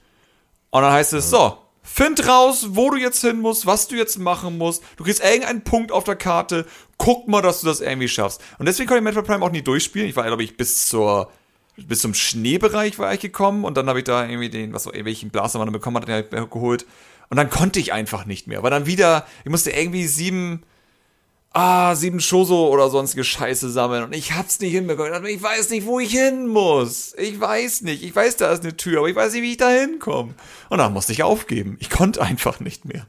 Und 0.71 0.83
dann 0.83 0.93
heißt 0.93 1.13
es, 1.13 1.31
so, 1.31 1.59
find 1.85 2.27
raus, 2.27 2.67
wo 2.71 2.91
du 2.91 2.97
jetzt 2.97 3.21
hin 3.21 3.41
musst, 3.41 3.67
was 3.67 3.87
du 3.87 3.95
jetzt 3.95 4.19
machen 4.19 4.59
musst. 4.59 4.83
Du 4.97 5.05
kriegst 5.05 5.23
irgendeinen 5.23 5.63
Punkt 5.63 5.93
auf 5.93 6.03
der 6.03 6.17
Karte, 6.17 6.67
guck 6.99 7.29
mal, 7.29 7.43
dass 7.43 7.61
du 7.61 7.67
das 7.67 7.81
irgendwie 7.81 8.09
schaffst. 8.09 8.43
Und 8.59 8.67
deswegen 8.67 8.89
konnte 8.89 8.99
ich 8.99 9.05
Metroid 9.05 9.27
Prime 9.27 9.45
auch 9.45 9.53
nie 9.53 9.63
durchspielen. 9.63 10.09
Ich 10.09 10.17
war, 10.17 10.25
glaube 10.25 10.43
ich, 10.43 10.57
bis 10.57 10.87
zur 10.87 11.31
bis 11.77 12.01
zum 12.01 12.15
Schneebereich 12.15 12.99
war 12.99 13.13
ich 13.15 13.21
gekommen 13.21 13.65
und 13.65 13.77
dann 13.77 13.89
habe 13.89 13.99
ich 13.99 14.05
da 14.05 14.25
irgendwie 14.25 14.49
den, 14.49 14.73
was 14.73 14.87
welchen 14.87 15.31
Blaster 15.31 15.59
man 15.59 15.67
dann 15.67 15.73
bekommen 15.73 15.97
hat, 15.97 16.07
den 16.07 16.15
hab 16.15 16.33
ich 16.33 16.51
geholt. 16.51 16.87
Und 17.31 17.37
dann 17.37 17.51
konnte 17.51 17.81
ich 17.81 17.93
einfach 17.93 18.27
nicht 18.27 18.47
mehr. 18.47 18.63
Weil 18.63 18.71
dann 18.71 18.87
wieder, 18.87 19.27
ich 19.45 19.51
musste 19.51 19.71
irgendwie 19.71 20.07
sieben, 20.07 20.63
ah, 21.55 21.95
sieben 21.95 22.21
Shoso 22.21 22.69
oder 22.69 22.91
sonstige 22.91 23.25
Scheiße 23.25 23.71
sammeln 23.71 24.05
und 24.05 24.15
ich 24.15 24.33
hab's 24.33 24.61
nicht 24.61 24.73
hinbekommen. 24.73 25.25
Ich 25.27 25.43
weiß 25.43 25.71
nicht, 25.71 25.87
wo 25.87 26.01
ich 26.01 26.11
hin 26.11 26.49
muss. 26.49 27.15
Ich 27.17 27.41
weiß 27.41 27.83
nicht. 27.83 28.03
Ich 28.03 28.15
weiß, 28.15 28.37
da 28.37 28.53
ist 28.53 28.63
eine 28.63 28.77
Tür, 28.77 28.99
aber 28.99 29.09
ich 29.09 29.17
weiß 29.17 29.33
nicht, 29.33 29.43
wie 29.43 29.53
ich 29.53 29.57
da 29.57 29.71
hinkomme. 29.71 30.35
Und 30.69 30.79
dann 30.79 30.93
musste 30.93 31.13
ich 31.13 31.23
aufgeben. 31.23 31.77
Ich 31.81 31.89
konnte 31.89 32.21
einfach 32.21 32.61
nicht 32.61 32.85
mehr. 32.85 33.07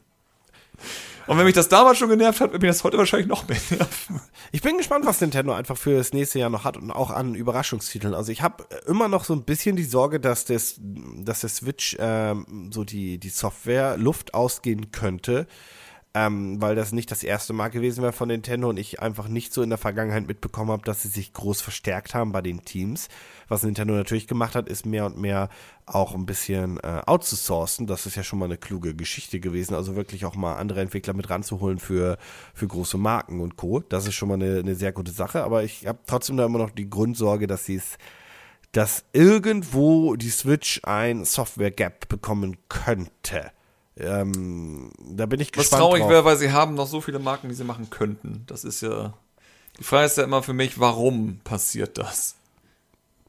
Und 1.28 1.40
wenn 1.40 1.46
mich 1.46 1.56
das 1.56 1.70
damals 1.70 1.98
schon 1.98 2.10
genervt 2.10 2.40
hat, 2.40 2.52
wird 2.52 2.62
mich 2.62 2.70
das 2.70 2.84
heute 2.84 3.00
wahrscheinlich 3.00 3.28
noch 3.28 3.48
mehr 3.48 3.60
nerven. 3.72 4.22
Ich 4.52 4.62
bin 4.62 4.78
gespannt, 4.78 5.08
was 5.08 5.20
Nintendo 5.22 5.54
einfach 5.54 5.76
für 5.76 5.98
das 5.98 6.14
nächste 6.14 6.38
Jahr 6.38 6.52
noch 6.52 6.66
hat 6.66 6.78
und 6.78 6.92
auch 6.92 7.10
an 7.10 7.34
Überraschungstiteln. 7.34 8.14
Also 8.14 8.32
ich 8.32 8.44
habe 8.44 8.66
immer 8.86 9.08
noch 9.08 9.24
so 9.24 9.34
ein 9.34 9.44
bisschen 9.44 9.76
die 9.76 9.84
Sorge, 9.84 10.20
dass, 10.20 10.46
das, 10.46 10.76
dass 10.80 11.42
der 11.42 11.50
Switch 11.50 11.98
ähm, 12.00 12.70
so 12.72 12.84
die, 12.84 13.18
die 13.18 13.30
Software 13.30 13.98
Luft 13.98 14.36
ausgehen 14.36 14.92
könnte, 14.92 15.48
ähm, 16.16 16.62
weil 16.62 16.76
das 16.76 16.94
nicht 16.94 17.12
das 17.12 17.24
erste 17.24 17.52
Mal 17.52 17.68
gewesen 17.68 18.02
wäre 18.02 18.14
von 18.14 18.30
Nintendo 18.30 18.70
und 18.70 18.78
ich 18.78 19.02
einfach 19.02 19.28
nicht 19.28 19.54
so 19.54 19.62
in 19.62 19.70
der 19.70 19.78
Vergangenheit 19.78 20.26
mitbekommen 20.26 20.72
habe, 20.72 20.84
dass 20.84 21.02
sie 21.02 21.10
sich 21.10 21.34
groß 21.34 21.60
verstärkt 21.60 22.16
haben 22.16 22.32
bei 22.32 22.42
den 22.42 22.64
Teams. 22.64 23.10
Was 23.50 23.64
Nintendo 23.64 23.94
natürlich 23.94 24.26
gemacht 24.26 24.56
hat, 24.56 24.70
ist 24.70 24.86
mehr 24.86 25.06
und 25.06 25.20
mehr 25.20 25.50
auch 25.86 26.16
ein 26.16 26.26
bisschen 26.26 26.80
äh, 26.80 27.02
outzusourcen. 27.06 27.86
Das 27.86 28.06
ist 28.06 28.16
ja 28.16 28.24
schon 28.24 28.40
mal 28.40 28.46
eine 28.46 28.58
kluge 28.58 28.96
Geschichte 28.96 29.42
gewesen. 29.42 29.76
Also 29.76 29.98
wirklich 29.98 30.24
auch 30.24 30.36
mal 30.36 30.56
andere 30.56 30.80
Entwickler 30.80 31.14
mit 31.14 31.30
ranzuholen 31.30 31.80
für, 31.80 32.18
für 32.54 32.68
große 32.68 32.98
Marken 32.98 33.42
und 33.42 33.58
Co. 33.58 33.82
Das 33.82 34.08
ist 34.08 34.16
schon 34.16 34.30
mal 34.30 34.36
eine, 34.36 34.60
eine 34.60 34.76
sehr 34.76 34.94
gute 34.94 35.12
Sache. 35.12 35.44
Aber 35.44 35.64
ich 35.64 35.86
habe 35.86 36.00
trotzdem 36.08 36.38
da 36.38 36.46
immer 36.46 36.60
noch 36.60 36.72
die 36.72 36.90
Grundsorge, 36.90 37.46
dass 37.46 37.66
sie 37.66 37.76
es 37.76 37.98
dass 38.72 39.06
irgendwo 39.14 40.18
die 40.18 40.30
Switch 40.30 40.82
ein 40.84 41.24
Software-Gap 41.24 42.10
bekommen 42.10 42.58
könnte. 42.68 43.52
Ähm, 43.98 44.92
da 45.00 45.26
bin 45.26 45.40
ich 45.40 45.50
Was 45.56 45.64
gespannt. 45.64 45.82
traurig 45.82 46.02
drauf. 46.02 46.10
wäre, 46.12 46.26
weil 46.26 46.38
sie 46.38 46.52
haben 46.52 46.74
noch 46.76 46.88
so 46.88 47.00
viele 47.02 47.20
Marken, 47.20 47.48
die 47.50 47.56
sie 47.56 47.64
machen 47.64 47.90
könnten. 47.90 48.44
Das 48.48 48.64
ist 48.64 48.82
ja. 48.82 49.14
Die 49.80 49.84
Frage 49.84 50.06
ist 50.06 50.18
ja 50.18 50.24
immer 50.24 50.44
für 50.44 50.54
mich, 50.54 50.80
warum 50.80 51.40
passiert 51.44 51.98
das? 51.98 52.36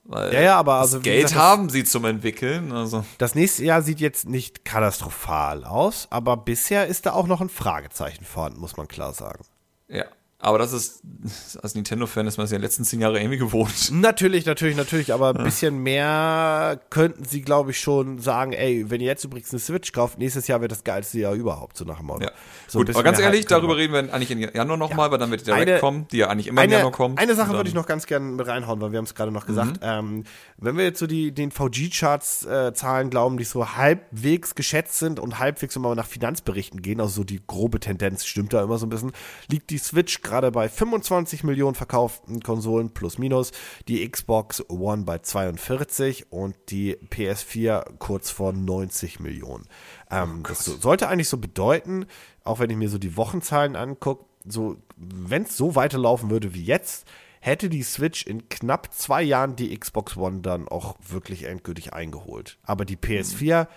Weil 0.04 0.32
Ja, 0.32 0.40
ja, 0.40 0.56
aber 0.58 0.74
also 0.74 1.00
Geld 1.00 1.22
gesagt, 1.24 1.40
haben 1.40 1.68
sie 1.70 1.82
zum 1.84 2.04
Entwickeln. 2.04 2.70
Also 2.72 3.04
Das 3.18 3.34
nächste 3.34 3.64
Jahr 3.64 3.82
sieht 3.82 3.98
jetzt 4.00 4.28
nicht 4.28 4.64
katastrophal 4.64 5.64
aus, 5.64 6.06
aber 6.10 6.36
bisher 6.36 6.86
ist 6.86 7.06
da 7.06 7.12
auch 7.12 7.26
noch 7.26 7.40
ein 7.40 7.48
Fragezeichen 7.48 8.24
vorhanden, 8.24 8.60
muss 8.60 8.76
man 8.76 8.86
klar 8.88 9.12
sagen. 9.12 9.44
ja. 9.88 10.04
Aber 10.38 10.58
das 10.58 10.72
ist, 10.74 11.02
als 11.62 11.74
Nintendo-Fan 11.74 12.26
ist 12.26 12.36
man 12.36 12.44
es 12.44 12.50
ja 12.50 12.56
in 12.56 12.60
den 12.60 12.66
letzten 12.66 12.84
zehn 12.84 13.00
Jahre 13.00 13.18
irgendwie 13.18 13.38
gewohnt. 13.38 13.90
Natürlich, 13.90 14.44
natürlich, 14.44 14.76
natürlich, 14.76 15.12
aber 15.14 15.30
ein 15.34 15.42
bisschen 15.44 15.78
mehr 15.82 16.78
könnten 16.90 17.24
sie, 17.24 17.40
glaube 17.42 17.70
ich, 17.70 17.80
schon 17.80 18.18
sagen, 18.20 18.52
ey, 18.52 18.84
wenn 18.90 19.00
ihr 19.00 19.06
jetzt 19.06 19.24
übrigens 19.24 19.50
eine 19.52 19.60
Switch 19.60 19.92
kauft, 19.92 20.18
nächstes 20.18 20.46
Jahr 20.46 20.60
wird 20.60 20.72
das 20.72 20.84
geilste 20.84 21.18
Jahr 21.20 21.32
überhaupt, 21.34 21.76
so 21.78 21.84
nach 21.84 21.98
dem 21.98 22.06
Motto. 22.06 22.24
Ja. 22.24 22.30
So 22.68 22.80
Gut, 22.80 22.90
aber 22.90 23.02
ganz 23.02 23.18
ehrlich, 23.18 23.46
können 23.46 23.60
darüber 23.60 23.76
reden 23.78 23.92
wir 23.94 24.12
eigentlich 24.14 24.30
im 24.30 24.38
Januar 24.40 24.76
nochmal, 24.76 25.10
weil 25.10 25.18
dann 25.18 25.30
wird 25.30 25.40
die 25.40 25.44
Direct 25.46 25.68
Eine- 25.68 25.80
kommen, 25.80 26.06
die 26.12 26.18
ja 26.18 26.28
eigentlich 26.28 26.48
immer 26.48 26.60
im 26.62 26.64
Eine, 26.68 26.72
Januar 26.78 26.92
kommt. 26.92 27.18
eine 27.18 27.34
Sache 27.34 27.52
würde 27.54 27.68
ich 27.68 27.74
noch 27.74 27.86
ganz 27.86 28.06
gerne 28.06 28.26
mit 28.26 28.46
reinhauen, 28.46 28.80
weil 28.80 28.92
wir 28.92 28.98
haben 28.98 29.04
es 29.06 29.14
gerade 29.14 29.30
noch 29.32 29.44
Mhm. 29.44 29.46
gesagt. 29.48 29.80
Ähm, 29.82 30.24
wenn 30.58 30.76
wir 30.76 30.84
jetzt 30.84 30.98
so 30.98 31.06
die, 31.06 31.32
den 31.32 31.50
VG-Charts-Zahlen 31.50 33.10
glauben, 33.10 33.38
die 33.38 33.44
so 33.44 33.74
halbwegs 33.76 34.54
geschätzt 34.54 34.98
sind 34.98 35.18
und 35.20 35.38
halbwegs, 35.38 35.76
wir 35.76 35.94
nach 35.94 36.06
Finanzberichten 36.06 36.82
gehen, 36.82 37.00
also 37.00 37.12
so 37.14 37.24
die 37.24 37.40
grobe 37.46 37.80
Tendenz 37.80 38.24
stimmt 38.26 38.52
da 38.52 38.62
immer 38.62 38.78
so 38.78 38.86
ein 38.86 38.90
bisschen, 38.90 39.12
liegt 39.48 39.70
die 39.70 39.78
Switch 39.78 40.20
gerade 40.26 40.50
bei 40.50 40.68
25 40.68 41.44
Millionen 41.44 41.74
verkauften 41.74 42.40
Konsolen 42.40 42.90
plus 42.90 43.18
minus, 43.18 43.52
die 43.88 44.08
Xbox 44.08 44.68
One 44.68 45.04
bei 45.04 45.18
42 45.18 46.32
und 46.32 46.54
die 46.68 46.96
PS4 46.96 47.96
kurz 47.98 48.30
vor 48.30 48.52
90 48.52 49.20
Millionen. 49.20 49.66
Ähm, 50.10 50.42
das 50.46 50.64
so, 50.64 50.76
sollte 50.76 51.08
eigentlich 51.08 51.28
so 51.28 51.38
bedeuten, 51.38 52.06
auch 52.44 52.58
wenn 52.58 52.70
ich 52.70 52.76
mir 52.76 52.88
so 52.88 52.98
die 52.98 53.16
Wochenzahlen 53.16 53.76
angucke, 53.76 54.24
so, 54.44 54.76
wenn 54.96 55.42
es 55.42 55.56
so 55.56 55.74
weiterlaufen 55.74 56.30
würde 56.30 56.54
wie 56.54 56.64
jetzt, 56.64 57.06
hätte 57.40 57.68
die 57.68 57.82
Switch 57.82 58.26
in 58.26 58.48
knapp 58.48 58.92
zwei 58.92 59.22
Jahren 59.22 59.56
die 59.56 59.76
Xbox 59.76 60.16
One 60.16 60.40
dann 60.40 60.68
auch 60.68 60.96
wirklich 61.06 61.44
endgültig 61.44 61.92
eingeholt. 61.92 62.58
Aber 62.62 62.84
die 62.84 62.96
PS4, 62.96 63.68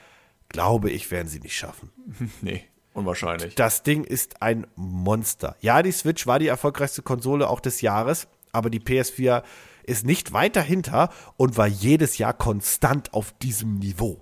glaube 0.48 0.90
ich, 0.90 1.12
werden 1.12 1.28
sie 1.28 1.40
nicht 1.40 1.56
schaffen. 1.56 1.92
Nee, 2.42 2.66
unwahrscheinlich. 3.00 3.56
Das 3.56 3.84
Ding 3.84 4.04
ist 4.04 4.42
ein 4.42 4.68
Monster. 4.76 5.56
Ja, 5.62 5.82
die 5.82 5.92
Switch 5.92 6.28
war 6.28 6.40
die 6.40 6.48
erfolgreichste 6.48 7.02
Konsole 7.02 7.50
auch 7.50 7.60
des 7.60 7.82
Jahres, 7.82 8.28
aber 8.52 8.70
die 8.70 8.80
PS4 8.80 9.44
ist 9.84 10.06
nicht 10.06 10.34
weit 10.34 10.56
dahinter 10.56 11.10
und 11.38 11.58
war 11.58 11.68
jedes 11.68 12.18
Jahr 12.20 12.34
konstant 12.34 13.14
auf 13.14 13.34
diesem 13.42 13.76
Niveau. 13.80 14.22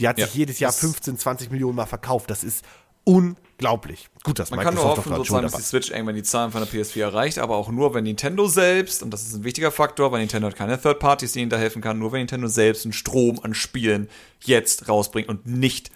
Die 0.00 0.08
hat 0.08 0.18
Ja, 0.18 0.26
sich 0.26 0.34
jedes 0.34 0.58
Jahr 0.58 0.70
das- 0.72 0.80
15, 0.80 1.16
20 1.18 1.50
Millionen 1.50 1.76
Mal 1.76 1.86
verkauft. 1.86 2.28
Das 2.30 2.42
ist 2.44 2.64
unglaublich. 3.04 4.08
Gut, 4.24 4.38
dass 4.38 4.50
Man 4.50 4.60
kann 4.60 4.74
nur 4.74 4.82
Microsoft 4.82 5.06
hoffen, 5.06 5.16
sozusagen, 5.16 5.42
dass 5.44 5.52
die 5.56 5.62
Switch 5.62 5.90
irgendwann 5.90 6.16
die 6.16 6.22
Zahlen 6.24 6.50
von 6.50 6.60
der 6.60 6.68
PS4 6.70 7.02
erreicht, 7.02 7.38
aber 7.38 7.56
auch 7.56 7.70
nur, 7.70 7.94
wenn 7.94 8.04
Nintendo 8.04 8.46
selbst, 8.48 9.02
und 9.02 9.10
das 9.10 9.22
ist 9.22 9.34
ein 9.34 9.44
wichtiger 9.44 9.70
Faktor, 9.70 10.10
weil 10.12 10.20
Nintendo 10.20 10.48
hat 10.48 10.56
keine 10.56 10.80
Third 10.80 10.98
Parties, 10.98 11.32
die 11.32 11.40
ihnen 11.40 11.50
da 11.50 11.56
helfen 11.56 11.80
kann, 11.80 11.98
nur 11.98 12.12
wenn 12.12 12.18
Nintendo 12.20 12.48
selbst 12.48 12.84
einen 12.84 12.92
Strom 12.92 13.38
an 13.42 13.54
Spielen 13.54 14.08
jetzt 14.44 14.88
rausbringt 14.88 15.28
und 15.28 15.46
nicht 15.46 15.90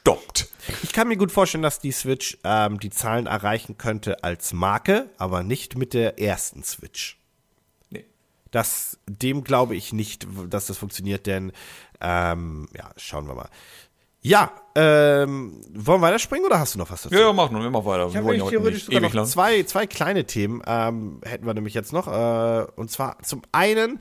stoppt. 0.00 0.48
Ich 0.82 0.92
kann 0.92 1.08
mir 1.08 1.16
gut 1.16 1.32
vorstellen, 1.32 1.62
dass 1.62 1.80
die 1.80 1.92
Switch 1.92 2.38
ähm, 2.44 2.78
die 2.80 2.90
Zahlen 2.90 3.26
erreichen 3.26 3.78
könnte 3.78 4.22
als 4.22 4.52
Marke, 4.52 5.10
aber 5.18 5.42
nicht 5.42 5.76
mit 5.76 5.94
der 5.94 6.18
ersten 6.20 6.62
Switch. 6.62 7.18
Nee. 7.90 8.04
Das, 8.50 8.98
dem 9.08 9.44
glaube 9.44 9.74
ich 9.74 9.92
nicht, 9.92 10.26
dass 10.48 10.66
das 10.66 10.78
funktioniert, 10.78 11.26
denn 11.26 11.52
ähm, 12.00 12.68
ja, 12.76 12.90
schauen 12.96 13.26
wir 13.26 13.34
mal. 13.34 13.48
Ja, 14.22 14.52
ähm, 14.74 15.62
wollen 15.72 16.00
wir 16.02 16.08
weiterspringen 16.08 16.44
oder 16.44 16.58
hast 16.58 16.74
du 16.74 16.78
noch 16.78 16.90
was 16.90 17.02
dazu? 17.02 17.14
Ja, 17.14 17.22
ja, 17.22 17.32
mach 17.32 17.50
nur, 17.50 17.64
immer 17.64 17.84
weiter. 17.86 18.06
Ich 18.08 18.12
Wir 18.12 18.18
habe 18.18 18.28
wollen 18.28 18.36
nämlich 18.36 18.38
ja 18.38 18.44
heute 18.44 18.50
theoretisch 18.50 18.88
nicht 18.88 18.96
sogar 18.96 19.00
noch 19.00 19.14
lang. 19.14 19.26
zwei, 19.26 19.62
zwei 19.62 19.86
kleine 19.86 20.24
Themen, 20.26 20.62
ähm, 20.66 21.20
hätten 21.24 21.46
wir 21.46 21.54
nämlich 21.54 21.72
jetzt 21.72 21.92
noch. 21.94 22.06
Äh, 22.06 22.66
und 22.76 22.90
zwar 22.90 23.18
zum 23.22 23.40
einen 23.52 23.98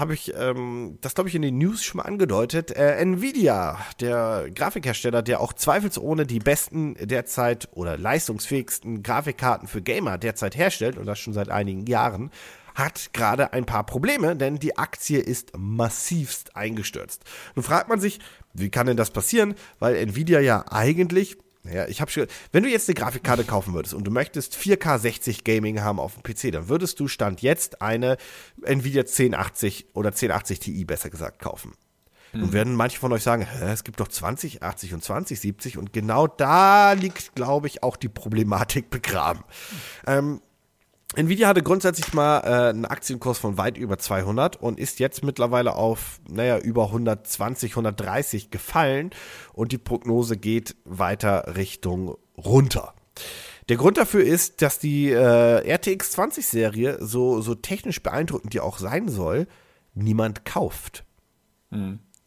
habe 0.00 0.14
ich 0.14 0.34
ähm, 0.34 0.98
das, 1.00 1.14
glaube 1.14 1.28
ich, 1.28 1.34
in 1.34 1.42
den 1.42 1.58
News 1.58 1.84
schon 1.84 1.98
mal 1.98 2.04
angedeutet. 2.04 2.70
Äh, 2.72 2.96
Nvidia, 2.96 3.78
der 4.00 4.48
Grafikhersteller, 4.52 5.22
der 5.22 5.40
auch 5.40 5.52
zweifelsohne 5.52 6.26
die 6.26 6.40
besten 6.40 6.96
derzeit 6.98 7.68
oder 7.72 7.96
leistungsfähigsten 7.96 9.02
Grafikkarten 9.02 9.68
für 9.68 9.82
Gamer 9.82 10.18
derzeit 10.18 10.56
herstellt 10.56 10.98
und 10.98 11.06
das 11.06 11.18
schon 11.18 11.34
seit 11.34 11.50
einigen 11.50 11.86
Jahren, 11.86 12.30
hat 12.74 13.10
gerade 13.12 13.52
ein 13.52 13.66
paar 13.66 13.84
Probleme, 13.84 14.34
denn 14.36 14.56
die 14.56 14.78
Aktie 14.78 15.18
ist 15.18 15.52
massivst 15.56 16.56
eingestürzt. 16.56 17.22
Nun 17.54 17.62
fragt 17.62 17.88
man 17.88 18.00
sich, 18.00 18.20
wie 18.54 18.70
kann 18.70 18.86
denn 18.86 18.96
das 18.96 19.10
passieren? 19.10 19.54
Weil 19.78 19.96
Nvidia 19.96 20.40
ja 20.40 20.64
eigentlich 20.70 21.36
naja, 21.62 21.86
ich 21.88 22.00
habe 22.00 22.10
schon. 22.10 22.26
Wenn 22.52 22.62
du 22.62 22.70
jetzt 22.70 22.88
eine 22.88 22.94
Grafikkarte 22.94 23.44
kaufen 23.44 23.74
würdest 23.74 23.94
und 23.94 24.04
du 24.04 24.10
möchtest 24.10 24.56
4K 24.56 24.98
60 24.98 25.44
Gaming 25.44 25.80
haben 25.82 26.00
auf 26.00 26.14
dem 26.14 26.22
PC, 26.22 26.52
dann 26.52 26.68
würdest 26.68 26.98
du 27.00 27.08
Stand 27.08 27.42
jetzt 27.42 27.82
eine 27.82 28.16
Nvidia 28.62 29.02
1080 29.02 29.88
oder 29.94 30.08
1080 30.08 30.58
Ti 30.58 30.84
besser 30.84 31.10
gesagt 31.10 31.38
kaufen. 31.40 31.72
Nun 32.32 32.52
werden 32.52 32.74
manche 32.76 32.98
von 32.98 33.12
euch 33.12 33.24
sagen, 33.24 33.44
Hä, 33.44 33.72
es 33.72 33.82
gibt 33.82 33.98
doch 33.98 34.08
2080 34.08 34.94
und 34.94 35.02
2070 35.02 35.78
und 35.78 35.92
genau 35.92 36.28
da 36.28 36.92
liegt, 36.92 37.34
glaube 37.34 37.66
ich, 37.66 37.82
auch 37.82 37.96
die 37.96 38.08
Problematik 38.08 38.88
begraben. 38.88 39.42
Ähm, 40.06 40.40
Nvidia 41.16 41.48
hatte 41.48 41.62
grundsätzlich 41.62 42.14
mal 42.14 42.40
äh, 42.40 42.70
einen 42.70 42.84
Aktienkurs 42.84 43.38
von 43.38 43.58
weit 43.58 43.76
über 43.76 43.98
200 43.98 44.56
und 44.56 44.78
ist 44.78 45.00
jetzt 45.00 45.24
mittlerweile 45.24 45.74
auf, 45.74 46.20
naja, 46.28 46.58
über 46.58 46.86
120, 46.86 47.72
130 47.72 48.50
gefallen 48.50 49.10
und 49.52 49.72
die 49.72 49.78
Prognose 49.78 50.36
geht 50.36 50.76
weiter 50.84 51.56
Richtung 51.56 52.16
runter. 52.36 52.94
Der 53.68 53.76
Grund 53.76 53.98
dafür 53.98 54.22
ist, 54.24 54.62
dass 54.62 54.78
die 54.78 55.10
äh, 55.10 55.74
RTX 55.74 56.12
20 56.12 56.46
Serie, 56.46 56.98
so, 57.00 57.40
so 57.40 57.56
technisch 57.56 58.02
beeindruckend 58.02 58.52
die 58.52 58.60
auch 58.60 58.78
sein 58.78 59.08
soll, 59.08 59.48
niemand 59.94 60.44
kauft. 60.44 61.04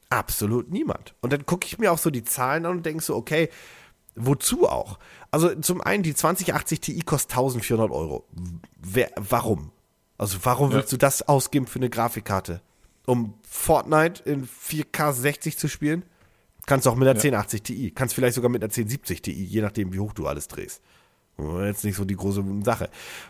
Absolut 0.10 0.72
niemand. 0.72 1.16
Und 1.22 1.34
dann 1.34 1.46
gucke 1.46 1.66
ich 1.68 1.80
mir 1.80 1.92
auch 1.92 1.98
so 1.98 2.10
die 2.10 2.24
Zahlen 2.24 2.66
an 2.66 2.78
und 2.78 2.86
denke 2.86 3.04
so, 3.04 3.16
okay, 3.16 3.50
wozu 4.16 4.68
auch? 4.68 5.00
Also 5.34 5.56
zum 5.56 5.82
einen, 5.82 6.04
die 6.04 6.14
2080 6.14 6.80
Ti 6.80 7.02
kostet 7.02 7.32
1400 7.32 7.90
Euro. 7.90 8.24
Wer, 8.80 9.10
warum? 9.16 9.72
Also 10.16 10.38
warum 10.44 10.72
willst 10.72 10.92
du 10.92 10.98
das 10.98 11.28
ausgeben 11.28 11.66
für 11.66 11.80
eine 11.80 11.90
Grafikkarte? 11.90 12.62
Um 13.08 13.34
Fortnite 13.42 14.22
in 14.30 14.48
4K 14.48 15.12
60 15.12 15.58
zu 15.58 15.68
spielen? 15.68 16.06
Kannst 16.68 16.86
du 16.86 16.92
auch 16.92 16.96
mit 16.96 17.08
einer 17.08 17.18
1080 17.20 17.64
Ti. 17.64 17.92
Kannst 17.96 18.14
vielleicht 18.14 18.36
sogar 18.36 18.52
mit 18.52 18.62
einer 18.62 18.70
1070 18.70 19.24
Ti, 19.24 19.32
je 19.32 19.62
nachdem, 19.62 19.92
wie 19.92 20.00
hoch 20.00 20.14
du 20.14 20.28
alles 20.28 20.48
drehst. 20.48 20.84
Jetzt 21.38 21.84
nicht 21.84 21.96
so 21.96 22.06
die 22.06 22.16
große 22.16 22.44
Sache. 22.64 22.90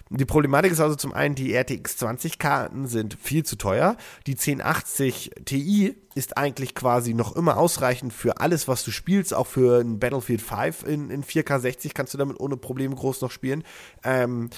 Die 0.10 0.26
Problematik 0.26 0.74
ist 0.74 0.82
also 0.82 0.96
zum 0.96 1.14
einen, 1.14 1.36
die 1.36 1.54
RTX 1.54 1.98
20 1.98 2.38
Karten 2.38 2.88
sind 2.88 3.18
viel 3.20 3.44
zu 3.44 3.56
teuer. 3.56 3.96
Die 4.28 4.34
1080 4.34 5.32
Ti 5.46 5.96
ist 6.14 6.38
eigentlich 6.38 6.76
quasi 6.76 7.14
noch 7.14 7.34
immer 7.36 7.58
ausreichend 7.58 8.12
für 8.12 8.42
alles, 8.42 8.68
was 8.68 8.84
du 8.84 8.92
spielst. 8.92 9.34
Auch 9.34 9.48
für 9.48 9.80
ein 9.80 10.00
Battlefield 10.00 10.42
5 10.42 10.84
in, 10.84 11.10
in 11.10 11.24
4K 11.24 11.60
60 11.60 11.94
kannst 11.94 12.14
du 12.14 12.18
damit 12.18 12.40
ohne 12.42 12.58
Probleme 12.58 12.94
groß 12.94 13.22
noch 13.22 13.32
spielen. 13.32 13.64
Ähm, 14.04 14.50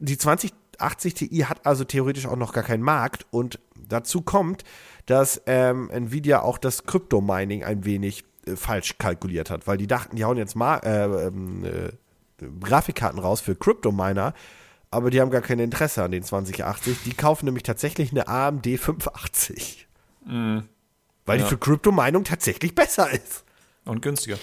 die 0.00 0.18
2080 0.18 1.14
Ti 1.14 1.28
hat 1.48 1.64
also 1.66 1.84
theoretisch 1.84 2.26
auch 2.26 2.36
noch 2.36 2.52
gar 2.52 2.64
keinen 2.64 2.82
Markt 2.82 3.26
und 3.30 3.60
dazu 3.88 4.22
kommt, 4.22 4.64
dass 5.06 5.40
ähm, 5.46 5.88
Nvidia 5.90 6.42
auch 6.42 6.58
das 6.58 6.84
Krypto-Mining 6.84 7.62
ein 7.62 7.84
wenig 7.84 8.24
äh, 8.44 8.56
falsch 8.56 8.98
kalkuliert 8.98 9.50
hat, 9.50 9.68
weil 9.68 9.78
die 9.78 9.86
dachten, 9.86 10.16
die 10.16 10.24
hauen 10.24 10.36
jetzt 10.36 10.56
mal 10.56 10.78
äh, 10.78 11.26
ähm, 11.26 11.64
äh, 11.64 11.90
Grafikkarten 12.60 13.18
raus 13.18 13.40
für 13.40 13.54
Crypto-Miner, 13.56 14.34
aber 14.90 15.10
die 15.10 15.20
haben 15.20 15.30
gar 15.30 15.42
kein 15.42 15.58
Interesse 15.58 16.02
an 16.02 16.10
den 16.12 16.22
2080. 16.22 16.96
Die 17.04 17.12
kaufen 17.14 17.44
nämlich 17.46 17.62
tatsächlich 17.64 18.10
eine 18.10 18.26
AMD 18.28 18.66
580. 18.78 19.86
Weil 20.24 21.36
die 21.36 21.42
Ja. 21.42 21.46
für 21.46 21.58
Crypto-Mining 21.58 22.24
tatsächlich 22.24 22.74
besser 22.74 23.10
ist. 23.10 23.44
Und 23.84 24.02
günstiger. 24.02 24.38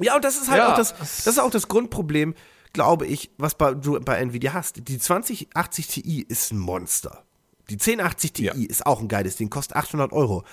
Ja, 0.00 0.16
und 0.16 0.24
das 0.24 0.36
ist 0.36 0.48
halt 0.48 0.58
Ja. 0.58 0.72
auch 0.72 0.76
das, 0.76 0.96
das 0.96 1.26
ist 1.26 1.38
auch 1.38 1.50
das 1.50 1.68
Grundproblem, 1.68 2.34
glaube 2.72 3.06
ich, 3.06 3.30
was 3.38 3.54
bei, 3.54 3.74
du 3.74 4.00
bei 4.00 4.16
Nvidia 4.18 4.52
hast. 4.52 4.88
Die 4.88 4.98
2080 4.98 5.86
Ti 5.86 6.22
ist 6.28 6.52
ein 6.52 6.58
Monster. 6.58 7.24
Die 7.70 7.76
1080 7.78 8.32
Ti 8.32 8.44
Ja. 8.46 8.52
ist 8.54 8.84
auch 8.86 9.00
ein 9.00 9.08
geiles 9.08 9.36
Ding, 9.36 9.50
kostet 9.50 9.76
800 9.76 10.12
Euro. 10.12 10.44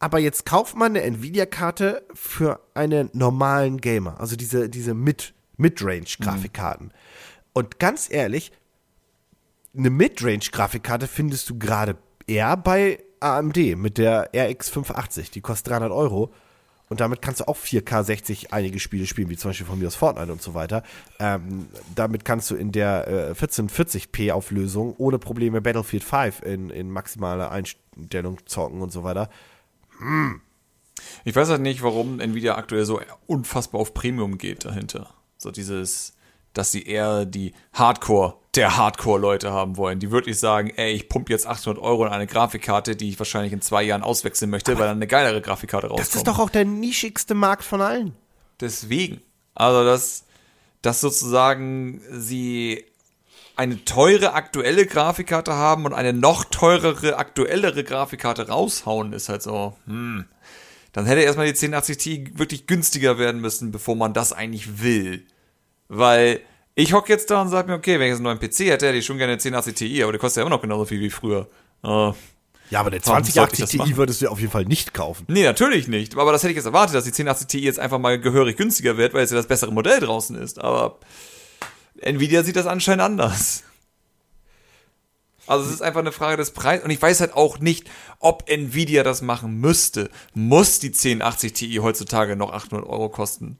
Aber 0.00 0.18
jetzt 0.18 0.46
kauft 0.46 0.76
man 0.76 0.92
eine 0.92 1.02
Nvidia-Karte 1.02 2.04
für 2.14 2.60
einen 2.74 3.10
normalen 3.12 3.78
Gamer, 3.80 4.20
also 4.20 4.36
diese, 4.36 4.68
diese 4.68 4.92
Mid- 4.94 5.32
Mid-Range-Grafikkarten. 5.56 6.92
Und 7.52 7.78
ganz 7.80 8.08
ehrlich, 8.10 8.52
eine 9.76 9.90
Mid-Range-Grafikkarte 9.90 11.08
findest 11.08 11.50
du 11.50 11.58
gerade 11.58 11.96
eher 12.26 12.56
bei 12.56 13.00
AMD 13.20 13.56
mit 13.76 13.98
der 13.98 14.30
RX 14.34 14.68
580. 14.70 15.30
Die 15.32 15.40
kostet 15.40 15.72
300 15.72 15.90
Euro. 15.90 16.32
und 16.88 17.00
damit 17.00 17.20
kannst 17.20 17.40
du 17.40 17.48
auch 17.48 17.56
4K 17.56 18.02
60 18.04 18.52
einige 18.52 18.78
Spiele 18.78 19.06
spielen, 19.06 19.28
wie 19.28 19.36
zum 19.36 19.50
Beispiel 19.50 19.66
von 19.66 19.78
mir 19.78 19.88
aus 19.88 19.94
Fortnite 19.96 20.30
und 20.32 20.40
so 20.40 20.54
weiter. 20.54 20.82
Ähm, 21.18 21.66
damit 21.94 22.24
kannst 22.24 22.50
du 22.50 22.54
in 22.54 22.70
der 22.72 23.08
äh, 23.08 23.32
1440p 23.32 24.32
Auflösung 24.32 24.94
ohne 24.96 25.18
Probleme 25.18 25.60
Battlefield 25.60 26.04
5 26.04 26.42
in, 26.42 26.70
in 26.70 26.90
maximaler 26.90 27.50
Einstellung 27.50 28.38
zocken 28.46 28.80
und 28.80 28.90
so 28.92 29.02
weiter. 29.02 29.28
Hm. 29.98 30.40
Ich 31.24 31.34
weiß 31.34 31.48
halt 31.48 31.60
nicht, 31.60 31.82
warum 31.82 32.20
Nvidia 32.20 32.56
aktuell 32.56 32.84
so 32.84 33.00
unfassbar 33.26 33.80
auf 33.80 33.94
Premium 33.94 34.38
geht 34.38 34.64
dahinter. 34.64 35.14
So 35.36 35.50
dieses, 35.50 36.14
dass 36.52 36.72
sie 36.72 36.82
eher 36.82 37.24
die 37.24 37.54
Hardcore 37.72 38.34
der 38.54 38.76
Hardcore-Leute 38.76 39.52
haben 39.52 39.76
wollen, 39.76 40.00
die 40.00 40.10
wirklich 40.10 40.38
sagen, 40.38 40.72
ey, 40.74 40.92
ich 40.92 41.08
pumpe 41.08 41.32
jetzt 41.32 41.46
800 41.46 41.80
Euro 41.80 42.06
in 42.06 42.12
eine 42.12 42.26
Grafikkarte, 42.26 42.96
die 42.96 43.10
ich 43.10 43.18
wahrscheinlich 43.18 43.52
in 43.52 43.60
zwei 43.60 43.84
Jahren 43.84 44.02
auswechseln 44.02 44.50
möchte, 44.50 44.72
Aber 44.72 44.80
weil 44.80 44.88
dann 44.88 44.96
eine 44.96 45.06
geilere 45.06 45.40
Grafikkarte 45.40 45.86
rauskommt. 45.86 46.08
Das 46.08 46.16
ist 46.16 46.26
doch 46.26 46.40
auch 46.40 46.50
der 46.50 46.64
nischigste 46.64 47.34
Markt 47.34 47.62
von 47.62 47.80
allen. 47.80 48.16
Deswegen. 48.60 49.20
Also, 49.54 49.84
dass, 49.84 50.24
dass 50.82 51.00
sozusagen 51.00 52.00
sie 52.10 52.84
eine 53.58 53.84
teure 53.84 54.34
aktuelle 54.34 54.86
Grafikkarte 54.86 55.52
haben 55.52 55.84
und 55.84 55.92
eine 55.92 56.12
noch 56.12 56.44
teurere 56.44 57.16
aktuellere 57.18 57.82
Grafikkarte 57.82 58.48
raushauen, 58.48 59.12
ist 59.12 59.28
halt 59.28 59.42
so, 59.42 59.76
hm. 59.86 60.24
Dann 60.92 61.04
hätte 61.06 61.20
erstmal 61.20 61.46
die 61.46 61.52
1080 61.52 61.96
Ti 61.98 62.30
wirklich 62.34 62.66
günstiger 62.66 63.18
werden 63.18 63.40
müssen, 63.40 63.70
bevor 63.70 63.94
man 63.94 64.14
das 64.14 64.32
eigentlich 64.32 64.82
will. 64.82 65.26
Weil 65.88 66.40
ich 66.74 66.92
hocke 66.92 67.12
jetzt 67.12 67.30
da 67.30 67.42
und 67.42 67.50
sage 67.50 67.68
mir, 67.68 67.76
okay, 67.76 68.00
wenn 68.00 68.06
ich 68.06 68.08
jetzt 68.08 68.16
einen 68.18 68.24
neuen 68.24 68.40
PC 68.40 68.70
hätte, 68.70 68.86
hätte 68.86 68.98
ich 68.98 69.04
schon 69.04 69.18
gerne 69.18 69.32
eine 69.32 69.40
1080 69.40 69.74
Ti, 69.74 70.02
aber 70.02 70.12
der 70.12 70.20
kostet 70.20 70.38
ja 70.38 70.46
immer 70.46 70.56
noch 70.56 70.62
genauso 70.62 70.86
viel 70.86 71.00
wie 71.00 71.10
früher. 71.10 71.46
Uh, 71.84 72.14
ja, 72.70 72.80
aber 72.80 72.90
der 72.90 73.02
2080 73.02 73.64
Ti 73.66 73.76
machen? 73.78 73.96
würdest 73.96 74.22
du 74.22 74.28
auf 74.28 74.40
jeden 74.40 74.50
Fall 74.52 74.64
nicht 74.64 74.94
kaufen. 74.94 75.24
Nee, 75.28 75.44
natürlich 75.44 75.88
nicht. 75.88 76.16
Aber 76.16 76.32
das 76.32 76.42
hätte 76.42 76.52
ich 76.52 76.56
jetzt 76.56 76.66
erwartet, 76.66 76.94
dass 76.94 77.04
die 77.04 77.10
1080 77.10 77.46
Ti 77.48 77.58
jetzt 77.60 77.78
einfach 77.78 77.98
mal 77.98 78.18
gehörig 78.18 78.56
günstiger 78.56 78.96
wird, 78.96 79.14
weil 79.14 79.24
es 79.24 79.30
ja 79.30 79.36
das 79.36 79.46
bessere 79.46 79.72
Modell 79.72 80.00
draußen 80.00 80.36
ist. 80.36 80.60
Aber 80.60 80.98
Nvidia 82.00 82.42
sieht 82.42 82.56
das 82.56 82.66
anscheinend 82.66 83.02
anders. 83.02 83.64
Also 85.46 85.64
es 85.64 85.72
ist 85.72 85.82
einfach 85.82 86.00
eine 86.00 86.12
Frage 86.12 86.36
des 86.36 86.50
Preises. 86.50 86.84
Und 86.84 86.90
ich 86.90 87.00
weiß 87.00 87.20
halt 87.20 87.34
auch 87.34 87.58
nicht, 87.58 87.88
ob 88.20 88.48
Nvidia 88.48 89.02
das 89.02 89.22
machen 89.22 89.60
müsste. 89.60 90.10
Muss 90.34 90.78
die 90.78 90.88
1080 90.88 91.52
Ti 91.54 91.78
heutzutage 91.82 92.36
noch 92.36 92.52
800 92.52 92.86
Euro 92.86 93.08
kosten? 93.08 93.58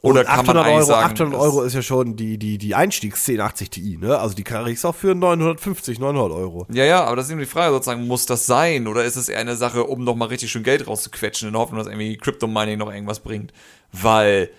Oder 0.00 0.24
kann 0.24 0.40
800 0.40 0.64
man 0.64 0.74
Euro, 0.74 0.84
sagen, 0.84 1.12
800 1.12 1.40
Euro 1.40 1.62
ist 1.62 1.74
ja 1.74 1.82
schon 1.82 2.14
die, 2.14 2.38
die, 2.38 2.56
die 2.56 2.74
Einstiegs 2.76 3.28
1080 3.28 3.70
Ti, 3.70 3.98
ne? 4.00 4.16
Also 4.16 4.36
die 4.36 4.44
kriegst 4.44 4.84
du 4.84 4.88
auch 4.88 4.94
für 4.94 5.12
950, 5.16 5.98
900 5.98 6.30
Euro. 6.30 6.66
Ja, 6.72 6.84
ja, 6.84 7.04
aber 7.04 7.16
das 7.16 7.26
ist 7.26 7.32
eben 7.32 7.40
die 7.40 7.46
Frage 7.46 7.72
sozusagen, 7.72 8.06
muss 8.06 8.24
das 8.24 8.46
sein? 8.46 8.86
Oder 8.86 9.04
ist 9.04 9.16
es 9.16 9.28
eher 9.28 9.40
eine 9.40 9.56
Sache, 9.56 9.82
um 9.84 10.04
nochmal 10.04 10.28
richtig 10.28 10.52
schön 10.52 10.62
Geld 10.62 10.86
rauszuquetschen, 10.86 11.48
in 11.48 11.54
der 11.54 11.60
Hoffnung, 11.60 11.78
dass 11.78 11.88
irgendwie 11.88 12.16
Crypto 12.16 12.46
Mining 12.46 12.78
noch 12.78 12.92
irgendwas 12.92 13.18
bringt? 13.18 13.52
Weil 13.90 14.50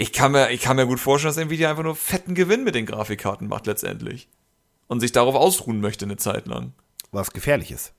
ich 0.00 0.12
kann 0.12 0.30
mir, 0.30 0.50
ich 0.50 0.60
kann 0.60 0.76
mir 0.76 0.86
gut 0.86 1.00
vorstellen, 1.00 1.34
dass 1.34 1.42
Nvidia 1.42 1.70
einfach 1.70 1.82
nur 1.82 1.96
fetten 1.96 2.36
Gewinn 2.36 2.62
mit 2.62 2.76
den 2.76 2.86
Grafikkarten 2.86 3.48
macht 3.48 3.66
letztendlich. 3.66 4.28
Und 4.86 5.00
sich 5.00 5.10
darauf 5.10 5.34
ausruhen 5.34 5.80
möchte 5.80 6.04
eine 6.04 6.16
Zeit 6.16 6.46
lang. 6.46 6.72
Was 7.10 7.32
gefährlich 7.32 7.72
ist. 7.72 7.92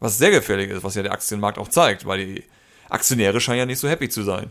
Was 0.00 0.16
sehr 0.16 0.30
gefährlich 0.30 0.70
ist, 0.70 0.82
was 0.82 0.94
ja 0.94 1.02
der 1.02 1.12
Aktienmarkt 1.12 1.58
auch 1.58 1.68
zeigt, 1.68 2.06
weil 2.06 2.24
die 2.24 2.44
Aktionäre 2.88 3.38
scheinen 3.38 3.58
ja 3.58 3.66
nicht 3.66 3.78
so 3.78 3.88
happy 3.88 4.08
zu 4.08 4.22
sein. 4.22 4.50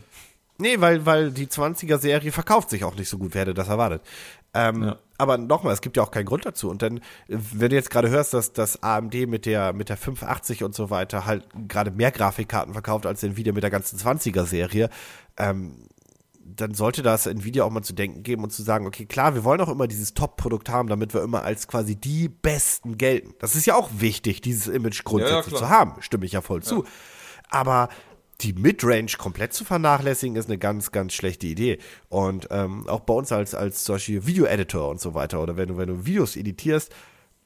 Nee, 0.58 0.80
weil, 0.80 1.04
weil 1.04 1.32
die 1.32 1.48
20er-Serie 1.48 2.30
verkauft 2.30 2.70
sich 2.70 2.84
auch 2.84 2.94
nicht 2.94 3.08
so 3.08 3.18
gut, 3.18 3.34
wer 3.34 3.42
hätte 3.42 3.54
das 3.54 3.68
erwartet. 3.68 4.02
Ähm, 4.54 4.84
ja. 4.84 4.98
Aber 5.18 5.38
nochmal, 5.38 5.74
es 5.74 5.80
gibt 5.80 5.96
ja 5.96 6.04
auch 6.04 6.12
keinen 6.12 6.26
Grund 6.26 6.46
dazu. 6.46 6.70
Und 6.70 6.82
dann, 6.82 7.00
wenn 7.26 7.70
du 7.70 7.74
jetzt 7.74 7.90
gerade 7.90 8.10
hörst, 8.10 8.32
dass 8.32 8.52
das 8.52 8.80
AMD 8.80 9.26
mit 9.26 9.44
der, 9.44 9.72
mit 9.72 9.88
der 9.88 9.96
580 9.96 10.62
und 10.62 10.74
so 10.74 10.90
weiter 10.90 11.26
halt 11.26 11.48
gerade 11.68 11.90
mehr 11.90 12.12
Grafikkarten 12.12 12.74
verkauft 12.74 13.06
als 13.06 13.24
Nvidia 13.24 13.52
mit 13.52 13.64
der 13.64 13.70
ganzen 13.70 13.98
20er-Serie, 13.98 14.88
ähm, 15.36 15.88
dann 16.56 16.74
sollte 16.74 17.02
das 17.02 17.26
Nvidia 17.26 17.64
auch 17.64 17.70
mal 17.70 17.82
zu 17.82 17.92
denken 17.92 18.22
geben 18.22 18.44
und 18.44 18.50
zu 18.50 18.62
sagen, 18.62 18.86
okay, 18.86 19.06
klar, 19.06 19.34
wir 19.34 19.44
wollen 19.44 19.60
auch 19.60 19.68
immer 19.68 19.86
dieses 19.86 20.14
Top-Produkt 20.14 20.68
haben, 20.68 20.88
damit 20.88 21.14
wir 21.14 21.22
immer 21.22 21.42
als 21.42 21.68
quasi 21.68 21.96
die 21.96 22.28
Besten 22.28 22.98
gelten. 22.98 23.34
Das 23.38 23.54
ist 23.54 23.66
ja 23.66 23.74
auch 23.74 23.90
wichtig, 23.98 24.40
dieses 24.40 24.68
Image 24.68 25.04
grundsätzlich 25.04 25.54
ja, 25.54 25.60
ja, 25.60 25.66
zu 25.66 25.68
haben, 25.68 26.02
stimme 26.02 26.26
ich 26.26 26.32
ja 26.32 26.40
voll 26.40 26.62
zu. 26.62 26.84
Aber 27.48 27.88
die 28.40 28.52
Midrange 28.52 29.12
komplett 29.18 29.52
zu 29.52 29.64
vernachlässigen, 29.64 30.36
ist 30.36 30.48
eine 30.48 30.58
ganz, 30.58 30.90
ganz 30.90 31.12
schlechte 31.12 31.46
Idee. 31.46 31.78
Und 32.08 32.48
ähm, 32.50 32.88
auch 32.88 33.00
bei 33.00 33.14
uns 33.14 33.30
als, 33.30 33.54
als 33.54 33.84
zum 33.84 33.96
Beispiel 33.96 34.26
Video-Editor 34.26 34.88
und 34.88 35.00
so 35.00 35.14
weiter, 35.14 35.42
oder 35.42 35.56
wenn 35.56 35.68
du, 35.68 35.76
wenn 35.76 35.88
du 35.88 36.06
Videos 36.06 36.36
editierst, 36.36 36.92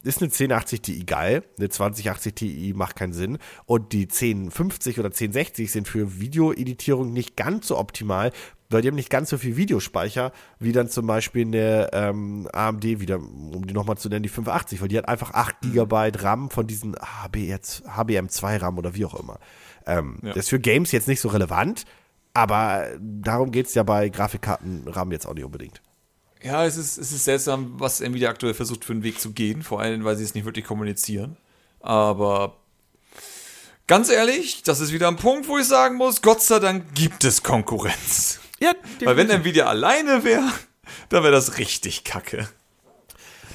ist 0.06 0.22
eine 0.22 0.26
1080 0.26 0.82
Ti 0.82 1.04
geil, 1.04 1.42
eine 1.58 1.68
2080 1.68 2.34
Ti 2.34 2.72
macht 2.74 2.96
keinen 2.96 3.12
Sinn 3.12 3.38
und 3.66 3.92
die 3.92 4.04
1050 4.04 4.98
oder 4.98 5.08
1060 5.08 5.70
sind 5.70 5.88
für 5.88 6.20
Videoeditierung 6.20 7.12
nicht 7.12 7.36
ganz 7.36 7.68
so 7.68 7.78
optimal, 7.78 8.32
weil 8.70 8.82
die 8.82 8.88
haben 8.88 8.96
nicht 8.96 9.10
ganz 9.10 9.30
so 9.30 9.38
viel 9.38 9.56
Videospeicher 9.56 10.32
wie 10.58 10.72
dann 10.72 10.88
zum 10.88 11.06
Beispiel 11.06 11.46
eine 11.46 11.90
ähm, 11.92 12.48
AMD 12.52 12.84
wieder, 12.84 13.16
um 13.16 13.66
die 13.66 13.74
nochmal 13.74 13.96
zu 13.96 14.08
nennen, 14.08 14.22
die 14.22 14.28
580, 14.28 14.80
weil 14.80 14.88
die 14.88 14.98
hat 14.98 15.08
einfach 15.08 15.34
8 15.34 15.60
GB 15.72 16.12
RAM 16.16 16.50
von 16.50 16.66
diesen 16.66 16.96
HBM2 16.96 18.60
RAM 18.60 18.78
oder 18.78 18.94
wie 18.94 19.04
auch 19.04 19.18
immer. 19.18 19.38
Ähm, 19.86 20.18
ja. 20.22 20.28
Das 20.28 20.38
ist 20.38 20.50
für 20.50 20.60
Games 20.60 20.92
jetzt 20.92 21.08
nicht 21.08 21.20
so 21.20 21.28
relevant, 21.28 21.84
aber 22.34 22.88
darum 23.00 23.50
geht 23.50 23.66
es 23.66 23.74
ja 23.74 23.82
bei 23.82 24.08
Grafikkarten-RAM 24.08 25.12
jetzt 25.12 25.26
auch 25.26 25.34
nicht 25.34 25.44
unbedingt. 25.44 25.80
Ja, 26.42 26.64
es 26.64 26.76
ist, 26.76 26.98
es 26.98 27.12
ist 27.12 27.24
seltsam, 27.24 27.74
was 27.78 28.00
Nvidia 28.00 28.28
aktuell 28.28 28.54
versucht 28.54 28.84
für 28.84 28.92
einen 28.92 29.02
Weg 29.02 29.20
zu 29.20 29.32
gehen, 29.32 29.62
vor 29.62 29.80
allem, 29.80 30.04
weil 30.04 30.16
sie 30.16 30.24
es 30.24 30.34
nicht 30.34 30.44
wirklich 30.44 30.64
kommunizieren. 30.64 31.36
Aber 31.80 32.56
ganz 33.86 34.10
ehrlich, 34.10 34.62
das 34.62 34.80
ist 34.80 34.92
wieder 34.92 35.08
ein 35.08 35.16
Punkt, 35.16 35.48
wo 35.48 35.58
ich 35.58 35.66
sagen 35.66 35.96
muss, 35.96 36.22
Gott 36.22 36.42
sei 36.42 36.58
Dank 36.58 36.94
gibt 36.94 37.24
es 37.24 37.42
Konkurrenz. 37.42 38.40
Ja, 38.60 38.72
Weil 39.04 39.16
wenn 39.16 39.30
Nvidia 39.30 39.66
alleine 39.66 40.24
wäre, 40.24 40.50
dann 41.08 41.22
wäre 41.22 41.32
das 41.32 41.58
richtig 41.58 42.04
kacke. 42.04 42.48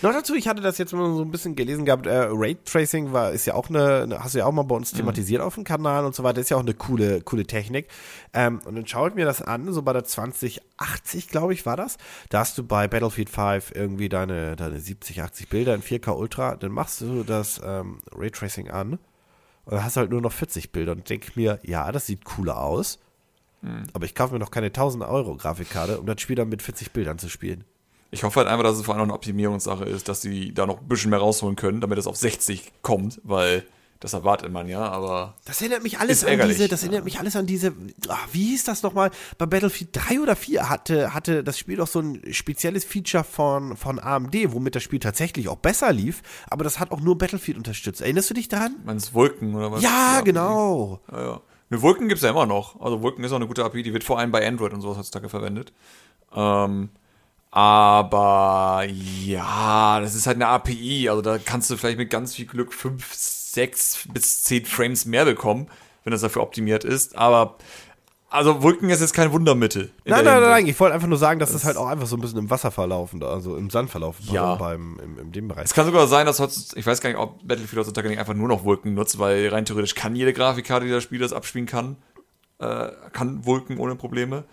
Noch 0.02 0.14
dazu, 0.14 0.34
ich 0.34 0.48
hatte 0.48 0.62
das 0.62 0.78
jetzt 0.80 0.94
mal 0.94 1.14
so 1.14 1.22
ein 1.22 1.30
bisschen 1.30 1.56
gelesen 1.56 1.86
gehabt, 1.86 2.08
äh, 2.08 2.28
Raytracing 2.30 3.14
war, 3.14 3.32
ist 3.32 3.46
ja 3.46 3.54
auch 3.54 3.70
eine, 3.70 4.08
hast 4.20 4.34
du 4.34 4.40
ja 4.40 4.46
auch 4.46 4.52
mal 4.52 4.64
bei 4.64 4.76
uns 4.76 4.94
mhm. 4.94 4.98
thematisiert 4.98 5.42
mhm. 5.42 5.48
auf 5.48 5.56
dem 5.56 5.64
Kanal 5.64 6.06
und 6.06 6.16
so 6.16 6.24
weiter, 6.24 6.42
ist 6.42 6.50
ja 6.50 6.58
auch 6.58 6.62
eine 6.62 6.74
coole, 6.74 7.22
coole 7.22 7.46
Technik. 7.46 7.88
Ähm, 8.34 8.60
und 8.66 8.76
dann 8.76 8.88
schaue 8.88 9.10
ich 9.10 9.16
mir 9.16 9.26
das 9.26 9.42
an, 9.42 9.72
so 9.72 9.82
bei 9.84 9.94
der 9.94 10.04
2080, 10.04 11.30
glaube 11.30 11.54
ich, 11.54 11.66
war 11.66 11.78
das. 11.78 11.98
Da 12.30 12.40
hast 12.40 12.58
du 12.58 12.64
bei 12.64 12.88
Battlefield 12.88 13.30
5 13.30 13.74
irgendwie 13.76 14.10
deine, 14.10 14.56
deine 14.56 14.80
70, 14.80 15.22
80 15.22 15.50
Bilder 15.50 15.76
in 15.76 15.84
4K 15.84 16.16
Ultra, 16.16 16.56
dann 16.56 16.72
machst 16.72 17.02
du 17.02 17.24
das 17.24 17.62
ähm, 17.64 18.00
Raytracing 18.16 18.72
an 18.72 18.94
und 19.66 19.74
dann 19.74 19.84
hast 19.84 19.96
du 19.96 20.02
halt 20.02 20.12
nur 20.12 20.22
noch 20.22 20.32
40 20.32 20.72
Bilder 20.72 20.94
und 20.94 21.08
denke 21.10 21.32
mir, 21.36 21.60
ja, 21.64 21.92
das 21.92 22.08
sieht 22.08 22.26
cooler 22.26 22.60
aus. 22.60 23.00
Mhm. 23.62 23.84
Aber 23.94 24.06
ich 24.06 24.16
kaufe 24.16 24.34
mir 24.34 24.40
noch 24.40 24.52
keine 24.52 24.68
1000 24.68 25.04
Euro 25.04 25.36
Grafikkarte, 25.36 26.00
um 26.00 26.06
das 26.08 26.20
Spiel 26.20 26.36
dann 26.36 26.50
mit 26.50 26.62
40 26.62 26.92
Bildern 26.92 27.20
zu 27.20 27.30
spielen. 27.30 27.64
Ich 28.12 28.24
hoffe 28.24 28.42
halt 28.42 28.50
einfach, 28.50 28.64
dass 28.64 28.78
es 28.78 28.86
vor 28.86 28.94
allem 28.94 29.00
noch 29.00 29.06
eine 29.06 29.14
Optimierungssache 29.14 29.86
ist, 29.86 30.10
dass 30.10 30.22
sie 30.22 30.54
da 30.54 30.66
noch 30.66 30.82
ein 30.82 30.88
bisschen 30.88 31.10
mehr 31.10 31.20
rausholen 31.20 31.56
können, 31.56 31.82
damit 31.82 31.98
es 31.98 32.08
auf 32.08 32.18
60 32.18 32.72
kommt, 32.82 33.22
weil 33.24 33.66
das 34.02 34.14
erwartet 34.14 34.52
man 34.52 34.68
ja, 34.68 34.82
aber. 34.82 35.36
Das 35.46 35.62
erinnert 35.62 35.84
mich 35.84 36.00
alles 36.00 36.26
an 36.26 36.40
diese, 36.48 36.68
das 36.68 36.82
erinnert 36.82 37.06
mich 37.06 37.20
alles 37.20 37.36
an 37.36 37.46
diese, 37.46 37.72
ach, 38.10 38.28
wie 38.32 38.46
hieß 38.48 38.64
das 38.64 38.82
nochmal? 38.82 39.12
Bei 39.38 39.46
Battlefield 39.46 39.90
3 39.94 40.20
oder 40.20 40.36
4 40.36 40.70
hatte, 40.70 41.14
hatte 41.14 41.44
das 41.44 41.60
Spiel 41.60 41.78
doch 41.78 41.88
so 41.88 42.00
ein 42.00 42.20
spezielles 42.34 42.84
Feature 42.84 43.24
von, 43.24 43.78
von 43.78 44.00
AMD, 44.00 44.36
womit 44.54 44.76
das 44.76 44.82
Spiel 44.82 45.00
tatsächlich 45.00 45.48
auch 45.50 45.58
besser 45.58 45.94
lief, 45.94 46.24
aber 46.50 46.64
das 46.64 46.80
hat 46.80 46.92
auch 46.92 47.00
nur 47.00 47.18
Battlefield 47.18 47.58
unterstützt. 47.58 48.02
Erinnerst 48.02 48.32
du 48.32 48.34
dich 48.34 48.48
daran? 48.48 48.76
Meinst 48.86 49.14
Wolken 49.14 49.54
oder 49.54 49.72
was? 49.72 49.84
Ja, 49.84 50.16
ja 50.16 50.22
genau. 50.22 51.00
Ja, 51.12 51.22
ja. 51.22 51.42
Eine 51.70 51.82
Wolken 51.84 52.10
gibt 52.10 52.18
es 52.18 52.24
ja 52.24 52.32
immer 52.32 52.48
noch. 52.48 52.82
Also 52.82 53.04
Wolken 53.04 53.24
ist 53.24 53.32
auch 53.32 53.38
eine 53.38 53.48
gute 53.48 53.64
API, 53.64 53.84
die 53.84 53.94
wird 53.94 54.04
vor 54.04 54.18
allem 54.18 54.32
bei 54.32 54.46
Android 54.46 54.74
und 54.74 54.82
sowas 54.82 54.98
heutzutage 54.98 55.30
verwendet. 55.30 55.72
Ähm, 56.36 56.90
aber 57.52 58.86
ja, 58.90 60.00
das 60.00 60.16
ist 60.16 60.26
halt 60.26 60.38
eine 60.38 60.48
API. 60.48 61.10
Also 61.10 61.22
da 61.22 61.38
kannst 61.38 61.70
du 61.70 61.78
vielleicht 61.78 61.98
mit 61.98 62.10
ganz 62.10 62.36
viel 62.36 62.46
Glück 62.46 62.74
5, 62.74 63.14
6 63.14 64.08
bis 64.14 64.44
10 64.46 64.66
Frames 64.66 65.06
mehr 65.06 65.26
bekommen, 65.26 65.68
wenn 66.04 66.12
das 66.12 66.22
dafür 66.22 66.42
optimiert 66.42 66.86
ist. 66.86 67.18
Aber 67.18 67.58
also 68.30 68.64
Wolken 68.64 68.90
ist 68.90 69.02
jetzt 69.02 69.14
kein 69.14 69.34
Wundermittel. 69.34 69.92
Nein, 70.06 70.24
nein, 70.24 70.40
nein, 70.40 70.50
nein, 70.50 70.68
ich 70.68 70.80
wollte 70.80 70.96
einfach 70.96 71.10
nur 71.10 71.18
sagen, 71.18 71.42
dass 71.42 71.52
das, 71.52 71.64
das 71.64 71.68
halt 71.68 71.76
auch 71.76 71.88
einfach 71.88 72.08
so 72.08 72.16
ein 72.16 72.22
bisschen 72.22 72.40
im 72.40 72.50
Wasser 72.50 72.72
verlaufen, 72.72 73.22
also 73.22 73.58
im 73.58 73.70
Sand 73.70 73.90
verlaufen 73.90 74.24
ja. 74.32 74.56
beim, 74.56 74.98
im, 75.04 75.20
in 75.20 75.32
dem 75.34 75.50
Bereich. 75.50 75.66
Es 75.66 75.74
kann 75.74 75.86
sogar 75.86 76.08
sein, 76.08 76.26
dass 76.26 76.40
heutzutage, 76.40 76.80
ich 76.80 76.86
weiß 76.86 77.02
gar 77.02 77.10
nicht, 77.10 77.20
ob 77.20 77.46
Battlefield 77.46 77.82
heutzutage 77.82 78.08
nicht 78.08 78.20
einfach 78.20 78.34
nur 78.34 78.48
noch 78.48 78.64
Wolken 78.64 78.94
nutzt, 78.94 79.20
weil 79.20 79.50
rein 79.50 79.66
theoretisch 79.66 79.96
kann 79.96 80.16
jede 80.16 80.32
Grafikkarte, 80.32 80.86
die 80.86 80.92
das 80.94 81.04
Spiel 81.04 81.20
das 81.20 81.34
abspielen 81.34 81.66
kann, 81.66 81.98
äh, 82.60 82.88
kann 83.12 83.46
Wolken 83.46 83.78
ohne 83.78 83.96
Probleme. 83.96 84.46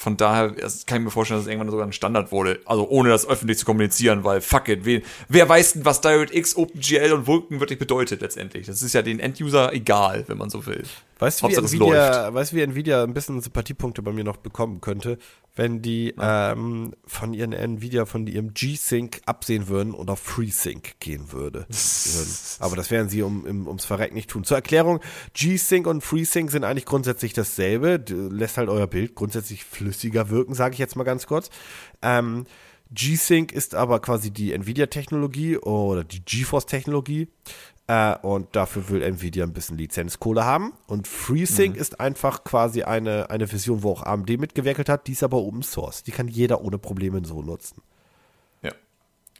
Von 0.00 0.16
daher 0.16 0.52
kann 0.86 0.98
ich 0.98 1.04
mir 1.06 1.10
vorstellen, 1.10 1.40
dass 1.40 1.46
es 1.46 1.50
irgendwann 1.50 1.72
sogar 1.72 1.84
ein 1.84 1.92
Standard 1.92 2.30
wurde. 2.30 2.60
Also 2.66 2.88
ohne 2.88 3.08
das 3.08 3.28
öffentlich 3.28 3.58
zu 3.58 3.64
kommunizieren, 3.64 4.22
weil 4.22 4.40
fuck 4.40 4.68
it, 4.68 4.84
wer, 4.84 5.00
wer 5.28 5.48
weiß 5.48 5.72
denn, 5.72 5.84
was 5.84 6.00
DirectX, 6.00 6.56
OpenGL 6.56 7.12
und 7.12 7.26
Vulkan 7.26 7.58
wirklich 7.58 7.80
bedeutet 7.80 8.20
letztendlich? 8.20 8.68
Das 8.68 8.80
ist 8.80 8.92
ja 8.92 9.02
den 9.02 9.18
End-User 9.18 9.72
egal, 9.72 10.22
wenn 10.28 10.38
man 10.38 10.50
so 10.50 10.66
will. 10.66 10.84
Weißt 11.18 11.42
du, 11.42 11.48
wie, 11.48 11.56
Nvidia, 11.56 12.32
weißt, 12.32 12.54
wie 12.54 12.60
Nvidia 12.60 13.02
ein 13.02 13.12
bisschen 13.12 13.40
Sympathiepunkte 13.40 14.02
bei 14.02 14.12
mir 14.12 14.22
noch 14.22 14.36
bekommen 14.36 14.80
könnte? 14.80 15.18
Wenn 15.58 15.82
die 15.82 16.14
ähm, 16.20 16.94
von 17.04 17.34
ihren 17.34 17.52
Nvidia, 17.52 18.06
von 18.06 18.28
ihrem 18.28 18.54
G-Sync 18.54 19.20
absehen 19.26 19.66
würden 19.66 19.92
und 19.92 20.08
auf 20.08 20.20
FreeSync 20.20 21.00
gehen 21.00 21.32
würde. 21.32 21.66
Aber 22.60 22.76
das 22.76 22.92
werden 22.92 23.08
sie 23.08 23.22
um, 23.22 23.44
um, 23.44 23.66
ums 23.66 23.84
Verreck 23.84 24.14
nicht 24.14 24.30
tun. 24.30 24.44
Zur 24.44 24.56
Erklärung, 24.56 25.00
G-Sync 25.34 25.88
und 25.88 26.02
FreeSync 26.02 26.52
sind 26.52 26.62
eigentlich 26.62 26.84
grundsätzlich 26.84 27.32
dasselbe. 27.32 28.02
Lässt 28.30 28.56
halt 28.56 28.68
euer 28.68 28.86
Bild 28.86 29.16
grundsätzlich 29.16 29.64
flüssiger 29.64 30.30
wirken, 30.30 30.54
sage 30.54 30.74
ich 30.74 30.78
jetzt 30.78 30.94
mal 30.94 31.02
ganz 31.02 31.26
kurz. 31.26 31.50
Ähm, 32.02 32.44
G-Sync 32.90 33.50
ist 33.52 33.74
aber 33.74 34.00
quasi 34.00 34.30
die 34.30 34.52
Nvidia-Technologie 34.52 35.58
oder 35.58 36.04
die 36.04 36.24
GeForce-Technologie. 36.24 37.28
Äh, 37.88 38.16
und 38.18 38.54
dafür 38.54 38.90
will 38.90 39.02
Nvidia 39.02 39.44
ein 39.44 39.54
bisschen 39.54 39.78
Lizenzkohle 39.78 40.44
haben. 40.44 40.74
Und 40.86 41.08
FreeSync 41.08 41.74
mhm. 41.74 41.80
ist 41.80 42.00
einfach 42.00 42.44
quasi 42.44 42.82
eine, 42.82 43.30
eine 43.30 43.48
Version, 43.48 43.82
wo 43.82 43.92
auch 43.92 44.02
AMD 44.02 44.38
mitgewerkelt 44.38 44.88
hat. 44.88 45.06
Die 45.06 45.12
ist 45.12 45.22
aber 45.22 45.38
Open 45.38 45.62
Source. 45.62 46.02
Die 46.02 46.10
kann 46.10 46.28
jeder 46.28 46.62
ohne 46.62 46.78
Probleme 46.78 47.24
so 47.24 47.42
nutzen. 47.42 47.80
Ja. 48.62 48.72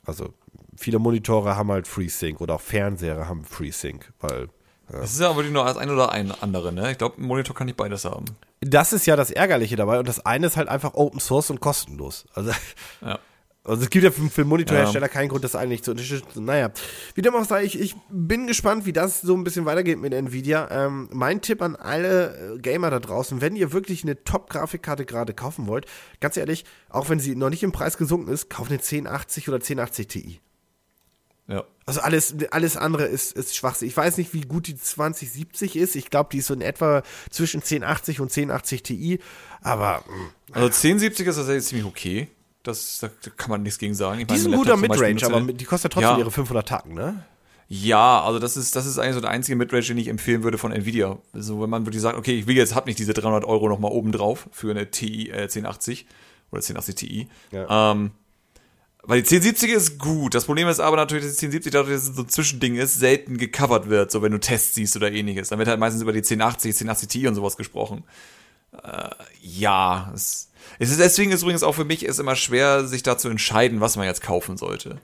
Also 0.07 0.33
viele 0.77 0.99
Monitore 0.99 1.57
haben 1.57 1.71
halt 1.71 1.87
FreeSync 1.87 2.41
oder 2.41 2.55
auch 2.55 2.61
Fernseher 2.63 3.29
haben 3.29 3.45
FreeSync, 3.45 4.13
weil 4.21 4.49
ja. 4.91 5.01
Das 5.01 5.13
ist 5.13 5.21
ja 5.21 5.29
aber 5.29 5.43
nur 5.43 5.67
als 5.67 5.77
ein 5.77 5.91
oder 5.91 6.13
ein 6.13 6.33
andere, 6.41 6.73
ne? 6.73 6.91
Ich 6.91 6.97
glaube, 6.97 7.21
ein 7.21 7.27
Monitor 7.27 7.55
kann 7.55 7.67
nicht 7.67 7.77
beides 7.77 8.07
haben. 8.07 8.25
Das 8.61 8.95
ist 8.95 9.05
ja 9.05 9.17
das 9.17 9.31
Ärgerliche 9.31 9.77
dabei 9.77 9.99
und 9.99 10.09
das 10.09 10.25
eine 10.25 10.47
ist 10.47 10.57
halt 10.57 10.69
einfach 10.69 10.95
Open 10.95 11.21
Source 11.21 11.51
und 11.51 11.61
kostenlos. 11.61 12.25
Also 12.33 12.53
ja. 13.03 13.19
Also 13.69 13.83
es 13.83 13.91
gibt 13.91 14.05
ja 14.05 14.11
für, 14.11 14.29
für 14.31 14.45
Monitorhersteller 14.45 15.07
ja. 15.07 15.13
keinen 15.13 15.29
Grund, 15.29 15.45
das 15.45 15.55
eigentlich 15.55 15.83
zu 15.83 15.91
unterstützen. 15.91 16.45
Naja, 16.45 16.71
wie 17.15 17.23
dem 17.23 17.35
auch 17.35 17.45
sei, 17.45 17.65
ich, 17.65 17.79
ich 17.79 17.95
bin 18.09 18.47
gespannt, 18.47 18.87
wie 18.87 18.93
das 18.93 19.21
so 19.21 19.35
ein 19.37 19.45
bisschen 19.45 19.67
weitergeht 19.67 19.99
mit 19.99 20.15
Nvidia. 20.15 20.69
Ähm, 20.71 21.09
mein 21.13 21.43
Tipp 21.43 21.61
an 21.61 21.77
alle 21.77 22.55
äh, 22.55 22.59
Gamer 22.59 22.91
da 22.91 22.99
draußen, 22.99 23.41
wenn 23.41 23.57
ihr 23.57 23.73
wirklich 23.73 24.03
eine 24.05 24.25
Top-Grafikkarte 24.25 25.05
gerade 25.05 25.35
kaufen 25.35 25.67
wollt, 25.67 25.87
ganz 26.21 26.37
ehrlich, 26.37 26.65
auch 26.89 27.11
wenn 27.11 27.21
sie 27.21 27.37
noch 27.37 27.51
nicht 27.51 27.63
im 27.63 27.73
Preis 27.73 27.99
gesunken 27.99 28.33
ist, 28.33 28.49
kauft 28.49 28.71
eine 28.71 28.79
1080 28.79 29.49
oder 29.49 29.57
1080 29.57 30.09
Ti. 30.09 30.41
Ja. 31.47 31.65
Also 31.87 32.01
alles, 32.01 32.35
alles 32.51 32.77
andere 32.77 33.05
ist, 33.05 33.33
ist 33.33 33.57
Schwachsinn. 33.57 33.89
Ich 33.89 33.97
weiß 33.97 34.19
nicht, 34.19 34.35
wie 34.35 34.43
gut 34.43 34.67
die 34.67 34.77
2070 34.77 35.77
ist. 35.77 35.97
Ich 35.97 36.11
glaube, 36.11 36.29
die 36.31 36.39
ist 36.39 36.47
so 36.47 36.55
in 36.55 36.61
etwa 36.61 37.03
zwischen 37.31 37.59
1080 37.59 38.21
und 38.21 38.27
1080 38.27 38.83
Ti. 38.83 39.19
Aber. 39.63 40.05
Mm, 40.07 40.53
also 40.53 40.67
1070 40.67 41.27
ist 41.27 41.37
tatsächlich 41.37 41.65
ziemlich 41.65 41.87
okay. 41.87 42.29
Das, 42.69 42.99
da 43.01 43.09
kann 43.37 43.51
man 43.51 43.63
nichts 43.63 43.79
gegen 43.79 43.95
sagen. 43.95 44.21
Ich 44.21 44.27
die 44.27 44.37
sind 44.37 44.53
ein 44.53 44.59
guter 44.59 44.77
Midrange, 44.77 45.25
aber 45.25 45.41
die 45.41 45.65
kostet 45.65 45.93
trotzdem 45.93 46.11
ja. 46.11 46.19
ihre 46.19 46.31
500 46.31 46.69
Tacken, 46.69 46.95
ne? 46.95 47.25
Ja, 47.71 48.23
also 48.23 48.39
das 48.39 48.57
ist, 48.57 48.77
das 48.77 48.87
ist 48.87 48.99
eigentlich 48.99 49.15
so 49.15 49.21
der 49.21 49.31
einzige 49.31 49.57
Midrange, 49.57 49.85
den 49.85 49.99
ich 49.99 50.09
empfehlen 50.09 50.43
würde 50.43 50.57
von 50.57 50.73
Nvidia. 50.73 51.19
Also 51.35 51.61
wenn 51.61 51.69
man 51.69 51.85
wirklich 51.85 52.01
sagt, 52.01 52.17
okay, 52.17 52.39
ich 52.39 52.47
will 52.47 52.57
jetzt, 52.57 52.75
hab 52.75 52.87
nicht 52.87 52.99
diese 52.99 53.13
300 53.13 53.45
Euro 53.45 53.69
nochmal 53.69 53.93
oben 53.93 54.13
drauf 54.13 54.49
für 54.53 54.71
eine 54.71 54.91
TI 54.91 55.31
äh, 55.31 55.43
1080 55.43 56.07
oder 56.51 56.63
1080 56.63 56.95
Ti. 56.95 57.29
Ja. 57.53 57.93
Ähm, 57.93 58.13
weil 59.03 59.23
die 59.23 59.29
1070 59.29 59.71
ist 59.71 59.99
gut. 59.99 60.35
Das 60.35 60.47
Problem 60.47 60.69
ist 60.69 60.81
aber 60.81 60.97
natürlich, 60.97 61.25
dass 61.25 61.37
die 61.37 61.47
1070, 61.47 61.73
dadurch, 61.73 61.95
dass 61.95 62.09
es 62.09 62.17
so 62.17 62.23
ein 62.23 62.29
Zwischending 62.29 62.77
ist, 62.77 62.99
selten 62.99 63.37
gecovert 63.37 63.89
wird, 63.89 64.11
so 64.11 64.23
wenn 64.23 64.33
du 64.33 64.41
Tests 64.41 64.75
siehst 64.75 64.97
oder 64.97 65.13
ähnliches. 65.13 65.49
Dann 65.49 65.59
wird 65.59 65.69
halt 65.69 65.81
meistens 65.81 66.03
über 66.03 66.13
die 66.13 66.19
1080, 66.19 66.71
1080 66.71 67.09
Ti 67.09 67.29
und 67.29 67.35
sowas 67.35 67.57
gesprochen. 67.57 68.05
Äh, 68.83 69.11
ja, 69.41 70.11
es 70.15 70.51
es 70.79 70.91
ist 70.91 71.01
deswegen 71.01 71.33
ist 71.33 71.43
übrigens 71.43 71.63
auch 71.63 71.75
für 71.75 71.85
mich 71.85 72.05
ist 72.05 72.19
immer 72.19 72.37
schwer, 72.37 72.87
sich 72.87 73.03
da 73.03 73.19
zu 73.19 73.29
entscheiden, 73.29 73.81
was 73.81 73.97
man 73.97 74.07
jetzt 74.07 74.23
kaufen 74.23 74.57
sollte. 74.57 75.01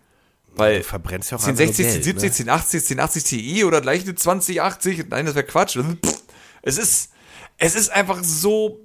Weil 0.57 0.79
du 0.79 0.85
verbrennst 0.85 1.31
ja 1.31 1.39
auch 1.39 1.43
1060, 1.43 1.87
1070, 1.87 2.47
ne? 2.47 2.53
1080, 2.53 2.91
1080 2.99 3.25
Ti 3.25 3.65
oder 3.65 3.81
gleich 3.81 4.03
eine 4.03 4.15
2080, 4.15 5.07
nein, 5.11 5.27
das 5.27 5.35
wäre 5.35 5.47
Quatsch. 5.47 5.77
Es 6.63 6.79
ist, 6.79 7.11
es 7.59 7.75
ist 7.75 7.91
einfach 7.91 8.23
so 8.23 8.81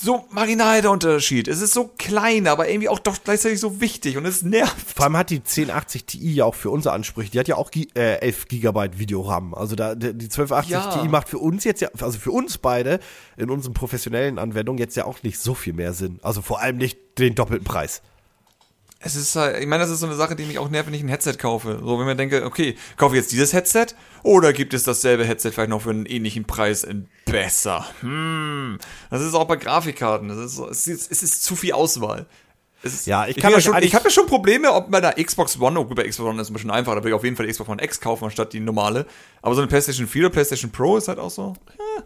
so 0.00 0.24
marginal 0.30 0.80
der 0.82 0.90
Unterschied. 0.90 1.48
Es 1.48 1.60
ist 1.60 1.74
so 1.74 1.90
klein, 1.98 2.46
aber 2.46 2.68
irgendwie 2.68 2.88
auch 2.88 2.98
doch 2.98 3.16
gleichzeitig 3.22 3.60
so 3.60 3.80
wichtig 3.80 4.16
und 4.16 4.24
es 4.24 4.42
nervt. 4.42 4.92
Vor 4.94 5.04
allem 5.04 5.16
hat 5.16 5.30
die 5.30 5.36
1080 5.36 6.04
Ti 6.04 6.34
ja 6.34 6.44
auch 6.44 6.54
für 6.54 6.70
unsere 6.70 6.94
Ansprüche, 6.94 7.30
die 7.30 7.38
hat 7.38 7.48
ja 7.48 7.56
auch 7.56 7.70
äh, 7.74 8.16
11 8.20 8.48
Gigabyte 8.48 8.98
Videoram. 8.98 9.54
Also 9.54 9.76
da, 9.76 9.94
die 9.94 10.06
1280 10.08 10.70
ja. 10.70 11.02
Ti 11.02 11.08
macht 11.08 11.28
für 11.28 11.38
uns 11.38 11.64
jetzt 11.64 11.80
ja, 11.80 11.88
also 12.00 12.18
für 12.18 12.32
uns 12.32 12.58
beide 12.58 13.00
in 13.36 13.50
unseren 13.50 13.74
professionellen 13.74 14.38
Anwendungen 14.38 14.78
jetzt 14.78 14.96
ja 14.96 15.04
auch 15.04 15.22
nicht 15.22 15.38
so 15.38 15.54
viel 15.54 15.72
mehr 15.72 15.92
Sinn. 15.92 16.18
Also 16.22 16.42
vor 16.42 16.60
allem 16.60 16.78
nicht 16.78 16.98
den 17.18 17.34
doppelten 17.34 17.64
Preis 17.64 18.02
es 19.02 19.16
ist 19.16 19.34
halt, 19.34 19.58
ich 19.58 19.66
meine, 19.66 19.82
das 19.82 19.90
ist 19.90 20.00
so 20.00 20.06
eine 20.06 20.14
Sache, 20.14 20.36
die 20.36 20.44
mich 20.44 20.58
auch 20.58 20.68
nervt, 20.68 20.86
wenn 20.86 20.94
ich 20.94 21.02
ein 21.02 21.08
Headset 21.08 21.34
kaufe. 21.34 21.80
So, 21.82 21.98
wenn 21.98 22.06
man 22.06 22.18
denke, 22.18 22.44
okay, 22.44 22.76
kaufe 22.98 23.16
ich 23.16 23.22
jetzt 23.22 23.32
dieses 23.32 23.54
Headset 23.54 23.86
oder 24.22 24.52
gibt 24.52 24.74
es 24.74 24.84
dasselbe 24.84 25.24
Headset 25.24 25.52
vielleicht 25.52 25.70
noch 25.70 25.82
für 25.82 25.90
einen 25.90 26.04
ähnlichen 26.04 26.44
Preis 26.44 26.84
in 26.84 27.08
besser? 27.24 27.86
Hm, 28.00 28.78
das 29.08 29.22
ist 29.22 29.34
auch 29.34 29.46
bei 29.46 29.56
Grafikkarten. 29.56 30.28
Das 30.28 30.38
ist, 30.38 30.58
es, 30.58 30.86
ist, 30.86 31.10
es 31.10 31.22
ist 31.22 31.42
zu 31.42 31.56
viel 31.56 31.72
Auswahl. 31.72 32.26
Ist, 32.82 33.06
ja, 33.06 33.26
ich 33.26 33.36
kann 33.36 33.52
ich, 33.56 33.64
schon, 33.64 33.76
ich 33.82 33.94
habe 33.94 34.04
ja 34.04 34.10
schon 34.10 34.26
Probleme, 34.26 34.72
ob 34.72 34.90
bei 34.90 35.00
der 35.00 35.12
Xbox 35.22 35.58
One, 35.60 35.78
oh 35.78 35.84
gut, 35.84 35.96
bei 35.96 36.08
Xbox 36.08 36.28
One 36.28 36.40
ist 36.40 36.46
es 36.46 36.50
ein 36.50 36.54
bisschen 36.54 36.70
einfacher, 36.70 36.96
da 36.96 37.04
will 37.04 37.10
ich 37.10 37.14
auf 37.14 37.24
jeden 37.24 37.36
Fall 37.36 37.46
die 37.46 37.52
Xbox 37.52 37.68
One 37.70 37.82
X 37.82 38.00
kaufen, 38.00 38.24
anstatt 38.24 38.52
die 38.52 38.60
normale. 38.60 39.06
Aber 39.40 39.54
so 39.54 39.62
eine 39.62 39.68
PlayStation 39.68 40.06
4 40.06 40.26
oder 40.26 40.30
PlayStation 40.30 40.70
Pro 40.70 40.98
ist 40.98 41.08
halt 41.08 41.18
auch 41.18 41.30
so. 41.30 41.54
Ja. 41.78 42.04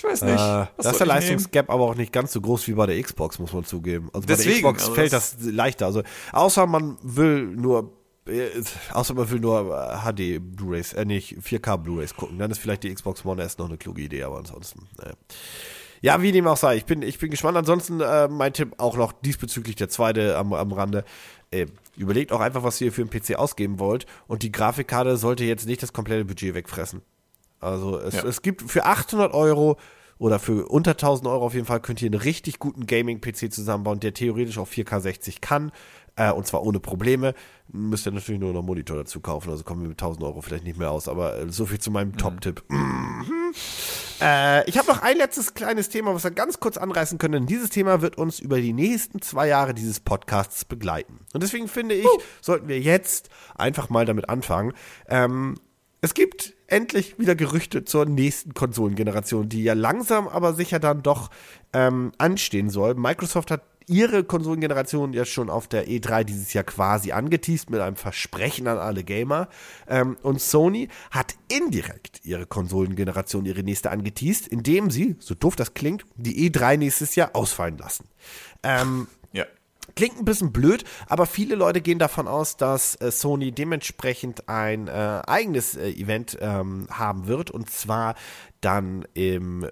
Ich 0.00 0.04
weiß 0.04 0.22
nicht. 0.22 0.32
Äh, 0.32 0.36
da 0.38 0.68
ist 0.78 0.98
der 0.98 1.06
Leistungsgap 1.06 1.68
aber 1.68 1.84
auch 1.84 1.94
nicht 1.94 2.10
ganz 2.10 2.32
so 2.32 2.40
groß 2.40 2.66
wie 2.68 2.72
bei 2.72 2.86
der 2.86 3.02
Xbox, 3.02 3.38
muss 3.38 3.52
man 3.52 3.66
zugeben. 3.66 4.08
Also 4.14 4.26
Deswegen, 4.26 4.62
bei 4.62 4.70
der 4.70 4.72
Xbox 4.72 4.82
also 4.82 4.94
fällt 4.94 5.12
das, 5.12 5.36
das 5.36 5.46
leichter. 5.52 5.84
Also 5.84 6.02
außer 6.32 6.66
man 6.66 6.96
will 7.02 7.44
nur 7.44 7.92
äh, 8.26 8.48
außer 8.94 9.12
man 9.12 9.30
will 9.30 9.40
nur 9.40 10.00
HD 10.02 10.40
Blu-rays, 10.40 10.94
äh 10.94 11.04
nicht 11.04 11.36
4K 11.36 11.76
Blu-rays 11.76 12.14
gucken, 12.14 12.38
dann 12.38 12.50
ist 12.50 12.60
vielleicht 12.60 12.84
die 12.84 12.94
Xbox 12.94 13.26
One 13.26 13.42
S 13.42 13.58
noch 13.58 13.68
eine 13.68 13.76
kluge 13.76 14.00
Idee, 14.00 14.22
aber 14.22 14.38
ansonsten. 14.38 14.88
Naja. 14.96 15.12
Ja, 16.00 16.22
wie 16.22 16.32
dem 16.32 16.46
auch 16.46 16.56
sei, 16.56 16.76
ich 16.76 16.86
bin, 16.86 17.02
ich 17.02 17.18
bin 17.18 17.30
gespannt. 17.30 17.58
Ansonsten 17.58 18.00
äh, 18.00 18.26
mein 18.26 18.54
Tipp 18.54 18.72
auch 18.78 18.96
noch 18.96 19.12
diesbezüglich 19.12 19.76
der 19.76 19.90
zweite 19.90 20.38
am, 20.38 20.54
am 20.54 20.72
Rande. 20.72 21.04
Äh, 21.50 21.66
überlegt 21.94 22.32
auch 22.32 22.40
einfach, 22.40 22.62
was 22.62 22.80
ihr 22.80 22.90
für 22.90 23.02
einen 23.02 23.10
PC 23.10 23.34
ausgeben 23.34 23.78
wollt. 23.78 24.06
Und 24.26 24.42
die 24.42 24.50
Grafikkarte 24.50 25.18
sollte 25.18 25.44
jetzt 25.44 25.66
nicht 25.66 25.82
das 25.82 25.92
komplette 25.92 26.24
Budget 26.24 26.54
wegfressen. 26.54 27.02
Also 27.60 27.98
es, 27.98 28.14
ja. 28.14 28.24
es 28.24 28.42
gibt 28.42 28.62
für 28.70 28.84
800 28.84 29.32
Euro 29.34 29.76
oder 30.18 30.38
für 30.38 30.66
unter 30.66 30.92
1000 30.92 31.28
Euro 31.28 31.46
auf 31.46 31.54
jeden 31.54 31.66
Fall 31.66 31.80
könnt 31.80 32.02
ihr 32.02 32.06
einen 32.06 32.20
richtig 32.20 32.58
guten 32.58 32.86
Gaming-PC 32.86 33.52
zusammenbauen, 33.52 34.00
der 34.00 34.12
theoretisch 34.12 34.58
auch 34.58 34.68
4K 34.68 35.00
60 35.00 35.40
kann. 35.40 35.72
Äh, 36.16 36.32
und 36.32 36.46
zwar 36.46 36.62
ohne 36.62 36.78
Probleme. 36.78 37.34
Müsst 37.72 38.06
ihr 38.06 38.12
natürlich 38.12 38.40
nur 38.40 38.52
noch 38.52 38.58
einen 38.58 38.66
Monitor 38.66 38.98
dazu 38.98 39.20
kaufen, 39.20 39.50
also 39.50 39.64
kommen 39.64 39.80
wir 39.80 39.88
mit 39.88 40.02
1000 40.02 40.24
Euro 40.24 40.42
vielleicht 40.42 40.64
nicht 40.64 40.78
mehr 40.78 40.90
aus. 40.90 41.08
Aber 41.08 41.38
äh, 41.38 41.50
so 41.50 41.64
viel 41.64 41.78
zu 41.78 41.90
meinem 41.90 42.08
mhm. 42.08 42.18
Top-Tipp. 42.18 42.62
Mhm. 42.68 43.54
Äh, 44.20 44.68
ich 44.68 44.76
habe 44.76 44.88
noch 44.88 45.00
ein 45.00 45.16
letztes 45.16 45.54
kleines 45.54 45.88
Thema, 45.88 46.14
was 46.14 46.24
wir 46.24 46.32
ganz 46.32 46.60
kurz 46.60 46.76
anreißen 46.76 47.16
können. 47.16 47.46
Dieses 47.46 47.70
Thema 47.70 48.02
wird 48.02 48.18
uns 48.18 48.40
über 48.40 48.60
die 48.60 48.74
nächsten 48.74 49.22
zwei 49.22 49.48
Jahre 49.48 49.72
dieses 49.72 50.00
Podcasts 50.00 50.66
begleiten. 50.66 51.20
Und 51.32 51.42
deswegen 51.42 51.68
finde 51.68 51.94
ich, 51.94 52.04
uh. 52.04 52.20
sollten 52.42 52.68
wir 52.68 52.78
jetzt 52.78 53.30
einfach 53.54 53.88
mal 53.88 54.04
damit 54.04 54.28
anfangen. 54.28 54.74
Ähm, 55.08 55.56
es 56.00 56.14
gibt 56.14 56.54
endlich 56.66 57.18
wieder 57.18 57.34
Gerüchte 57.34 57.84
zur 57.84 58.06
nächsten 58.06 58.54
Konsolengeneration, 58.54 59.48
die 59.48 59.64
ja 59.64 59.74
langsam 59.74 60.28
aber 60.28 60.54
sicher 60.54 60.78
dann 60.78 61.02
doch 61.02 61.30
ähm, 61.72 62.12
anstehen 62.18 62.70
soll. 62.70 62.94
Microsoft 62.94 63.50
hat 63.50 63.62
ihre 63.86 64.22
Konsolengeneration 64.22 65.12
ja 65.12 65.24
schon 65.24 65.50
auf 65.50 65.66
der 65.66 65.88
E3 65.88 66.22
dieses 66.22 66.52
Jahr 66.52 66.64
quasi 66.64 67.10
angeteased 67.10 67.70
mit 67.70 67.80
einem 67.80 67.96
Versprechen 67.96 68.68
an 68.68 68.78
alle 68.78 69.02
Gamer. 69.02 69.48
Ähm, 69.88 70.16
und 70.22 70.40
Sony 70.40 70.88
hat 71.10 71.34
indirekt 71.48 72.20
ihre 72.24 72.46
Konsolengeneration, 72.46 73.44
ihre 73.46 73.64
nächste 73.64 73.90
angeteased, 73.90 74.46
indem 74.46 74.90
sie, 74.90 75.16
so 75.18 75.34
doof 75.34 75.56
das 75.56 75.74
klingt, 75.74 76.06
die 76.16 76.48
E3 76.50 76.76
nächstes 76.76 77.16
Jahr 77.16 77.30
ausfallen 77.34 77.78
lassen. 77.78 78.04
Ähm, 78.62 79.08
Klingt 79.94 80.18
ein 80.18 80.24
bisschen 80.24 80.52
blöd, 80.52 80.84
aber 81.06 81.26
viele 81.26 81.54
Leute 81.54 81.80
gehen 81.80 81.98
davon 81.98 82.28
aus, 82.28 82.56
dass 82.56 82.94
äh, 82.96 83.10
Sony 83.10 83.52
dementsprechend 83.52 84.48
ein 84.48 84.88
äh, 84.88 85.22
eigenes 85.26 85.76
äh, 85.76 85.90
Event 85.90 86.38
ähm, 86.40 86.86
haben 86.90 87.26
wird 87.26 87.50
und 87.50 87.70
zwar 87.70 88.14
dann 88.60 89.06
im 89.14 89.66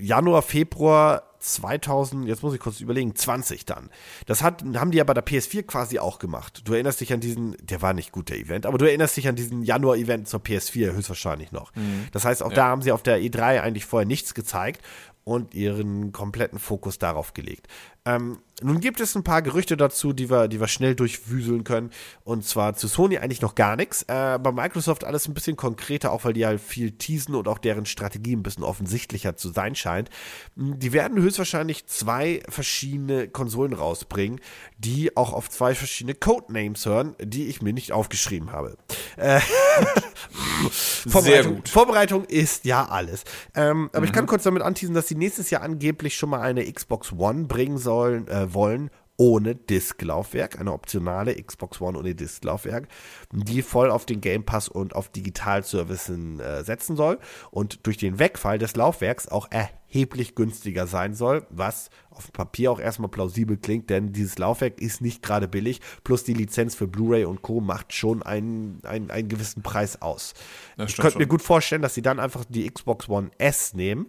Januar, 0.00 0.42
Februar 0.42 1.22
2000, 1.42 2.26
jetzt 2.26 2.42
muss 2.42 2.54
ich 2.54 2.60
kurz 2.60 2.80
überlegen, 2.80 3.14
20 3.14 3.66
dann. 3.66 3.90
Das 4.26 4.42
hat, 4.42 4.62
haben 4.74 4.90
die 4.92 4.98
ja 4.98 5.04
bei 5.04 5.14
der 5.14 5.24
PS4 5.24 5.64
quasi 5.64 5.98
auch 5.98 6.18
gemacht. 6.18 6.62
Du 6.64 6.72
erinnerst 6.72 7.00
dich 7.00 7.12
an 7.12 7.20
diesen, 7.20 7.56
der 7.60 7.82
war 7.82 7.92
nicht 7.92 8.12
gut, 8.12 8.28
der 8.28 8.38
Event, 8.38 8.66
aber 8.66 8.78
du 8.78 8.86
erinnerst 8.86 9.16
dich 9.16 9.28
an 9.28 9.36
diesen 9.36 9.62
Januar-Event 9.62 10.28
zur 10.28 10.40
PS4 10.40 10.92
höchstwahrscheinlich 10.92 11.52
noch. 11.52 11.74
Mhm. 11.74 12.08
Das 12.12 12.24
heißt, 12.24 12.42
auch 12.42 12.50
ja. 12.50 12.56
da 12.56 12.66
haben 12.66 12.82
sie 12.82 12.92
auf 12.92 13.02
der 13.02 13.18
E3 13.18 13.60
eigentlich 13.60 13.86
vorher 13.86 14.06
nichts 14.06 14.34
gezeigt 14.34 14.82
und 15.24 15.54
ihren 15.54 16.12
kompletten 16.12 16.58
Fokus 16.58 16.98
darauf 16.98 17.34
gelegt. 17.34 17.68
Ähm, 18.04 18.38
nun 18.62 18.80
gibt 18.80 19.00
es 19.00 19.16
ein 19.16 19.24
paar 19.24 19.42
Gerüchte 19.42 19.76
dazu, 19.76 20.12
die 20.12 20.30
wir, 20.30 20.46
die 20.46 20.60
wir 20.60 20.68
schnell 20.68 20.94
durchwüseln 20.94 21.64
können. 21.64 21.90
Und 22.22 22.44
zwar 22.44 22.74
zu 22.74 22.86
Sony 22.86 23.18
eigentlich 23.18 23.40
noch 23.40 23.54
gar 23.56 23.74
nichts. 23.76 24.02
Äh, 24.08 24.38
bei 24.40 24.52
Microsoft 24.52 25.02
alles 25.04 25.26
ein 25.26 25.34
bisschen 25.34 25.56
konkreter, 25.56 26.12
auch 26.12 26.24
weil 26.24 26.32
die 26.32 26.46
halt 26.46 26.60
viel 26.60 26.92
teasen 26.92 27.34
und 27.34 27.48
auch 27.48 27.58
deren 27.58 27.86
Strategie 27.86 28.36
ein 28.36 28.42
bisschen 28.44 28.62
offensichtlicher 28.62 29.36
zu 29.36 29.50
sein 29.50 29.74
scheint. 29.74 30.10
Hm, 30.56 30.78
die 30.78 30.92
werden 30.92 31.20
höchstwahrscheinlich 31.20 31.86
zwei 31.86 32.42
verschiedene 32.48 33.26
Konsolen 33.28 33.72
rausbringen, 33.72 34.40
die 34.78 35.16
auch 35.16 35.32
auf 35.32 35.50
zwei 35.50 35.74
verschiedene 35.74 36.14
Codenames 36.14 36.86
hören, 36.86 37.16
die 37.20 37.46
ich 37.46 37.62
mir 37.62 37.72
nicht 37.72 37.90
aufgeschrieben 37.92 38.52
habe. 38.52 38.76
Äh, 39.16 39.40
Vorbereitung, 40.70 41.56
gut. 41.56 41.68
Vorbereitung 41.68 42.24
ist 42.24 42.64
ja 42.64 42.84
alles. 42.86 43.24
Ähm, 43.54 43.88
aber 43.92 44.00
Mhm. 44.00 44.06
ich 44.06 44.12
kann 44.12 44.26
kurz 44.26 44.44
damit 44.44 44.62
anteasen, 44.62 44.94
dass 44.94 45.08
sie 45.08 45.14
nächstes 45.14 45.50
Jahr 45.50 45.62
angeblich 45.62 46.16
schon 46.16 46.30
mal 46.30 46.40
eine 46.40 46.70
Xbox 46.70 47.12
One 47.12 47.44
bringen 47.44 47.78
sollen, 47.92 48.28
äh, 48.28 48.54
wollen, 48.54 48.90
ohne 49.18 49.54
Disklaufwerk, 49.54 50.58
eine 50.58 50.72
optionale 50.72 51.34
Xbox 51.34 51.80
One 51.80 51.98
ohne 51.98 52.14
Disklaufwerk, 52.14 52.88
die 53.30 53.62
voll 53.62 53.90
auf 53.90 54.06
den 54.06 54.20
Game 54.20 54.44
Pass 54.44 54.68
und 54.68 54.96
auf 54.96 55.10
Digitalservicen 55.10 56.40
äh, 56.40 56.64
setzen 56.64 56.96
soll 56.96 57.18
und 57.50 57.86
durch 57.86 57.98
den 57.98 58.18
Wegfall 58.18 58.58
des 58.58 58.74
Laufwerks 58.74 59.28
auch 59.28 59.48
erheblich 59.50 60.34
günstiger 60.34 60.86
sein 60.86 61.14
soll, 61.14 61.46
was 61.50 61.90
auf 62.10 62.26
dem 62.26 62.32
Papier 62.32 62.72
auch 62.72 62.80
erstmal 62.80 63.10
plausibel 63.10 63.58
klingt, 63.58 63.90
denn 63.90 64.12
dieses 64.12 64.38
Laufwerk 64.38 64.80
ist 64.80 65.02
nicht 65.02 65.22
gerade 65.22 65.46
billig, 65.46 65.80
plus 66.04 66.24
die 66.24 66.34
Lizenz 66.34 66.74
für 66.74 66.88
Blu-ray 66.88 67.26
und 67.26 67.42
Co. 67.42 67.60
macht 67.60 67.92
schon 67.92 68.22
einen, 68.22 68.80
einen, 68.84 69.10
einen 69.10 69.28
gewissen 69.28 69.62
Preis 69.62 70.00
aus. 70.00 70.32
Ich 70.78 70.96
könnte 70.96 71.18
mir 71.18 71.26
gut 71.26 71.42
vorstellen, 71.42 71.82
dass 71.82 71.94
sie 71.94 72.02
dann 72.02 72.18
einfach 72.18 72.44
die 72.48 72.68
Xbox 72.68 73.08
One 73.08 73.30
S 73.38 73.74
nehmen, 73.74 74.06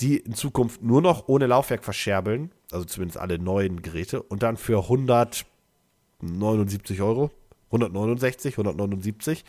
die 0.00 0.18
in 0.18 0.34
Zukunft 0.34 0.82
nur 0.82 1.02
noch 1.02 1.28
ohne 1.28 1.46
Laufwerk 1.46 1.84
verscherbeln, 1.84 2.50
also 2.70 2.84
zumindest 2.84 3.18
alle 3.18 3.38
neuen 3.38 3.82
Geräte, 3.82 4.22
und 4.22 4.42
dann 4.42 4.56
für 4.56 4.84
179 4.84 7.02
Euro, 7.02 7.30
169, 7.66 8.54
179. 8.54 9.44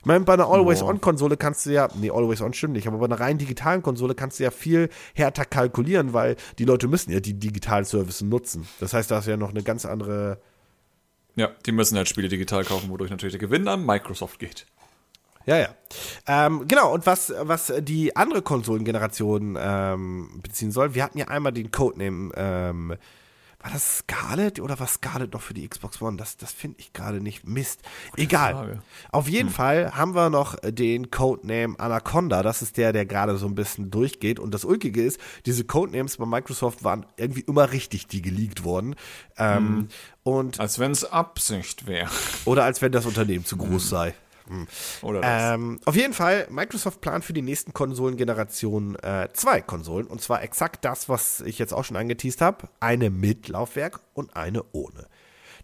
Ich 0.00 0.06
meine, 0.06 0.24
bei 0.24 0.34
einer 0.34 0.48
Always-On-Konsole 0.48 1.36
kannst 1.36 1.66
du 1.66 1.70
ja, 1.70 1.88
nee, 1.96 2.10
Always-On 2.10 2.52
stimmt 2.52 2.74
nicht, 2.74 2.86
aber 2.86 2.98
bei 2.98 3.06
einer 3.06 3.18
rein 3.18 3.36
digitalen 3.36 3.82
Konsole 3.82 4.14
kannst 4.14 4.38
du 4.38 4.44
ja 4.44 4.52
viel 4.52 4.90
härter 5.14 5.44
kalkulieren, 5.44 6.12
weil 6.12 6.36
die 6.58 6.64
Leute 6.64 6.86
müssen 6.86 7.10
ja 7.10 7.18
die 7.18 7.34
digitalen 7.34 7.84
Services 7.84 8.22
nutzen. 8.22 8.68
Das 8.78 8.94
heißt, 8.94 9.10
da 9.10 9.18
ist 9.18 9.26
ja 9.26 9.36
noch 9.36 9.50
eine 9.50 9.64
ganz 9.64 9.84
andere 9.84 10.38
Ja, 11.34 11.50
die 11.66 11.72
müssen 11.72 11.96
halt 11.96 12.08
Spiele 12.08 12.28
digital 12.28 12.64
kaufen, 12.64 12.90
wodurch 12.90 13.10
natürlich 13.10 13.32
der 13.32 13.40
Gewinn 13.40 13.66
an 13.68 13.86
Microsoft 13.86 14.38
geht. 14.38 14.66
Ja, 15.46 15.56
ja. 15.56 15.68
Ähm, 16.26 16.68
genau, 16.68 16.92
und 16.92 17.06
was, 17.06 17.32
was 17.40 17.72
die 17.80 18.14
andere 18.16 18.42
Konsolengeneration 18.42 19.56
ähm, 19.58 20.40
beziehen 20.42 20.72
soll, 20.72 20.94
wir 20.94 21.02
hatten 21.04 21.18
ja 21.18 21.28
einmal 21.28 21.52
den 21.52 21.70
Codename, 21.70 22.32
ähm, 22.36 22.94
war 23.60 23.72
das 23.72 23.98
Scarlet 23.98 24.60
oder 24.60 24.78
war 24.78 24.86
Scarlet 24.86 25.32
noch 25.32 25.42
für 25.42 25.52
die 25.52 25.66
Xbox 25.66 26.00
One? 26.00 26.16
Das, 26.16 26.36
das 26.36 26.52
finde 26.52 26.76
ich 26.78 26.92
gerade 26.92 27.20
nicht. 27.20 27.44
Mist. 27.44 27.80
Egal. 28.16 28.52
Frage. 28.54 28.82
Auf 29.10 29.28
jeden 29.28 29.50
Fall 29.50 29.96
haben 29.96 30.14
wir 30.14 30.30
noch 30.30 30.54
den 30.62 31.10
Codename 31.10 31.74
Anaconda. 31.80 32.44
Das 32.44 32.62
ist 32.62 32.76
der, 32.76 32.92
der 32.92 33.04
gerade 33.04 33.36
so 33.36 33.46
ein 33.46 33.56
bisschen 33.56 33.90
durchgeht. 33.90 34.38
Und 34.38 34.54
das 34.54 34.64
Ulkige 34.64 35.02
ist, 35.02 35.18
diese 35.44 35.64
Codenames 35.64 36.18
bei 36.18 36.26
Microsoft 36.26 36.84
waren 36.84 37.04
irgendwie 37.16 37.40
immer 37.40 37.72
richtig, 37.72 38.06
die 38.06 38.22
geleakt 38.22 38.62
wurden. 38.62 38.94
Ähm, 39.36 39.88
Und, 40.22 40.60
Als 40.60 40.78
wenn 40.78 40.92
es 40.92 41.04
Absicht 41.04 41.88
wäre. 41.88 42.10
oder 42.44 42.62
als 42.62 42.80
wenn 42.80 42.92
das 42.92 43.06
Unternehmen 43.06 43.44
zu 43.44 43.56
groß 43.56 43.88
sei. 43.88 44.14
Oder 45.02 45.20
das. 45.20 45.54
Ähm, 45.54 45.80
auf 45.84 45.96
jeden 45.96 46.14
Fall, 46.14 46.46
Microsoft 46.50 47.00
plant 47.00 47.24
für 47.24 47.32
die 47.32 47.42
nächsten 47.42 47.72
Konsolengenerationen 47.72 48.96
äh, 48.96 49.28
zwei 49.32 49.60
Konsolen. 49.60 50.06
Und 50.06 50.20
zwar 50.20 50.42
exakt 50.42 50.84
das, 50.84 51.08
was 51.08 51.40
ich 51.40 51.58
jetzt 51.58 51.72
auch 51.72 51.84
schon 51.84 51.96
angeteased 51.96 52.40
habe. 52.40 52.68
Eine 52.80 53.10
mit 53.10 53.48
Laufwerk 53.48 54.00
und 54.14 54.36
eine 54.36 54.62
ohne. 54.72 55.06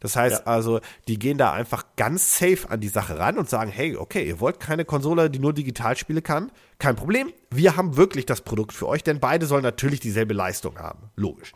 Das 0.00 0.16
heißt 0.16 0.40
Ja. 0.40 0.46
also, 0.46 0.80
die 1.08 1.18
gehen 1.18 1.38
da 1.38 1.52
einfach 1.52 1.84
ganz 1.96 2.38
safe 2.38 2.68
an 2.68 2.80
die 2.80 2.88
Sache 2.88 3.18
ran 3.18 3.38
und 3.38 3.48
sagen, 3.48 3.70
hey, 3.70 3.96
okay, 3.96 4.26
ihr 4.26 4.38
wollt 4.38 4.60
keine 4.60 4.84
Konsole, 4.84 5.30
die 5.30 5.38
nur 5.38 5.54
Digitalspiele 5.54 6.20
kann? 6.20 6.52
Kein 6.78 6.94
Problem. 6.94 7.32
Wir 7.50 7.76
haben 7.76 7.96
wirklich 7.96 8.26
das 8.26 8.42
Produkt 8.42 8.72
für 8.74 8.86
euch, 8.86 9.02
denn 9.02 9.18
beide 9.18 9.46
sollen 9.46 9.62
natürlich 9.62 10.00
dieselbe 10.00 10.34
Leistung 10.34 10.78
haben. 10.78 11.10
Logisch. 11.16 11.52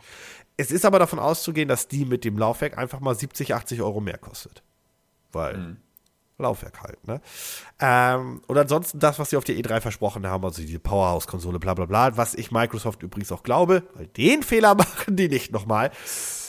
Es 0.57 0.71
ist 0.71 0.83
aber 0.83 0.97
davon 0.99 1.19
auszugehen, 1.19 1.69
dass 1.69 1.87
die 1.87 2.05
mit 2.05 2.25
dem 2.25 2.37
Laufwerk 2.37 2.77
einfach 2.77 2.99
mal 3.01 3.13
70, 3.13 3.53
80 3.53 3.81
Euro 3.81 4.01
mehr 4.01 4.17
kostet. 4.17 4.63
Weil 5.31 5.77
Laufwerk 6.39 6.81
halt, 6.81 7.07
ne? 7.07 7.21
Ähm, 7.79 8.41
und 8.47 8.57
ansonsten 8.57 8.99
das, 8.99 9.19
was 9.19 9.29
sie 9.29 9.37
auf 9.37 9.43
der 9.43 9.55
E3 9.55 9.81
versprochen 9.81 10.25
haben, 10.27 10.43
also 10.43 10.61
die 10.61 10.79
Powerhouse-Konsole, 10.79 11.59
bla 11.59 11.73
bla 11.73 11.85
bla, 11.85 12.17
was 12.17 12.35
ich 12.35 12.51
Microsoft 12.51 13.03
übrigens 13.03 13.31
auch 13.31 13.43
glaube, 13.43 13.83
weil 13.93 14.07
den 14.07 14.43
Fehler 14.43 14.75
machen 14.75 15.15
die 15.15 15.29
nicht 15.29 15.51
nochmal. 15.51 15.91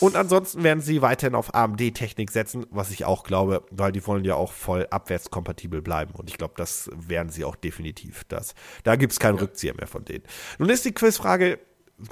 Und 0.01 0.17
ansonsten 0.17 0.63
werden 0.63 0.81
sie 0.81 1.03
weiterhin 1.03 1.35
auf 1.35 1.55
AMD-Technik 1.55 2.31
setzen, 2.31 2.67
was 2.71 2.91
ich 2.91 3.05
auch 3.05 3.23
glaube, 3.23 3.65
weil 3.71 3.93
die 3.93 4.07
wollen 4.07 4.25
ja 4.25 4.35
auch 4.35 4.53
voll 4.53 4.87
abwärtskompatibel 4.91 5.83
bleiben. 5.83 6.15
Und 6.15 6.31
ich 6.31 6.39
glaube, 6.39 6.55
das 6.57 6.91
werden 6.95 7.29
sie 7.29 7.45
auch 7.45 7.57
definitiv. 7.57 8.25
Das, 8.25 8.55
da 8.85 8.97
gibt 8.97 9.13
es 9.13 9.21
keinen 9.21 9.39
Rückzieher 9.39 9.75
mehr 9.75 9.87
von 9.87 10.05
denen. 10.05 10.25
Nun 10.59 10.71
ist 10.71 10.85
die 10.85 10.93
Quizfrage, 10.93 11.59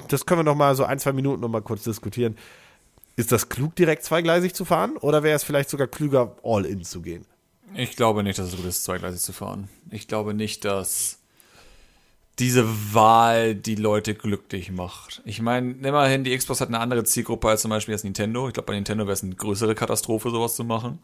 das 0.07 0.25
können 0.25 0.41
wir 0.41 0.43
noch 0.43 0.55
mal 0.55 0.75
so 0.75 0.83
ein, 0.83 0.99
zwei 0.99 1.13
Minuten 1.13 1.41
noch 1.41 1.49
mal 1.49 1.61
kurz 1.61 1.83
diskutieren. 1.83 2.35
Ist 3.15 3.31
das 3.31 3.49
klug, 3.49 3.75
direkt 3.75 4.03
zweigleisig 4.03 4.53
zu 4.53 4.65
fahren? 4.65 4.95
Oder 4.97 5.23
wäre 5.23 5.35
es 5.35 5.43
vielleicht 5.43 5.69
sogar 5.69 5.87
klüger, 5.87 6.37
all 6.43 6.65
in 6.65 6.83
zu 6.83 7.01
gehen? 7.01 7.25
Ich 7.75 7.95
glaube 7.95 8.23
nicht, 8.23 8.39
dass 8.39 8.47
es 8.47 8.55
gut 8.55 8.65
ist, 8.65 8.83
zweigleisig 8.83 9.21
zu 9.21 9.33
fahren. 9.33 9.69
Ich 9.91 10.07
glaube 10.07 10.33
nicht, 10.33 10.65
dass 10.65 11.19
diese 12.39 12.65
Wahl 12.93 13.53
die 13.53 13.75
Leute 13.75 14.15
glücklich 14.15 14.71
macht. 14.71 15.21
Ich 15.25 15.41
meine, 15.41 15.71
immerhin, 15.73 16.23
die 16.23 16.35
Xbox 16.35 16.61
hat 16.61 16.69
eine 16.69 16.79
andere 16.79 17.03
Zielgruppe 17.03 17.49
als 17.49 17.61
zum 17.61 17.69
Beispiel 17.69 17.93
das 17.93 18.03
Nintendo. 18.03 18.47
Ich 18.47 18.53
glaube, 18.53 18.67
bei 18.67 18.75
Nintendo 18.75 19.03
wäre 19.05 19.13
es 19.13 19.23
eine 19.23 19.35
größere 19.35 19.75
Katastrophe, 19.75 20.29
sowas 20.29 20.55
zu 20.55 20.63
machen. 20.63 20.99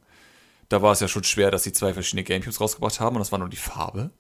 Da 0.70 0.82
war 0.82 0.94
es 0.94 1.02
ja 1.02 1.08
schon 1.08 1.24
schwer, 1.24 1.52
dass 1.52 1.64
sie 1.64 1.74
zwei 1.74 1.94
verschiedene 1.94 2.24
Gamecubes 2.24 2.60
rausgebracht 2.60 3.00
haben 3.00 3.18
und 3.18 3.20
das 3.20 3.32
war 3.32 3.40
nur 3.40 3.50
die 3.50 3.58
Farbe. 3.58 4.12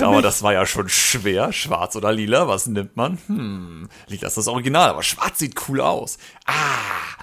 Aber 0.00 0.22
das 0.22 0.42
war 0.42 0.52
ja 0.52 0.64
schon 0.64 0.88
schwer. 0.88 1.52
Schwarz 1.52 1.96
oder 1.96 2.12
lila, 2.12 2.48
was 2.48 2.66
nimmt 2.66 2.96
man? 2.96 3.18
Hm, 3.26 3.88
lila 4.06 4.28
ist 4.28 4.36
das 4.36 4.48
Original, 4.48 4.90
aber 4.90 5.02
schwarz 5.02 5.38
sieht 5.38 5.68
cool 5.68 5.80
aus. 5.80 6.18
Ah. 6.46 7.18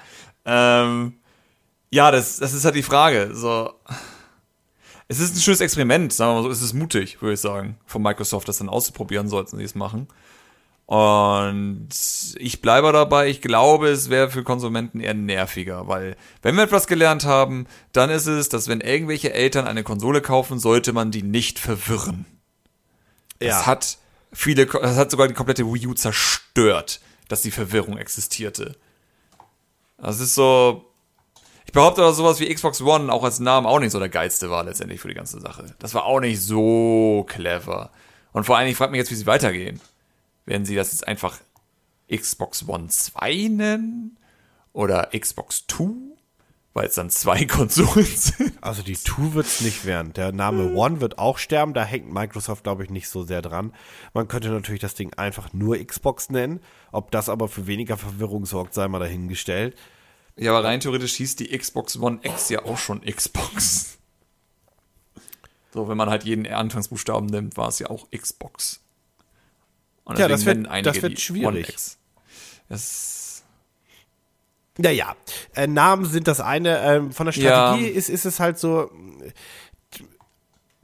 Ähm, 0.45 1.19
ja, 1.97 2.11
das, 2.11 2.37
das 2.37 2.53
ist 2.53 2.63
halt 2.63 2.75
die 2.75 2.83
Frage. 2.83 3.31
So. 3.33 3.73
Es 5.07 5.19
ist 5.19 5.35
ein 5.35 5.41
schönes 5.41 5.61
Experiment, 5.61 6.13
sagen 6.13 6.31
wir 6.31 6.35
mal 6.35 6.43
so. 6.43 6.51
Es 6.51 6.61
ist 6.61 6.73
mutig, 6.73 7.23
würde 7.23 7.33
ich 7.33 7.39
sagen, 7.39 7.75
von 7.87 8.03
Microsoft, 8.03 8.47
das 8.47 8.59
dann 8.59 8.69
auszuprobieren, 8.69 9.29
sollten 9.29 9.57
sie 9.57 9.63
es 9.63 9.73
machen. 9.73 10.07
Und 10.85 11.89
ich 12.37 12.61
bleibe 12.61 12.91
dabei, 12.91 13.29
ich 13.29 13.41
glaube, 13.41 13.89
es 13.89 14.11
wäre 14.11 14.29
für 14.29 14.43
Konsumenten 14.43 14.99
eher 14.99 15.15
nerviger, 15.15 15.87
weil 15.87 16.15
wenn 16.43 16.55
wir 16.55 16.63
etwas 16.63 16.85
gelernt 16.85 17.25
haben, 17.25 17.65
dann 17.93 18.11
ist 18.11 18.27
es, 18.27 18.47
dass 18.47 18.67
wenn 18.67 18.79
irgendwelche 18.79 19.33
Eltern 19.33 19.65
eine 19.65 19.83
Konsole 19.83 20.21
kaufen, 20.21 20.59
sollte 20.59 20.93
man 20.93 21.09
die 21.09 21.23
nicht 21.23 21.57
verwirren. 21.57 22.25
Das 23.39 23.65
hat 23.65 23.97
viele, 24.31 24.67
das 24.67 24.97
hat 24.97 25.09
sogar 25.09 25.27
die 25.27 25.33
komplette 25.33 25.65
Wii 25.65 25.87
U 25.87 25.93
zerstört, 25.95 27.01
dass 27.27 27.41
die 27.41 27.51
Verwirrung 27.51 27.97
existierte. 27.97 28.75
Das 29.97 30.19
ist 30.19 30.35
so, 30.35 30.86
ich 31.67 31.73
behaupte, 31.73 31.99
dass 31.99 32.15
sowas 32.15 32.39
wie 32.39 32.51
Xbox 32.51 32.81
One 32.81 33.11
auch 33.11 33.25
als 33.25 33.39
Namen 33.39 33.67
auch 33.67 33.79
nicht 33.79 33.91
so 33.91 33.99
der 33.99 34.07
geilste 34.07 34.49
war 34.49 34.63
letztendlich 34.63 35.01
für 35.01 35.09
die 35.09 35.13
ganze 35.13 35.41
Sache. 35.41 35.75
Das 35.79 35.93
war 35.93 36.05
auch 36.05 36.21
nicht 36.21 36.41
so 36.41 37.25
clever. 37.27 37.91
Und 38.31 38.45
vor 38.45 38.57
allem, 38.57 38.69
ich 38.69 38.77
frage 38.77 38.91
mich 38.91 38.99
jetzt, 38.99 39.11
wie 39.11 39.15
sie 39.15 39.25
weitergehen. 39.25 39.81
Werden 40.45 40.65
sie 40.65 40.75
das 40.75 40.93
jetzt 40.93 41.05
einfach 41.05 41.39
Xbox 42.09 42.67
One 42.69 42.87
2 42.87 43.49
nennen? 43.51 44.17
Oder 44.71 45.09
Xbox 45.17 45.65
2? 45.67 45.89
Weil 46.73 46.87
es 46.87 46.95
dann 46.95 47.09
zwei 47.09 47.43
Konsolen 47.47 48.05
sind. 48.05 48.53
Also 48.61 48.81
die 48.81 48.95
2 48.95 49.33
wird 49.33 49.47
es 49.47 49.59
nicht 49.59 49.83
werden. 49.83 50.13
Der 50.13 50.31
Name 50.31 50.73
One 50.73 51.01
wird 51.01 51.17
auch 51.17 51.37
sterben. 51.37 51.73
Da 51.73 51.83
hängt 51.83 52.13
Microsoft, 52.13 52.63
glaube 52.63 52.85
ich, 52.85 52.89
nicht 52.89 53.09
so 53.09 53.23
sehr 53.23 53.41
dran. 53.41 53.73
Man 54.13 54.29
könnte 54.29 54.49
natürlich 54.51 54.79
das 54.81 54.95
Ding 54.95 55.13
einfach 55.15 55.51
nur 55.51 55.83
Xbox 55.83 56.29
nennen. 56.29 56.61
Ob 56.93 57.11
das 57.11 57.27
aber 57.27 57.49
für 57.49 57.67
weniger 57.67 57.97
Verwirrung 57.97 58.45
sorgt, 58.45 58.73
sei 58.73 58.87
mal 58.87 58.99
dahingestellt. 58.99 59.75
Ja, 60.37 60.51
aber 60.55 60.67
rein 60.67 60.79
theoretisch 60.79 61.15
hieß 61.15 61.35
die 61.37 61.57
Xbox 61.57 61.97
One 61.99 62.19
X 62.21 62.49
ja 62.49 62.63
auch 62.63 62.77
schon 62.77 63.01
Xbox. 63.01 63.97
So, 65.73 65.87
wenn 65.89 65.97
man 65.97 66.09
halt 66.09 66.23
jeden 66.23 66.47
Anfangsbuchstaben 66.47 67.27
nimmt, 67.27 67.57
war 67.57 67.67
es 67.69 67.79
ja 67.79 67.89
auch 67.89 68.07
Xbox. 68.11 68.81
Und 70.05 70.17
Ja, 70.19 70.27
das 70.27 70.45
wird- 70.45 70.67
das 70.85 71.01
wird 71.01 71.19
schwierig. 71.19 71.75
Das, 72.69 73.43
Naja, 74.79 75.15
äh, 75.55 75.65
Namen 75.65 76.05
sind 76.05 76.27
das 76.27 76.39
eine. 76.39 76.79
Ähm, 76.83 77.11
von 77.11 77.25
der 77.25 77.33
Strategie 77.33 77.87
Ja. 77.89 77.93
ist, 77.95 78.09
ist 78.09 78.25
es 78.25 78.39
halt 78.39 78.59
so. 78.59 78.91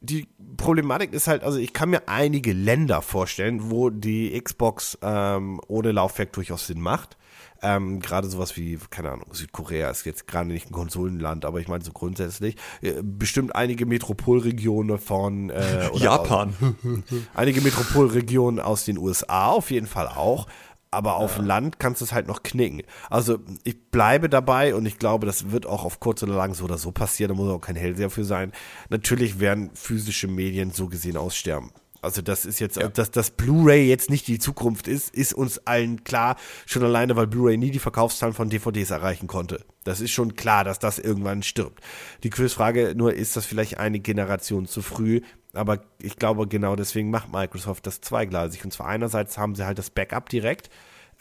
Die 0.02 0.28
Problematik 0.58 1.14
ist 1.14 1.28
halt, 1.28 1.44
also 1.44 1.60
ich 1.60 1.74
kann 1.74 1.92
mir 1.92 2.08
einige 2.10 2.54
Länder 2.54 3.02
vorstellen, 3.04 3.70
wo 3.70 3.90
die 3.92 4.38
Xbox 4.42 4.98
ähm, 5.04 5.62
ohne 5.68 5.92
Laufwerk 5.92 6.34
durchaus 6.34 6.66
Sinn 6.68 6.82
macht. 6.82 7.18
Ähm, 7.66 8.02
gerade 8.02 8.28
sowas 8.28 8.58
wie, 8.58 8.78
keine 8.90 9.12
Ahnung, 9.12 9.28
Südkorea 9.32 9.90
ist 9.90 10.06
jetzt 10.06 10.28
gerade 10.28 10.50
nicht 10.50 10.70
ein 10.70 10.74
Konsolenland, 10.74 11.46
aber 11.46 11.62
ich 11.62 11.70
meine 11.70 11.82
so 11.82 11.94
grundsätzlich. 11.94 12.58
Äh, 12.82 13.02
bestimmt 13.02 13.56
einige 13.56 13.86
Metropolregionen 13.86 15.00
von 15.00 15.50
äh, 15.50 15.90
Japan. 15.96 16.54
Einige 17.34 17.62
Metropolregionen 17.62 18.60
aus 18.60 18.84
den 18.84 18.98
USA 18.98 19.48
auf 19.48 19.72
jeden 19.72 19.88
Fall 19.88 20.08
auch. 20.08 20.48
Aber 20.92 21.16
auf 21.16 21.40
Land 21.40 21.80
kannst 21.80 22.02
du 22.02 22.06
es 22.06 22.14
halt 22.14 22.28
noch 22.28 22.44
knicken. 22.44 22.84
Also 23.10 23.40
ich 23.64 23.90
bleibe 23.90 24.30
dabei 24.30 24.76
und 24.76 24.86
ich 24.86 25.00
glaube, 25.00 25.26
das 25.26 25.50
wird 25.50 25.66
auch 25.66 25.86
auf 25.86 26.00
kurz 26.00 26.22
oder 26.22 26.36
lang 26.36 26.54
so 26.54 26.66
oder 26.66 26.78
so 26.78 26.92
passieren. 26.92 27.30
Da 27.30 27.36
muss 27.36 27.52
auch 27.52 27.62
kein 27.62 27.76
Hellseher 27.76 28.12
für 28.12 28.26
sein. 28.26 28.52
Natürlich 28.90 29.40
werden 29.40 29.72
physische 29.74 30.28
Medien 30.28 30.70
so 30.70 30.88
gesehen 30.88 31.18
aussterben. 31.18 31.72
Also 32.04 32.22
das 32.22 32.46
ist 32.46 32.60
jetzt, 32.60 32.78
ja. 32.78 32.88
dass 32.88 33.12
das 33.12 33.32
Blu-ray 33.32 33.88
jetzt 33.88 34.10
nicht 34.10 34.28
die 34.28 34.40
Zukunft 34.40 34.88
ist, 34.88 35.14
ist 35.14 35.34
uns 35.34 35.60
allen 35.60 36.04
klar. 36.04 36.36
Schon 36.66 36.84
alleine, 36.84 37.16
weil 37.16 37.28
Blu-ray 37.28 37.58
nie 37.58 37.72
die 37.72 37.80
Verkaufszahlen 37.80 38.34
von 38.34 38.50
DVDs 38.50 38.92
erreichen 38.92 39.28
konnte. 39.28 39.66
Das 39.84 40.02
ist 40.02 40.12
schon 40.12 40.36
klar, 40.36 40.64
dass 40.64 40.80
das 40.80 41.00
irgendwann 41.00 41.44
stirbt. 41.44 41.84
Die 42.24 42.30
Quizfrage 42.30 42.94
nur, 42.96 43.14
ist 43.14 43.36
das 43.36 43.46
vielleicht 43.46 43.78
eine 43.78 44.00
Generation 44.00 44.66
zu 44.66 44.82
früh? 44.82 45.22
Aber 45.54 45.84
ich 46.00 46.16
glaube, 46.18 46.48
genau 46.48 46.76
deswegen 46.76 47.12
macht 47.12 47.32
Microsoft 47.32 47.86
das 47.86 48.02
zweigleisig. 48.02 48.66
Und 48.66 48.72
zwar 48.72 48.88
einerseits 48.88 49.38
haben 49.38 49.56
sie 49.56 49.66
halt 49.66 49.78
das 49.78 49.90
Backup 49.90 50.30
direkt. 50.30 50.70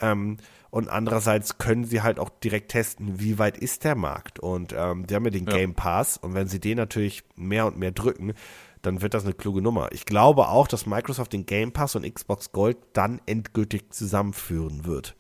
Ähm, 0.01 0.39
und 0.71 0.89
andererseits 0.89 1.59
können 1.59 1.85
sie 1.85 2.01
halt 2.01 2.19
auch 2.19 2.31
direkt 2.31 2.71
testen, 2.71 3.21
wie 3.21 3.39
weit 3.39 3.59
ist 3.59 3.85
der 3.85 3.95
Markt. 3.95 4.41
Und 4.41 4.75
ähm, 4.75 5.07
die 5.07 5.15
haben 5.15 5.25
ja 5.27 5.31
den 5.31 5.47
ja. 5.47 5.55
Game 5.55 5.75
Pass 5.75 6.17
und 6.17 6.33
wenn 6.33 6.49
sie 6.49 6.61
den 6.61 6.79
natürlich 6.79 7.25
mehr 7.37 7.67
und 7.67 7.79
mehr 7.79 7.93
drücken, 7.93 8.33
dann 8.83 9.01
wird 9.01 9.15
das 9.15 9.25
eine 9.25 9.35
kluge 9.35 9.63
Nummer. 9.63 9.91
Ich 9.93 10.07
glaube 10.07 10.49
auch, 10.49 10.69
dass 10.69 10.87
Microsoft 10.87 11.33
den 11.33 11.47
Game 11.47 11.73
Pass 11.73 11.97
und 11.97 12.13
Xbox 12.13 12.53
Gold 12.53 12.77
dann 12.93 13.21
endgültig 13.27 13.93
zusammenführen 13.93 14.85
wird. 14.85 15.17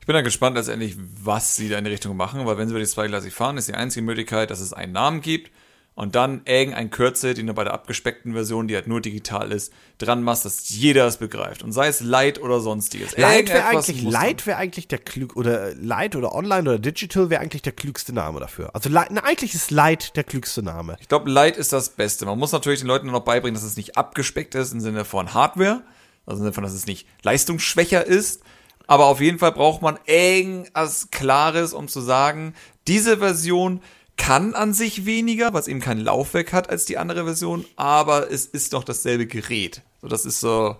Ich 0.00 0.06
bin 0.06 0.14
da 0.14 0.22
gespannt 0.22 0.56
letztendlich, 0.56 0.96
was 0.98 1.56
sie 1.56 1.68
da 1.68 1.78
in 1.78 1.84
die 1.84 1.90
Richtung 1.90 2.16
machen, 2.16 2.44
weil 2.46 2.58
wenn 2.58 2.68
sie 2.68 2.72
über 2.72 2.80
die 2.80 2.86
zweigleisig 2.86 3.32
fahren, 3.32 3.56
ist 3.56 3.68
die 3.68 3.74
einzige 3.74 4.04
Möglichkeit, 4.04 4.50
dass 4.50 4.60
es 4.60 4.72
einen 4.72 4.92
Namen 4.92 5.20
gibt 5.20 5.50
und 5.94 6.14
dann 6.14 6.42
irgendein 6.46 6.90
Kürzel, 6.90 7.34
den 7.34 7.46
du 7.46 7.54
bei 7.54 7.64
der 7.64 7.74
abgespeckten 7.74 8.32
Version, 8.32 8.66
die 8.66 8.74
halt 8.74 8.86
nur 8.86 9.02
digital 9.02 9.52
ist, 9.52 9.72
dran 9.98 10.22
machst, 10.22 10.46
dass 10.46 10.70
jeder 10.70 11.06
es 11.06 11.18
begreift. 11.18 11.62
Und 11.62 11.72
sei 11.72 11.88
es 11.88 12.00
Light 12.00 12.40
oder 12.40 12.60
sonstiges. 12.60 13.16
Light 13.18 13.50
wäre 13.50 13.66
eigentlich, 13.66 14.02
Light 14.02 14.46
wäre 14.46 14.56
eigentlich 14.56 14.88
der 14.88 14.98
klug, 14.98 15.36
oder 15.36 15.74
Light 15.74 16.16
oder 16.16 16.34
Online 16.34 16.62
oder 16.62 16.78
Digital 16.78 17.28
wäre 17.28 17.42
eigentlich 17.42 17.60
der 17.60 17.72
klügste 17.72 18.14
Name 18.14 18.40
dafür. 18.40 18.74
Also 18.74 18.88
Light, 18.88 19.08
na, 19.10 19.22
eigentlich 19.24 19.54
ist 19.54 19.70
Light 19.70 20.16
der 20.16 20.24
klügste 20.24 20.62
Name. 20.62 20.96
Ich 21.00 21.08
glaube, 21.08 21.30
Light 21.30 21.58
ist 21.58 21.74
das 21.74 21.90
Beste. 21.90 22.24
Man 22.24 22.38
muss 22.38 22.52
natürlich 22.52 22.80
den 22.80 22.88
Leuten 22.88 23.08
noch 23.08 23.20
beibringen, 23.20 23.54
dass 23.54 23.64
es 23.64 23.76
nicht 23.76 23.98
abgespeckt 23.98 24.54
ist 24.54 24.72
im 24.72 24.80
Sinne 24.80 25.04
von 25.04 25.34
Hardware. 25.34 25.82
Also 26.24 26.38
im 26.38 26.44
Sinne 26.44 26.52
von, 26.54 26.64
dass 26.64 26.72
es 26.72 26.86
nicht 26.86 27.06
leistungsschwächer 27.22 28.06
ist. 28.06 28.42
Aber 28.86 29.06
auf 29.06 29.20
jeden 29.20 29.38
Fall 29.38 29.52
braucht 29.52 29.82
man 29.82 29.98
irgendwas 30.06 31.10
Klares, 31.10 31.74
um 31.74 31.88
zu 31.88 32.00
sagen, 32.00 32.54
diese 32.88 33.18
Version 33.18 33.80
kann 34.16 34.54
an 34.54 34.72
sich 34.72 35.04
weniger, 35.04 35.52
was 35.52 35.68
eben 35.68 35.80
kein 35.80 35.98
Laufwerk 35.98 36.52
hat 36.52 36.70
als 36.70 36.84
die 36.84 36.98
andere 36.98 37.24
Version, 37.24 37.64
aber 37.76 38.30
es 38.30 38.46
ist 38.46 38.72
doch 38.72 38.84
dasselbe 38.84 39.26
Gerät. 39.26 39.82
So, 40.00 40.08
das 40.08 40.24
ist 40.24 40.40
so. 40.40 40.76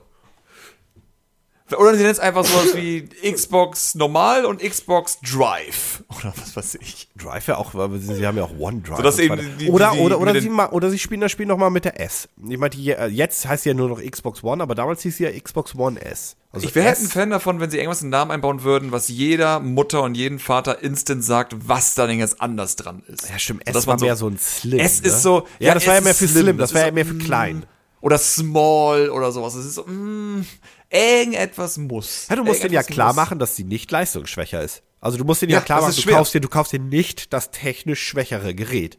Oder 1.76 1.92
sie 1.92 1.98
nennen 1.98 2.10
es 2.10 2.18
einfach 2.18 2.44
sowas 2.44 2.76
wie 2.76 3.08
Xbox 3.08 3.94
normal 3.94 4.44
und 4.44 4.60
Xbox 4.60 5.20
Drive. 5.20 6.04
Oder 6.18 6.34
was 6.36 6.54
weiß 6.56 6.78
ich. 6.80 7.08
Drive 7.16 7.46
ja 7.48 7.56
auch, 7.56 7.74
weil 7.74 7.98
sie, 7.98 8.14
sie 8.14 8.26
haben 8.26 8.36
ja 8.36 8.44
auch 8.44 8.58
OneDrive. 8.58 8.96
So, 8.96 9.02
dass 9.02 9.18
eben 9.18 9.38
die, 9.58 9.70
oder, 9.70 9.92
die, 9.92 10.00
oder, 10.00 10.20
oder, 10.20 10.40
sie 10.40 10.48
ma, 10.48 10.68
oder 10.70 10.90
sie 10.90 10.98
spielen 10.98 11.20
das 11.20 11.32
Spiel 11.32 11.46
nochmal 11.46 11.70
mit 11.70 11.84
der 11.84 12.00
S. 12.00 12.28
Ich 12.48 12.58
meine, 12.58 12.74
äh, 12.74 13.06
jetzt 13.06 13.46
heißt 13.46 13.62
sie 13.62 13.70
ja 13.70 13.74
nur 13.74 13.88
noch 13.88 14.02
Xbox 14.02 14.44
One, 14.44 14.62
aber 14.62 14.74
damals 14.74 15.02
hieß 15.02 15.16
sie 15.16 15.24
ja 15.24 15.30
Xbox 15.30 15.74
One 15.74 16.00
S. 16.00 16.36
Also 16.52 16.66
ich 16.66 16.74
wäre 16.74 16.86
halt 16.86 16.98
ein 16.98 17.06
Fan 17.06 17.30
davon, 17.30 17.60
wenn 17.60 17.70
sie 17.70 17.78
irgendwas 17.78 18.02
in 18.02 18.08
den 18.08 18.10
Namen 18.10 18.30
einbauen 18.30 18.62
würden, 18.62 18.92
was 18.92 19.08
jeder 19.08 19.58
Mutter 19.58 20.02
und 20.02 20.14
jeden 20.14 20.38
Vater 20.38 20.82
instant 20.82 21.24
sagt, 21.24 21.56
was 21.66 21.94
da 21.94 22.06
denn 22.06 22.18
jetzt 22.18 22.42
anders 22.42 22.76
dran 22.76 23.02
ist. 23.06 23.30
Ja, 23.30 23.38
stimmt. 23.38 23.66
S 23.66 23.86
war 23.86 23.98
so, 23.98 24.04
mehr 24.04 24.16
so 24.16 24.28
ein 24.28 24.38
Slim. 24.38 24.78
S 24.78 25.00
ne? 25.00 25.08
ist 25.08 25.22
so. 25.22 25.46
Ja, 25.58 25.68
ja 25.68 25.74
das 25.74 25.86
war 25.86 25.94
ja 25.94 26.00
mehr 26.02 26.14
für 26.14 26.28
Slim, 26.28 26.58
das, 26.58 26.70
das 26.70 26.78
war 26.78 26.86
ja 26.86 26.92
mehr 26.92 27.06
für 27.06 27.16
klein. 27.16 27.64
Oder 28.02 28.18
Small 28.18 29.08
oder 29.10 29.32
sowas. 29.32 29.54
Das 29.54 29.64
ist 29.64 29.76
so, 29.76 29.84
mm, 29.84 30.44
irgendetwas 30.92 31.78
muss. 31.78 32.26
Ja, 32.28 32.36
du 32.36 32.44
musst 32.44 32.62
denen 32.62 32.74
ja 32.74 32.82
klar 32.82 33.08
muss. 33.08 33.16
machen, 33.16 33.38
dass 33.38 33.56
sie 33.56 33.64
nicht 33.64 33.90
leistungsschwächer 33.90 34.62
ist. 34.62 34.82
Also 35.00 35.18
du 35.18 35.24
musst 35.24 35.42
denen 35.42 35.52
ja, 35.52 35.58
ja 35.58 35.64
klar 35.64 35.80
machen, 35.80 35.94
du 35.96 36.10
kaufst, 36.10 36.34
dir, 36.34 36.40
du 36.40 36.48
kaufst 36.48 36.72
dir 36.72 36.78
nicht 36.78 37.32
das 37.32 37.50
technisch 37.50 38.06
schwächere 38.06 38.54
Gerät. 38.54 38.98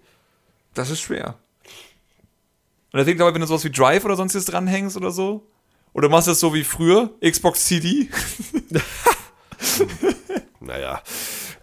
Das 0.73 0.89
ist 0.89 0.99
schwer. 0.99 1.37
Und 2.91 2.99
deswegen 2.99 3.17
glaube 3.17 3.31
ich, 3.31 3.35
wenn 3.35 3.41
du 3.41 3.47
sowas 3.47 3.63
wie 3.63 3.71
Drive 3.71 4.03
oder 4.05 4.15
sonstiges 4.15 4.45
dranhängst 4.45 4.97
oder 4.97 5.11
so, 5.11 5.47
oder 5.93 6.09
machst 6.09 6.27
du 6.27 6.31
das 6.31 6.39
so 6.39 6.53
wie 6.53 6.63
früher? 6.63 7.11
Xbox 7.21 7.65
CD? 7.65 8.09
naja. 10.59 11.01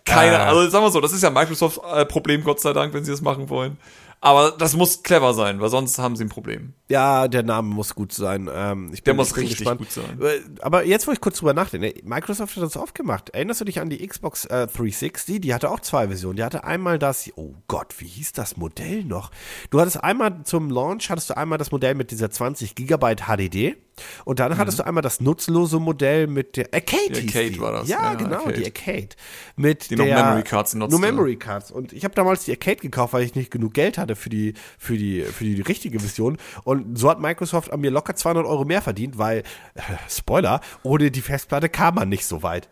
Keine, 0.04 0.36
äh. 0.36 0.38
also 0.38 0.70
sagen 0.70 0.84
wir 0.84 0.90
so, 0.90 1.00
das 1.00 1.12
ist 1.12 1.22
ja 1.22 1.30
Microsofts 1.30 1.80
äh, 1.92 2.06
Problem, 2.06 2.44
Gott 2.44 2.60
sei 2.60 2.72
Dank, 2.72 2.94
wenn 2.94 3.04
sie 3.04 3.10
das 3.10 3.20
machen 3.20 3.48
wollen. 3.48 3.78
Aber 4.20 4.52
das 4.52 4.74
muss 4.74 5.02
clever 5.02 5.34
sein, 5.34 5.60
weil 5.60 5.68
sonst 5.68 5.98
haben 5.98 6.16
sie 6.16 6.24
ein 6.24 6.28
Problem. 6.28 6.74
Ja, 6.90 7.28
der 7.28 7.44
Name 7.44 7.72
muss 7.72 7.94
gut 7.94 8.12
sein. 8.12 8.50
Ähm, 8.52 8.90
ich 8.92 9.04
bin, 9.04 9.12
der 9.12 9.14
muss 9.14 9.36
richtig 9.36 9.58
gespannt. 9.58 9.78
gut 9.78 9.92
sein. 9.92 10.20
Äh, 10.20 10.40
aber 10.60 10.84
jetzt, 10.84 11.06
wo 11.06 11.12
ich 11.12 11.20
kurz 11.20 11.38
drüber 11.38 11.54
nachdenke, 11.54 11.94
Microsoft 12.02 12.56
hat 12.56 12.64
das 12.64 12.76
aufgemacht. 12.76 13.30
Erinnerst 13.30 13.60
du 13.60 13.64
dich 13.64 13.80
an 13.80 13.90
die 13.90 14.04
Xbox 14.04 14.44
äh, 14.46 14.66
360? 14.66 15.40
Die 15.40 15.54
hatte 15.54 15.70
auch 15.70 15.78
zwei 15.78 16.08
Versionen. 16.08 16.36
Die 16.36 16.42
hatte 16.42 16.64
einmal 16.64 16.98
das, 16.98 17.30
oh 17.36 17.54
Gott, 17.68 17.94
wie 17.98 18.08
hieß 18.08 18.32
das 18.32 18.56
Modell 18.56 19.04
noch? 19.04 19.30
Du 19.70 19.80
hattest 19.80 20.02
einmal 20.02 20.42
zum 20.42 20.68
Launch, 20.68 21.10
hattest 21.10 21.30
du 21.30 21.36
einmal 21.36 21.58
das 21.58 21.70
Modell 21.70 21.94
mit 21.94 22.10
dieser 22.10 22.28
20 22.28 22.74
Gigabyte 22.74 23.26
HDD. 23.28 23.76
Und 24.24 24.40
dann 24.40 24.52
mhm. 24.52 24.58
hattest 24.58 24.78
du 24.78 24.86
einmal 24.86 25.02
das 25.02 25.20
nutzlose 25.20 25.78
Modell 25.78 26.26
mit 26.26 26.56
der 26.56 26.68
Arcade. 26.72 27.20
Die 27.20 27.28
Arcade 27.28 27.60
war 27.60 27.72
das. 27.72 27.88
Ja, 27.88 28.02
ja 28.02 28.14
genau, 28.14 28.36
Arcade. 28.38 28.60
die 28.60 28.64
Arcade. 28.64 29.08
Mit 29.56 29.90
die 29.90 29.96
der, 29.96 30.06
noch 30.06 30.22
Memory 30.22 30.42
Cards 30.42 30.74
nutzte. 30.74 30.98
Nur 30.98 31.00
Memory 31.00 31.36
Cards. 31.36 31.70
Und 31.70 31.92
ich 31.92 32.04
habe 32.04 32.14
damals 32.14 32.44
die 32.44 32.52
Arcade 32.52 32.76
gekauft, 32.76 33.12
weil 33.12 33.24
ich 33.24 33.34
nicht 33.34 33.50
genug 33.50 33.74
Geld 33.74 33.98
hatte 33.98 34.16
für 34.16 34.30
die, 34.30 34.54
für 34.78 34.96
die, 34.96 35.22
für 35.22 35.44
die 35.44 35.60
richtige 35.60 36.00
Version. 36.00 36.38
Und 36.64 36.79
so 36.94 37.10
hat 37.10 37.20
Microsoft 37.20 37.72
an 37.72 37.80
mir 37.80 37.90
locker 37.90 38.14
200 38.14 38.46
Euro 38.46 38.64
mehr 38.64 38.82
verdient, 38.82 39.18
weil, 39.18 39.40
äh, 39.74 39.82
Spoiler, 40.08 40.60
ohne 40.82 41.10
die 41.10 41.20
Festplatte 41.20 41.68
kam 41.68 41.94
man 41.94 42.08
nicht 42.08 42.26
so 42.26 42.42
weit. 42.42 42.68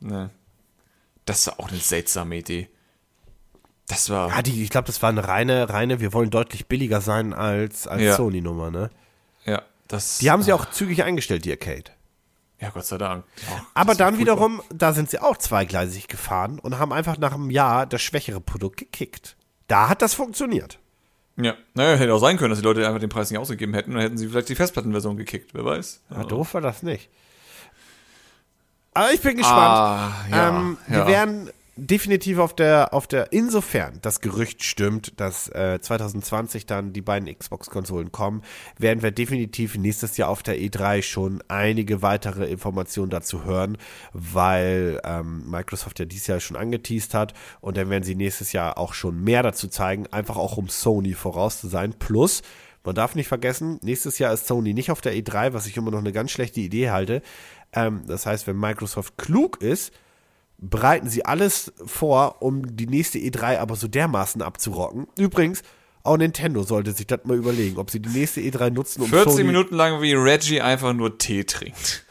Ne. 0.00 0.30
Das 1.24 1.46
war 1.46 1.60
auch 1.60 1.68
eine 1.68 1.78
seltsame 1.78 2.36
Idee. 2.36 2.68
Das 3.86 4.10
war. 4.10 4.30
Ja, 4.30 4.42
die, 4.42 4.62
ich 4.62 4.70
glaube, 4.70 4.86
das 4.86 5.02
war 5.02 5.10
eine 5.10 5.26
reine, 5.26 5.68
reine, 5.68 6.00
wir 6.00 6.12
wollen 6.12 6.30
deutlich 6.30 6.66
billiger 6.66 7.00
sein 7.00 7.32
als, 7.32 7.86
als 7.86 8.02
ja. 8.02 8.16
Sony-Nummer, 8.16 8.70
ne? 8.70 8.90
Ja. 9.44 9.62
Das, 9.88 10.18
die 10.18 10.30
haben 10.30 10.42
sie 10.42 10.52
auch 10.52 10.70
zügig 10.70 11.02
eingestellt, 11.04 11.44
die 11.44 11.50
Arcade. 11.50 11.90
Ja, 12.58 12.70
Gott 12.70 12.86
sei 12.86 12.96
Dank. 12.96 13.24
Oh, 13.50 13.60
Aber 13.74 13.96
dann 13.96 14.18
wiederum, 14.18 14.62
da 14.72 14.92
sind 14.92 15.10
sie 15.10 15.18
auch 15.18 15.36
zweigleisig 15.36 16.06
gefahren 16.06 16.60
und 16.60 16.78
haben 16.78 16.92
einfach 16.92 17.18
nach 17.18 17.34
einem 17.34 17.50
Jahr 17.50 17.86
das 17.86 18.02
schwächere 18.02 18.40
Produkt 18.40 18.78
gekickt. 18.78 19.36
Da 19.66 19.88
hat 19.88 20.00
das 20.00 20.14
funktioniert. 20.14 20.78
Ja, 21.36 21.54
naja, 21.74 21.96
hätte 21.96 22.12
auch 22.12 22.18
sein 22.18 22.36
können, 22.36 22.50
dass 22.50 22.58
die 22.58 22.64
Leute 22.64 22.86
einfach 22.86 23.00
den 23.00 23.08
Preis 23.08 23.30
nicht 23.30 23.38
ausgegeben 23.38 23.72
hätten 23.74 23.90
und 23.90 23.96
dann 23.96 24.02
hätten 24.02 24.18
sie 24.18 24.28
vielleicht 24.28 24.48
die 24.50 24.54
Festplattenversion 24.54 25.16
gekickt, 25.16 25.54
wer 25.54 25.64
weiß. 25.64 26.00
Ja, 26.10 26.24
doof 26.24 26.54
war 26.54 26.60
das 26.60 26.82
nicht. 26.82 27.08
Aber 28.94 29.12
ich 29.12 29.20
bin 29.20 29.36
gespannt. 29.36 29.58
Ah, 29.58 30.12
ja, 30.30 30.48
ähm, 30.48 30.76
ja. 30.88 30.94
Wir 30.94 31.06
werden 31.06 31.50
definitiv 31.76 32.38
auf 32.38 32.54
der, 32.54 32.92
auf 32.92 33.06
der, 33.06 33.32
insofern 33.32 33.98
das 34.02 34.20
Gerücht 34.20 34.62
stimmt, 34.62 35.18
dass 35.20 35.48
äh, 35.48 35.78
2020 35.80 36.66
dann 36.66 36.92
die 36.92 37.00
beiden 37.00 37.34
Xbox-Konsolen 37.34 38.12
kommen, 38.12 38.42
werden 38.78 39.02
wir 39.02 39.10
definitiv 39.10 39.76
nächstes 39.76 40.16
Jahr 40.18 40.28
auf 40.28 40.42
der 40.42 40.58
E3 40.58 41.02
schon 41.02 41.42
einige 41.48 42.02
weitere 42.02 42.44
Informationen 42.44 43.10
dazu 43.10 43.44
hören, 43.44 43.78
weil 44.12 45.00
ähm, 45.04 45.48
Microsoft 45.50 45.98
ja 45.98 46.04
dieses 46.04 46.26
Jahr 46.26 46.40
schon 46.40 46.56
angeteased 46.56 47.14
hat 47.14 47.32
und 47.60 47.78
dann 47.78 47.88
werden 47.88 48.04
sie 48.04 48.16
nächstes 48.16 48.52
Jahr 48.52 48.76
auch 48.76 48.92
schon 48.92 49.22
mehr 49.24 49.42
dazu 49.42 49.68
zeigen, 49.68 50.06
einfach 50.08 50.36
auch 50.36 50.58
um 50.58 50.68
Sony 50.68 51.14
voraus 51.14 51.60
zu 51.60 51.68
sein. 51.68 51.94
Plus, 51.98 52.42
man 52.84 52.94
darf 52.94 53.14
nicht 53.14 53.28
vergessen, 53.28 53.78
nächstes 53.82 54.18
Jahr 54.18 54.34
ist 54.34 54.46
Sony 54.46 54.74
nicht 54.74 54.90
auf 54.90 55.00
der 55.00 55.14
E3, 55.14 55.54
was 55.54 55.66
ich 55.66 55.76
immer 55.78 55.90
noch 55.90 56.00
eine 56.00 56.12
ganz 56.12 56.32
schlechte 56.32 56.60
Idee 56.60 56.90
halte. 56.90 57.22
Ähm, 57.72 58.02
das 58.06 58.26
heißt, 58.26 58.46
wenn 58.46 58.58
Microsoft 58.58 59.16
klug 59.16 59.62
ist, 59.62 59.92
bereiten 60.62 61.08
sie 61.08 61.24
alles 61.24 61.72
vor, 61.84 62.40
um 62.40 62.76
die 62.76 62.86
nächste 62.86 63.18
E3 63.18 63.58
aber 63.58 63.76
so 63.76 63.88
dermaßen 63.88 64.40
abzurocken. 64.42 65.08
Übrigens, 65.18 65.62
auch 66.04 66.16
Nintendo 66.16 66.62
sollte 66.62 66.92
sich 66.92 67.06
das 67.06 67.20
mal 67.24 67.36
überlegen, 67.36 67.78
ob 67.78 67.90
sie 67.90 68.00
die 68.00 68.08
nächste 68.08 68.40
E3 68.40 68.70
nutzen, 68.70 69.02
um 69.02 69.08
40 69.08 69.32
Sony 69.32 69.44
Minuten 69.44 69.74
lang 69.74 70.00
wie 70.00 70.14
Reggie 70.14 70.60
einfach 70.60 70.92
nur 70.92 71.18
Tee 71.18 71.44
trinkt. 71.44 72.04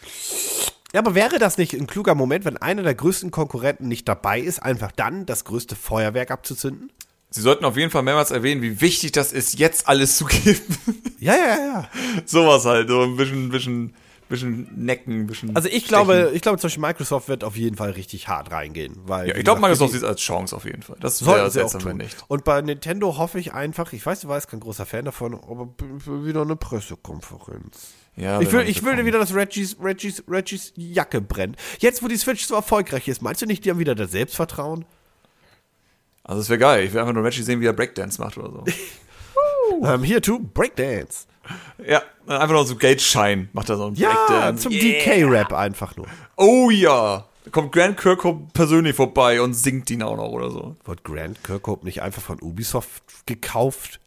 Ja, 0.94 1.00
aber 1.00 1.16
wäre 1.16 1.40
das 1.40 1.58
nicht 1.58 1.74
ein 1.74 1.88
kluger 1.88 2.16
Moment, 2.16 2.44
wenn 2.44 2.58
einer 2.58 2.84
der 2.84 2.96
größten 2.96 3.32
Konkurrenten 3.32 3.88
nicht 3.88 4.08
dabei 4.08 4.42
ist, 4.42 4.62
einfach 4.62 4.92
dann 4.92 5.26
das 5.26 5.46
größte 5.46 5.76
Feuerwerk 5.78 6.32
abzuzünden? 6.32 6.92
Sie 7.30 7.42
sollten 7.42 7.64
auf 7.64 7.78
jeden 7.78 7.92
Fall 7.92 8.04
mehrmals 8.04 8.32
erwähnen, 8.32 8.62
wie 8.62 8.82
wichtig 8.82 9.14
das 9.14 9.32
ist, 9.32 9.58
jetzt 9.58 9.88
alles 9.88 10.18
zu 10.18 10.26
geben. 10.26 10.78
Ja, 11.20 11.34
ja, 11.36 11.58
ja. 11.58 11.90
Sowas 12.26 12.66
halt, 12.66 12.90
so 12.90 13.04
ein 13.04 13.16
bisschen, 13.16 13.50
bisschen 13.50 13.94
bisschen 14.32 14.68
necken, 14.76 15.28
bisschen. 15.28 15.56
Also 15.56 15.70
ich 15.70 15.88
glaube, 15.88 16.32
ich 16.34 16.42
glaube 16.42 16.58
zum 16.58 16.70
Beispiel 16.70 16.82
Microsoft 16.82 17.28
wird 17.28 17.44
auf 17.44 17.56
jeden 17.56 17.78
Fall 17.78 17.92
richtig 17.92 18.28
hart 18.28 18.52
reingehen, 18.52 18.96
weil. 19.06 19.30
Ja, 19.30 19.36
ich 19.36 19.44
glaube 19.44 19.62
Microsoft 19.62 19.92
sieht 19.92 20.02
es 20.02 20.08
als 20.08 20.22
Chance 20.22 20.56
auf 20.56 20.66
jeden 20.66 20.82
Fall. 20.82 20.98
Das 21.00 21.24
wäre 21.26 21.52
seltsam, 21.52 21.86
wenn 21.86 21.98
nicht. 21.98 22.18
Und 22.28 22.44
bei 22.44 22.60
Nintendo 22.62 23.18
hoffe 23.18 23.40
ich 23.40 23.54
einfach, 23.54 23.94
ich 23.94 24.04
weiß, 24.04 24.22
du 24.22 24.28
weißt, 24.28 24.50
kein 24.50 24.60
großer 24.60 24.88
Fan 24.88 25.06
davon, 25.06 25.36
aber 25.36 25.70
wieder 26.26 26.42
eine 26.42 26.56
Pressekonferenz. 26.56 27.94
Ja, 28.16 28.42
ich 28.42 28.52
will, 28.52 28.68
ich 28.68 28.84
will 28.84 29.06
wieder, 29.06 29.20
dass 29.20 29.34
Reggies, 29.34 29.78
Reggies, 29.82 30.24
Reggies 30.28 30.74
Jacke 30.76 31.22
brennt. 31.22 31.56
Jetzt, 31.80 32.04
wo 32.04 32.08
die 32.08 32.18
Switch 32.18 32.46
so 32.46 32.56
erfolgreich 32.56 33.08
ist, 33.08 33.22
meinst 33.22 33.42
du 33.42 33.46
nicht, 33.46 33.64
die 33.64 33.70
haben 33.70 33.80
wieder 33.80 33.96
das 33.96 34.12
Selbstvertrauen? 34.12 34.86
Also, 36.24 36.42
es 36.42 36.50
wäre 36.50 36.60
geil. 36.60 36.86
Ich 36.86 36.94
will 36.94 37.00
einfach 37.00 37.14
nur 37.14 37.24
Reggie 37.24 37.44
sehen, 37.44 37.62
wie 37.62 37.66
er 37.66 37.74
Breakdance 37.74 38.22
macht 38.22 38.38
oder 38.38 38.52
so. 38.52 38.64
ähm, 39.84 40.04
here 40.04 40.22
to 40.22 40.40
Breakdance. 40.40 41.28
Ja, 41.86 42.02
einfach 42.28 42.52
nur 42.54 42.66
so 42.66 42.76
Geldschein 42.76 43.50
macht 43.54 43.70
er 43.70 43.78
so 43.78 43.88
einen 43.88 43.96
Ja, 43.96 44.10
Breakdance. 44.28 44.64
zum 44.64 44.72
yeah. 44.72 45.04
DK-Rap 45.04 45.54
einfach 45.54 45.96
nur. 45.98 46.08
Oh 46.38 46.70
ja. 46.70 47.26
Da 47.44 47.50
kommt 47.52 47.72
Grant 47.72 47.98
Kirkhope 47.98 48.48
persönlich 48.54 48.96
vorbei 48.96 49.42
und 49.42 49.56
singt 49.56 49.90
ihn 49.90 50.04
auch 50.04 50.16
noch 50.16 50.30
oder 50.30 50.52
so. 50.52 50.76
Wird 50.86 51.04
Grant 51.04 51.44
Kirkhope 51.44 51.86
nicht 51.86 52.02
einfach 52.02 52.22
von 52.22 52.40
Ubisoft 52.42 53.04
gekauft? 53.26 54.00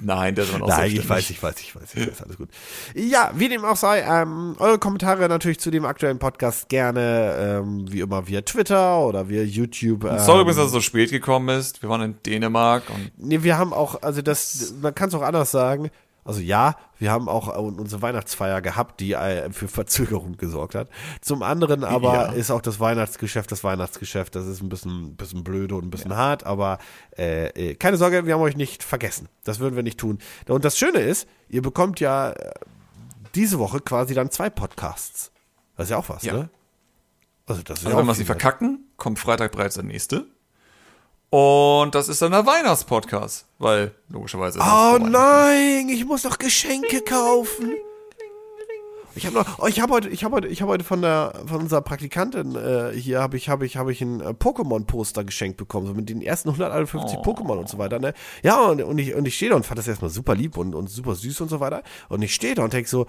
Nein, 0.00 0.34
ist 0.34 0.50
immer 0.50 0.58
noch 0.58 0.68
Nein, 0.68 0.90
ich 0.90 1.08
weiß, 1.08 1.30
ich 1.30 1.40
weiß, 1.42 1.60
ich 1.60 1.74
weiß, 1.74 1.94
ich 1.94 2.08
weiß, 2.08 2.22
alles 2.22 2.36
gut. 2.36 2.48
Ja, 2.94 3.30
wie 3.34 3.48
dem 3.48 3.64
auch 3.64 3.76
sei, 3.76 4.00
ähm, 4.02 4.56
eure 4.58 4.78
Kommentare 4.78 5.28
natürlich 5.28 5.60
zu 5.60 5.70
dem 5.70 5.84
aktuellen 5.84 6.18
Podcast 6.18 6.68
gerne, 6.68 7.36
ähm, 7.62 7.90
wie 7.90 8.00
immer 8.00 8.26
via 8.26 8.40
Twitter 8.40 8.98
oder 8.98 9.28
via 9.28 9.42
YouTube. 9.42 10.04
Ähm, 10.04 10.18
Sorry 10.18 10.40
übrigens, 10.40 10.56
dass 10.56 10.66
es 10.66 10.72
so 10.72 10.80
spät 10.80 11.10
gekommen 11.12 11.56
ist. 11.56 11.82
Wir 11.82 11.88
waren 11.88 12.02
in 12.02 12.16
Dänemark 12.24 12.82
und 12.90 13.12
Nee, 13.16 13.42
wir 13.44 13.58
haben 13.58 13.72
auch, 13.72 14.02
also 14.02 14.22
das, 14.22 14.74
man 14.82 14.94
kann 14.94 15.08
es 15.08 15.14
auch 15.14 15.22
anders 15.22 15.52
sagen. 15.52 15.90
Also 16.26 16.40
ja, 16.40 16.76
wir 16.98 17.10
haben 17.12 17.28
auch 17.28 17.48
äh, 17.48 17.58
unsere 17.58 18.02
Weihnachtsfeier 18.02 18.60
gehabt, 18.60 19.00
die 19.00 19.12
äh, 19.12 19.50
für 19.52 19.68
Verzögerung 19.68 20.36
gesorgt 20.36 20.74
hat. 20.74 20.88
Zum 21.20 21.42
anderen 21.42 21.84
aber 21.84 22.14
Ja. 22.14 22.22
ist 22.32 22.50
auch 22.50 22.60
das 22.60 22.80
Weihnachtsgeschäft 22.80 23.50
das 23.52 23.62
Weihnachtsgeschäft. 23.64 24.34
Das 24.34 24.46
ist 24.46 24.60
ein 24.62 24.68
bisschen, 24.68 25.16
bisschen 25.16 25.44
blöde 25.44 25.74
und 25.76 25.84
ein 25.84 25.90
bisschen 25.90 26.16
hart, 26.16 26.44
aber 26.44 26.78
äh, 27.16 27.46
äh, 27.50 27.74
keine 27.76 27.96
Sorge, 27.96 28.26
wir 28.26 28.34
haben 28.34 28.40
euch 28.42 28.56
nicht 28.56 28.82
vergessen. 28.82 29.28
Das 29.44 29.58
würden 29.60 29.76
wir 29.76 29.82
nicht 29.82 29.98
tun. 29.98 30.18
Und 30.48 30.64
das 30.64 30.76
Schöne 30.76 30.98
ist, 30.98 31.28
ihr 31.48 31.62
bekommt 31.62 32.00
ja 32.00 32.34
diese 33.34 33.58
Woche 33.58 33.80
quasi 33.80 34.14
dann 34.14 34.30
zwei 34.30 34.50
Podcasts. 34.50 35.30
Das 35.76 35.84
ist 35.86 35.90
ja 35.90 35.98
auch 35.98 36.08
was, 36.08 36.22
Ja. 36.24 36.32
ne? 36.32 36.50
Also 37.46 37.62
das 37.62 37.78
ist 37.78 37.84
also 37.86 37.96
ja 37.96 38.00
wenn 38.00 38.06
wir 38.08 38.14
sie 38.14 38.24
verkacken, 38.24 38.90
kommt 38.96 39.18
Freitag 39.20 39.52
bereits 39.52 39.76
der 39.76 39.84
nächste. 39.84 40.26
Und 41.30 41.94
das 41.94 42.08
ist 42.08 42.22
dann 42.22 42.32
der 42.32 42.46
Weihnachtspodcast, 42.46 43.46
weil 43.58 43.92
logischerweise. 44.08 44.60
Oh 44.60 44.98
nein, 44.98 45.88
ich 45.88 46.04
muss 46.04 46.24
noch 46.24 46.38
Geschenke 46.38 47.00
kaufen. 47.00 47.74
Ich 49.16 49.24
habe 49.24 49.34
noch, 49.34 49.58
oh, 49.58 49.66
ich 49.66 49.80
habe 49.80 49.94
heute, 49.94 50.08
ich 50.10 50.24
habe 50.24 50.36
heute, 50.36 50.48
ich 50.48 50.60
habe 50.60 50.72
heute 50.72 50.84
von 50.84 51.00
der, 51.00 51.32
von 51.46 51.62
unserer 51.62 51.80
Praktikantin 51.80 52.54
äh, 52.54 52.92
hier 52.92 53.22
habe 53.22 53.38
ich, 53.38 53.48
habe 53.48 53.64
ich, 53.64 53.78
habe 53.78 53.90
ich 53.90 54.02
ein 54.02 54.20
äh, 54.20 54.34
Pokémon-Poster 54.34 55.24
geschenkt 55.24 55.56
bekommen, 55.56 55.86
so 55.86 55.94
mit 55.94 56.10
den 56.10 56.20
ersten 56.20 56.50
151 56.50 57.20
Pokémon 57.20 57.56
und 57.56 57.68
so 57.68 57.78
weiter. 57.78 57.98
Ne? 57.98 58.12
Ja 58.42 58.60
und, 58.66 58.82
und 58.82 58.98
ich 58.98 59.14
und 59.14 59.26
ich 59.26 59.36
stehe 59.36 59.50
da 59.50 59.56
und 59.56 59.64
fand 59.64 59.78
das 59.78 59.88
erstmal 59.88 60.10
super 60.10 60.34
lieb 60.34 60.58
und, 60.58 60.74
und 60.74 60.90
super 60.90 61.14
süß 61.14 61.40
und 61.40 61.48
so 61.48 61.60
weiter. 61.60 61.82
Und 62.10 62.20
ich 62.20 62.34
stehe 62.34 62.54
da 62.54 62.64
und 62.64 62.74
denk 62.74 62.88
so, 62.88 63.06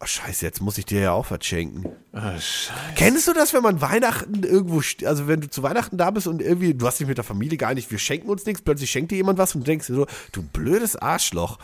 oh, 0.00 0.06
Scheiße, 0.06 0.44
jetzt 0.44 0.60
muss 0.60 0.78
ich 0.78 0.86
dir 0.86 1.00
ja 1.00 1.12
auch 1.12 1.30
was 1.30 1.44
schenken. 1.44 1.84
Scheiße. 2.14 2.72
Kennst 2.96 3.28
du 3.28 3.32
das, 3.32 3.52
wenn 3.52 3.62
man 3.62 3.80
Weihnachten 3.80 4.42
irgendwo, 4.42 4.82
also 5.06 5.28
wenn 5.28 5.40
du 5.40 5.50
zu 5.50 5.62
Weihnachten 5.62 5.98
da 5.98 6.10
bist 6.10 6.26
und 6.26 6.40
irgendwie, 6.40 6.74
du 6.74 6.86
hast 6.86 7.00
dich 7.00 7.06
mit 7.06 7.18
der 7.18 7.24
Familie 7.24 7.58
geeinigt, 7.58 7.90
wir 7.90 7.98
schenken 7.98 8.28
uns 8.28 8.46
nichts, 8.46 8.62
plötzlich 8.62 8.90
schenkt 8.90 9.12
dir 9.12 9.16
jemand 9.16 9.38
was 9.38 9.54
und 9.54 9.62
du 9.62 9.66
denkst 9.66 9.88
dir 9.88 9.94
so, 9.94 10.06
du 10.32 10.42
blödes 10.42 10.96
Arschloch. 10.96 11.58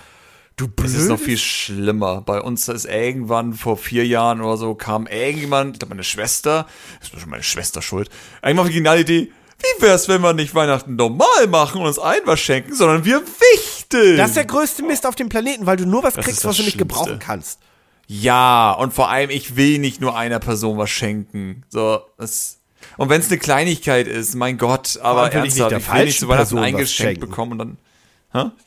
Du 0.56 0.68
blödes. 0.68 0.94
Es 0.94 1.02
ist 1.02 1.08
noch 1.08 1.18
viel 1.20 1.36
schlimmer. 1.36 2.22
Bei 2.22 2.40
uns 2.40 2.68
ist 2.68 2.86
irgendwann 2.86 3.52
vor 3.52 3.76
vier 3.76 4.06
Jahren 4.06 4.40
oder 4.40 4.56
so 4.56 4.74
kam 4.74 5.06
irgendjemand, 5.06 5.74
ich 5.74 5.78
glaube 5.80 5.94
meine 5.94 6.04
Schwester, 6.04 6.66
ist 7.02 7.18
schon 7.18 7.28
meine 7.30 7.42
Schwester 7.42 7.82
schuld, 7.82 8.08
irgendwann 8.42 8.66
auf 8.66 8.72
die 8.72 8.78
Idee, 8.78 9.32
wie 9.58 9.82
wär's, 9.82 10.08
wenn 10.08 10.20
wir 10.20 10.32
nicht 10.34 10.54
Weihnachten 10.54 10.96
normal 10.96 11.46
machen 11.48 11.80
und 11.80 11.86
uns 11.86 11.98
ein 11.98 12.20
was 12.24 12.40
schenken, 12.40 12.74
sondern 12.74 13.04
wir 13.04 13.22
wichteln? 13.22 14.16
Das 14.16 14.28
ist 14.28 14.36
der 14.36 14.44
größte 14.44 14.82
Mist 14.82 15.06
auf 15.06 15.14
dem 15.14 15.28
Planeten, 15.28 15.66
weil 15.66 15.76
du 15.76 15.86
nur 15.86 16.02
was 16.02 16.14
Das 16.14 16.24
kriegst, 16.26 16.40
das 16.40 16.50
was 16.50 16.56
du 16.58 16.62
nicht 16.62 16.78
gebrauchen 16.78 17.18
kannst. 17.18 17.60
Ja, 18.06 18.72
und 18.72 18.92
vor 18.92 19.10
allem, 19.10 19.30
ich 19.30 19.56
will 19.56 19.78
nicht 19.78 20.00
nur 20.00 20.16
einer 20.16 20.38
Person 20.38 20.78
was 20.78 20.90
schenken. 20.90 21.64
So, 21.68 22.00
das. 22.18 22.60
Und 22.96 23.08
wenn 23.08 23.20
es 23.20 23.28
eine 23.28 23.38
Kleinigkeit 23.38 24.06
ist, 24.06 24.34
mein 24.34 24.58
Gott, 24.58 24.98
aber 25.02 25.32
will 25.32 25.44
ich 25.44 25.54
nicht 25.54 25.58
ernsthaft, 25.58 25.70
der 25.70 25.78
ich 25.78 25.98
will 25.98 26.04
nicht 26.04 26.18
zu 26.18 26.28
Weihnachten 26.28 26.56
falschen 26.56 26.60
ein 26.60 26.72
Person 26.72 26.72
was 26.74 26.80
Geschenk 26.80 27.08
schenken. 27.08 27.20
bekommen 27.20 27.52
und 27.52 27.58
dann. 27.58 27.78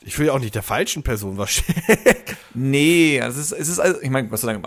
Ich 0.04 0.18
will 0.18 0.26
ja 0.26 0.32
auch 0.32 0.40
nicht 0.40 0.54
der 0.54 0.64
falschen 0.64 1.02
Person 1.02 1.38
was 1.38 1.50
schenken. 1.52 1.84
Nee, 2.54 3.18
es 3.18 3.36
ist, 3.36 3.52
es 3.52 3.68
ist, 3.68 3.78
also, 3.78 4.00
ich 4.00 4.10
meine, 4.10 4.28
was 4.32 4.40
soll 4.40 4.60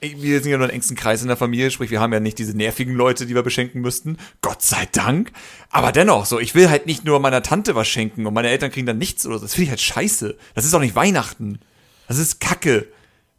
ich 0.00 0.16
wir 0.20 0.40
sind 0.40 0.50
ja 0.50 0.56
nur 0.58 0.68
im 0.68 0.74
engsten 0.74 0.96
Kreis 0.96 1.22
in 1.22 1.28
der 1.28 1.36
Familie, 1.36 1.70
sprich, 1.70 1.90
wir 1.90 2.00
haben 2.00 2.12
ja 2.12 2.20
nicht 2.20 2.38
diese 2.38 2.56
nervigen 2.56 2.94
Leute, 2.94 3.26
die 3.26 3.34
wir 3.34 3.42
beschenken 3.42 3.82
müssten. 3.82 4.16
Gott 4.40 4.62
sei 4.62 4.88
Dank. 4.92 5.30
Aber 5.70 5.92
dennoch, 5.92 6.24
so, 6.26 6.40
ich 6.40 6.54
will 6.54 6.70
halt 6.70 6.86
nicht 6.86 7.04
nur 7.04 7.20
meiner 7.20 7.42
Tante 7.42 7.74
was 7.74 7.86
schenken 7.86 8.26
und 8.26 8.34
meine 8.34 8.48
Eltern 8.48 8.70
kriegen 8.70 8.86
dann 8.86 8.98
nichts 8.98 9.26
oder 9.26 9.38
so. 9.38 9.44
Das 9.44 9.54
finde 9.54 9.64
ich 9.64 9.70
halt 9.70 9.80
scheiße. 9.80 10.36
Das 10.54 10.64
ist 10.64 10.74
auch 10.74 10.80
nicht 10.80 10.96
Weihnachten. 10.96 11.60
Das 12.08 12.18
ist 12.18 12.40
Kacke. 12.40 12.88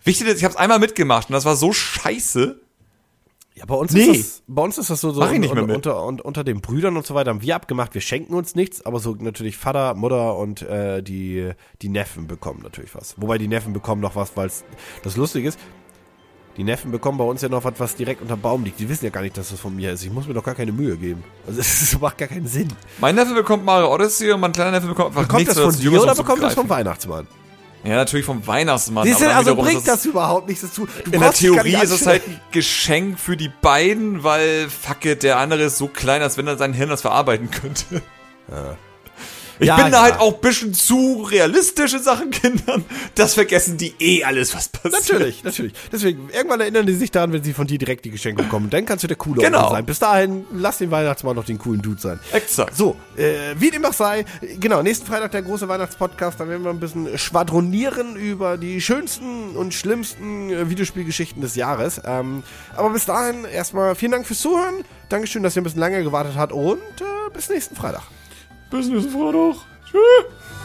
Wichtig 0.03 0.27
ist, 0.27 0.37
ich 0.37 0.43
habe 0.43 0.53
es 0.53 0.57
einmal 0.59 0.79
mitgemacht 0.79 1.29
und 1.29 1.33
das 1.33 1.45
war 1.45 1.55
so 1.55 1.71
scheiße. 1.73 2.59
Ja, 3.53 3.65
bei 3.65 3.75
uns, 3.75 3.91
Nee. 3.91 4.03
ist 4.05 4.19
das, 4.37 4.43
bei 4.47 4.61
uns 4.63 4.77
ist 4.77 4.89
das 4.89 5.01
so, 5.01 5.11
so 5.11 5.19
Mach 5.19 5.31
ich 5.31 5.39
nicht 5.39 5.53
mehr 5.53 5.63
unter, 5.63 6.03
unter, 6.05 6.25
unter 6.25 6.43
den 6.45 6.61
Brüdern 6.61 6.95
und 6.95 7.05
so 7.05 7.13
weiter 7.15 7.31
haben 7.31 7.41
wir 7.41 7.55
abgemacht, 7.55 7.93
wir 7.93 8.01
schenken 8.01 8.33
uns 8.33 8.55
nichts, 8.55 8.85
aber 8.85 8.99
so 8.99 9.15
natürlich 9.19 9.57
Vater, 9.57 9.93
Mutter 9.93 10.37
und 10.37 10.61
äh, 10.61 11.03
die, 11.03 11.51
die 11.81 11.89
Neffen 11.89 12.27
bekommen 12.27 12.61
natürlich 12.63 12.95
was. 12.95 13.15
Wobei 13.17 13.37
die 13.37 13.49
Neffen 13.49 13.73
bekommen 13.73 14.01
noch 14.01 14.15
was, 14.15 14.37
weil 14.37 14.49
das 15.03 15.17
lustig 15.17 15.45
ist, 15.45 15.59
die 16.57 16.63
Neffen 16.63 16.91
bekommen 16.91 17.17
bei 17.17 17.23
uns 17.25 17.41
ja 17.41 17.49
noch 17.49 17.63
was, 17.65 17.73
was 17.77 17.95
direkt 17.95 18.21
unter 18.21 18.37
Baum 18.37 18.63
liegt. 18.63 18.79
Die 18.79 18.87
wissen 18.87 19.03
ja 19.05 19.11
gar 19.11 19.21
nicht, 19.21 19.37
dass 19.37 19.49
das 19.49 19.59
von 19.59 19.75
mir 19.75 19.91
ist. 19.91 20.03
Ich 20.03 20.11
muss 20.11 20.27
mir 20.27 20.33
doch 20.33 20.43
gar 20.43 20.55
keine 20.55 20.71
Mühe 20.71 20.95
geben. 20.97 21.23
Also 21.45 21.59
es 21.61 21.99
macht 21.99 22.17
gar 22.17 22.27
keinen 22.29 22.47
Sinn. 22.47 22.69
Mein 22.99 23.15
Neffe 23.15 23.33
bekommt 23.33 23.65
Mario 23.65 23.93
Odyssey 23.93 24.31
und 24.31 24.39
mein 24.39 24.53
kleiner 24.53 24.71
Neffe 24.71 24.87
bekommt 24.87 25.09
einfach 25.09 25.23
Bekommt 25.23 25.39
nichts. 25.41 25.55
das 25.55 25.63
von 25.75 25.81
dir 25.81 26.01
oder 26.01 26.15
bekommt 26.15 26.41
das 26.41 26.53
vom. 26.53 26.69
Weihnachtsmann? 26.69 27.27
Ja, 27.83 27.95
natürlich 27.95 28.25
vom 28.25 28.45
Weihnachtsmann. 28.45 29.05
Siehst 29.05 29.21
du, 29.21 29.25
aber 29.25 29.33
dann 29.33 29.37
also 29.47 29.55
bringt 29.55 29.79
ist 29.79 29.87
das 29.87 30.05
überhaupt 30.05 30.47
nichts 30.47 30.61
dazu. 30.61 30.87
Du 31.03 31.11
In 31.11 31.19
der 31.19 31.33
Theorie 31.33 31.75
ist 31.81 31.91
es 31.91 32.05
halt 32.05 32.27
ein 32.27 32.39
Geschenk 32.51 33.19
für 33.19 33.35
die 33.35 33.49
beiden, 33.61 34.23
weil 34.23 34.69
fuck 34.69 35.05
it, 35.05 35.23
der 35.23 35.37
andere 35.37 35.63
ist 35.63 35.77
so 35.77 35.87
klein, 35.87 36.21
als 36.21 36.37
wenn 36.37 36.47
er 36.47 36.57
sein 36.57 36.73
Hirn 36.73 36.89
das 36.89 37.01
verarbeiten 37.01 37.49
könnte. 37.49 38.01
Ich 39.61 39.67
Ja, 39.67 39.75
bin 39.77 39.91
da 39.91 39.97
ja. 39.99 40.01
halt 40.01 40.19
auch 40.19 40.33
ein 40.33 40.41
bisschen 40.41 40.73
zu 40.73 41.21
realistische 41.21 41.99
Sachen 41.99 42.31
Kindern. 42.31 42.83
Das 43.15 43.35
vergessen 43.35 43.77
die 43.77 43.93
eh 43.99 44.23
alles, 44.23 44.55
was 44.55 44.69
passiert. 44.69 44.93
Natürlich, 45.07 45.43
natürlich. 45.43 45.73
Deswegen, 45.91 46.29
irgendwann 46.33 46.59
erinnern 46.61 46.87
die 46.87 46.93
sich 46.95 47.11
daran, 47.11 47.31
wenn 47.31 47.43
sie 47.43 47.53
von 47.53 47.67
dir 47.67 47.77
direkt 47.77 48.03
die 48.05 48.09
Geschenke 48.09 48.41
bekommen. 48.43 48.71
Dann 48.71 48.85
kannst 48.85 49.03
du 49.03 49.07
der 49.07 49.17
coole 49.17 49.41
Genau. 49.41 49.59
Onkel 49.65 49.75
sein. 49.75 49.85
Bis 49.85 49.99
dahin, 49.99 50.45
lass 50.51 50.79
den 50.79 50.89
Weihnachtsmann 50.89 51.35
noch 51.35 51.45
den 51.45 51.59
coolen 51.59 51.81
Dude 51.81 52.01
sein. 52.01 52.19
Exakt. 52.33 52.75
So, 52.75 52.95
äh, 53.15 53.53
wie 53.57 53.69
dem 53.69 53.85
auch 53.85 53.93
sei, 53.93 54.25
genau, 54.59 54.81
nächsten 54.81 55.05
Freitag 55.05 55.31
der 55.31 55.43
große 55.43 55.67
Weihnachtspodcast, 55.67 56.39
da 56.39 56.47
werden 56.47 56.63
wir 56.63 56.71
ein 56.71 56.79
bisschen 56.79 57.17
schwadronieren 57.19 58.15
über 58.15 58.57
die 58.57 58.81
schönsten 58.81 59.55
und 59.55 59.75
schlimmsten 59.75 60.49
äh, 60.49 60.69
Videospielgeschichten 60.71 61.41
des 61.41 61.55
Jahres. 61.55 62.01
Ähm, 62.03 62.41
aber 62.75 62.89
bis 62.89 63.05
dahin 63.05 63.45
erstmal 63.45 63.93
vielen 63.93 64.13
Dank 64.13 64.25
fürs 64.25 64.39
Zuhören. 64.39 64.83
Dankeschön, 65.09 65.43
dass 65.43 65.55
ihr 65.55 65.61
ein 65.61 65.65
bisschen 65.65 65.81
lange 65.81 66.03
gewartet 66.03 66.33
habt 66.35 66.51
und 66.51 66.77
äh, 66.99 67.29
bis 67.33 67.47
nächsten 67.49 67.75
Freitag. 67.75 68.01
Bis 68.71 68.87
nächste 68.87 69.13
Woche 69.13 69.33
noch. 69.33 69.65
Tschüss. 69.85 70.60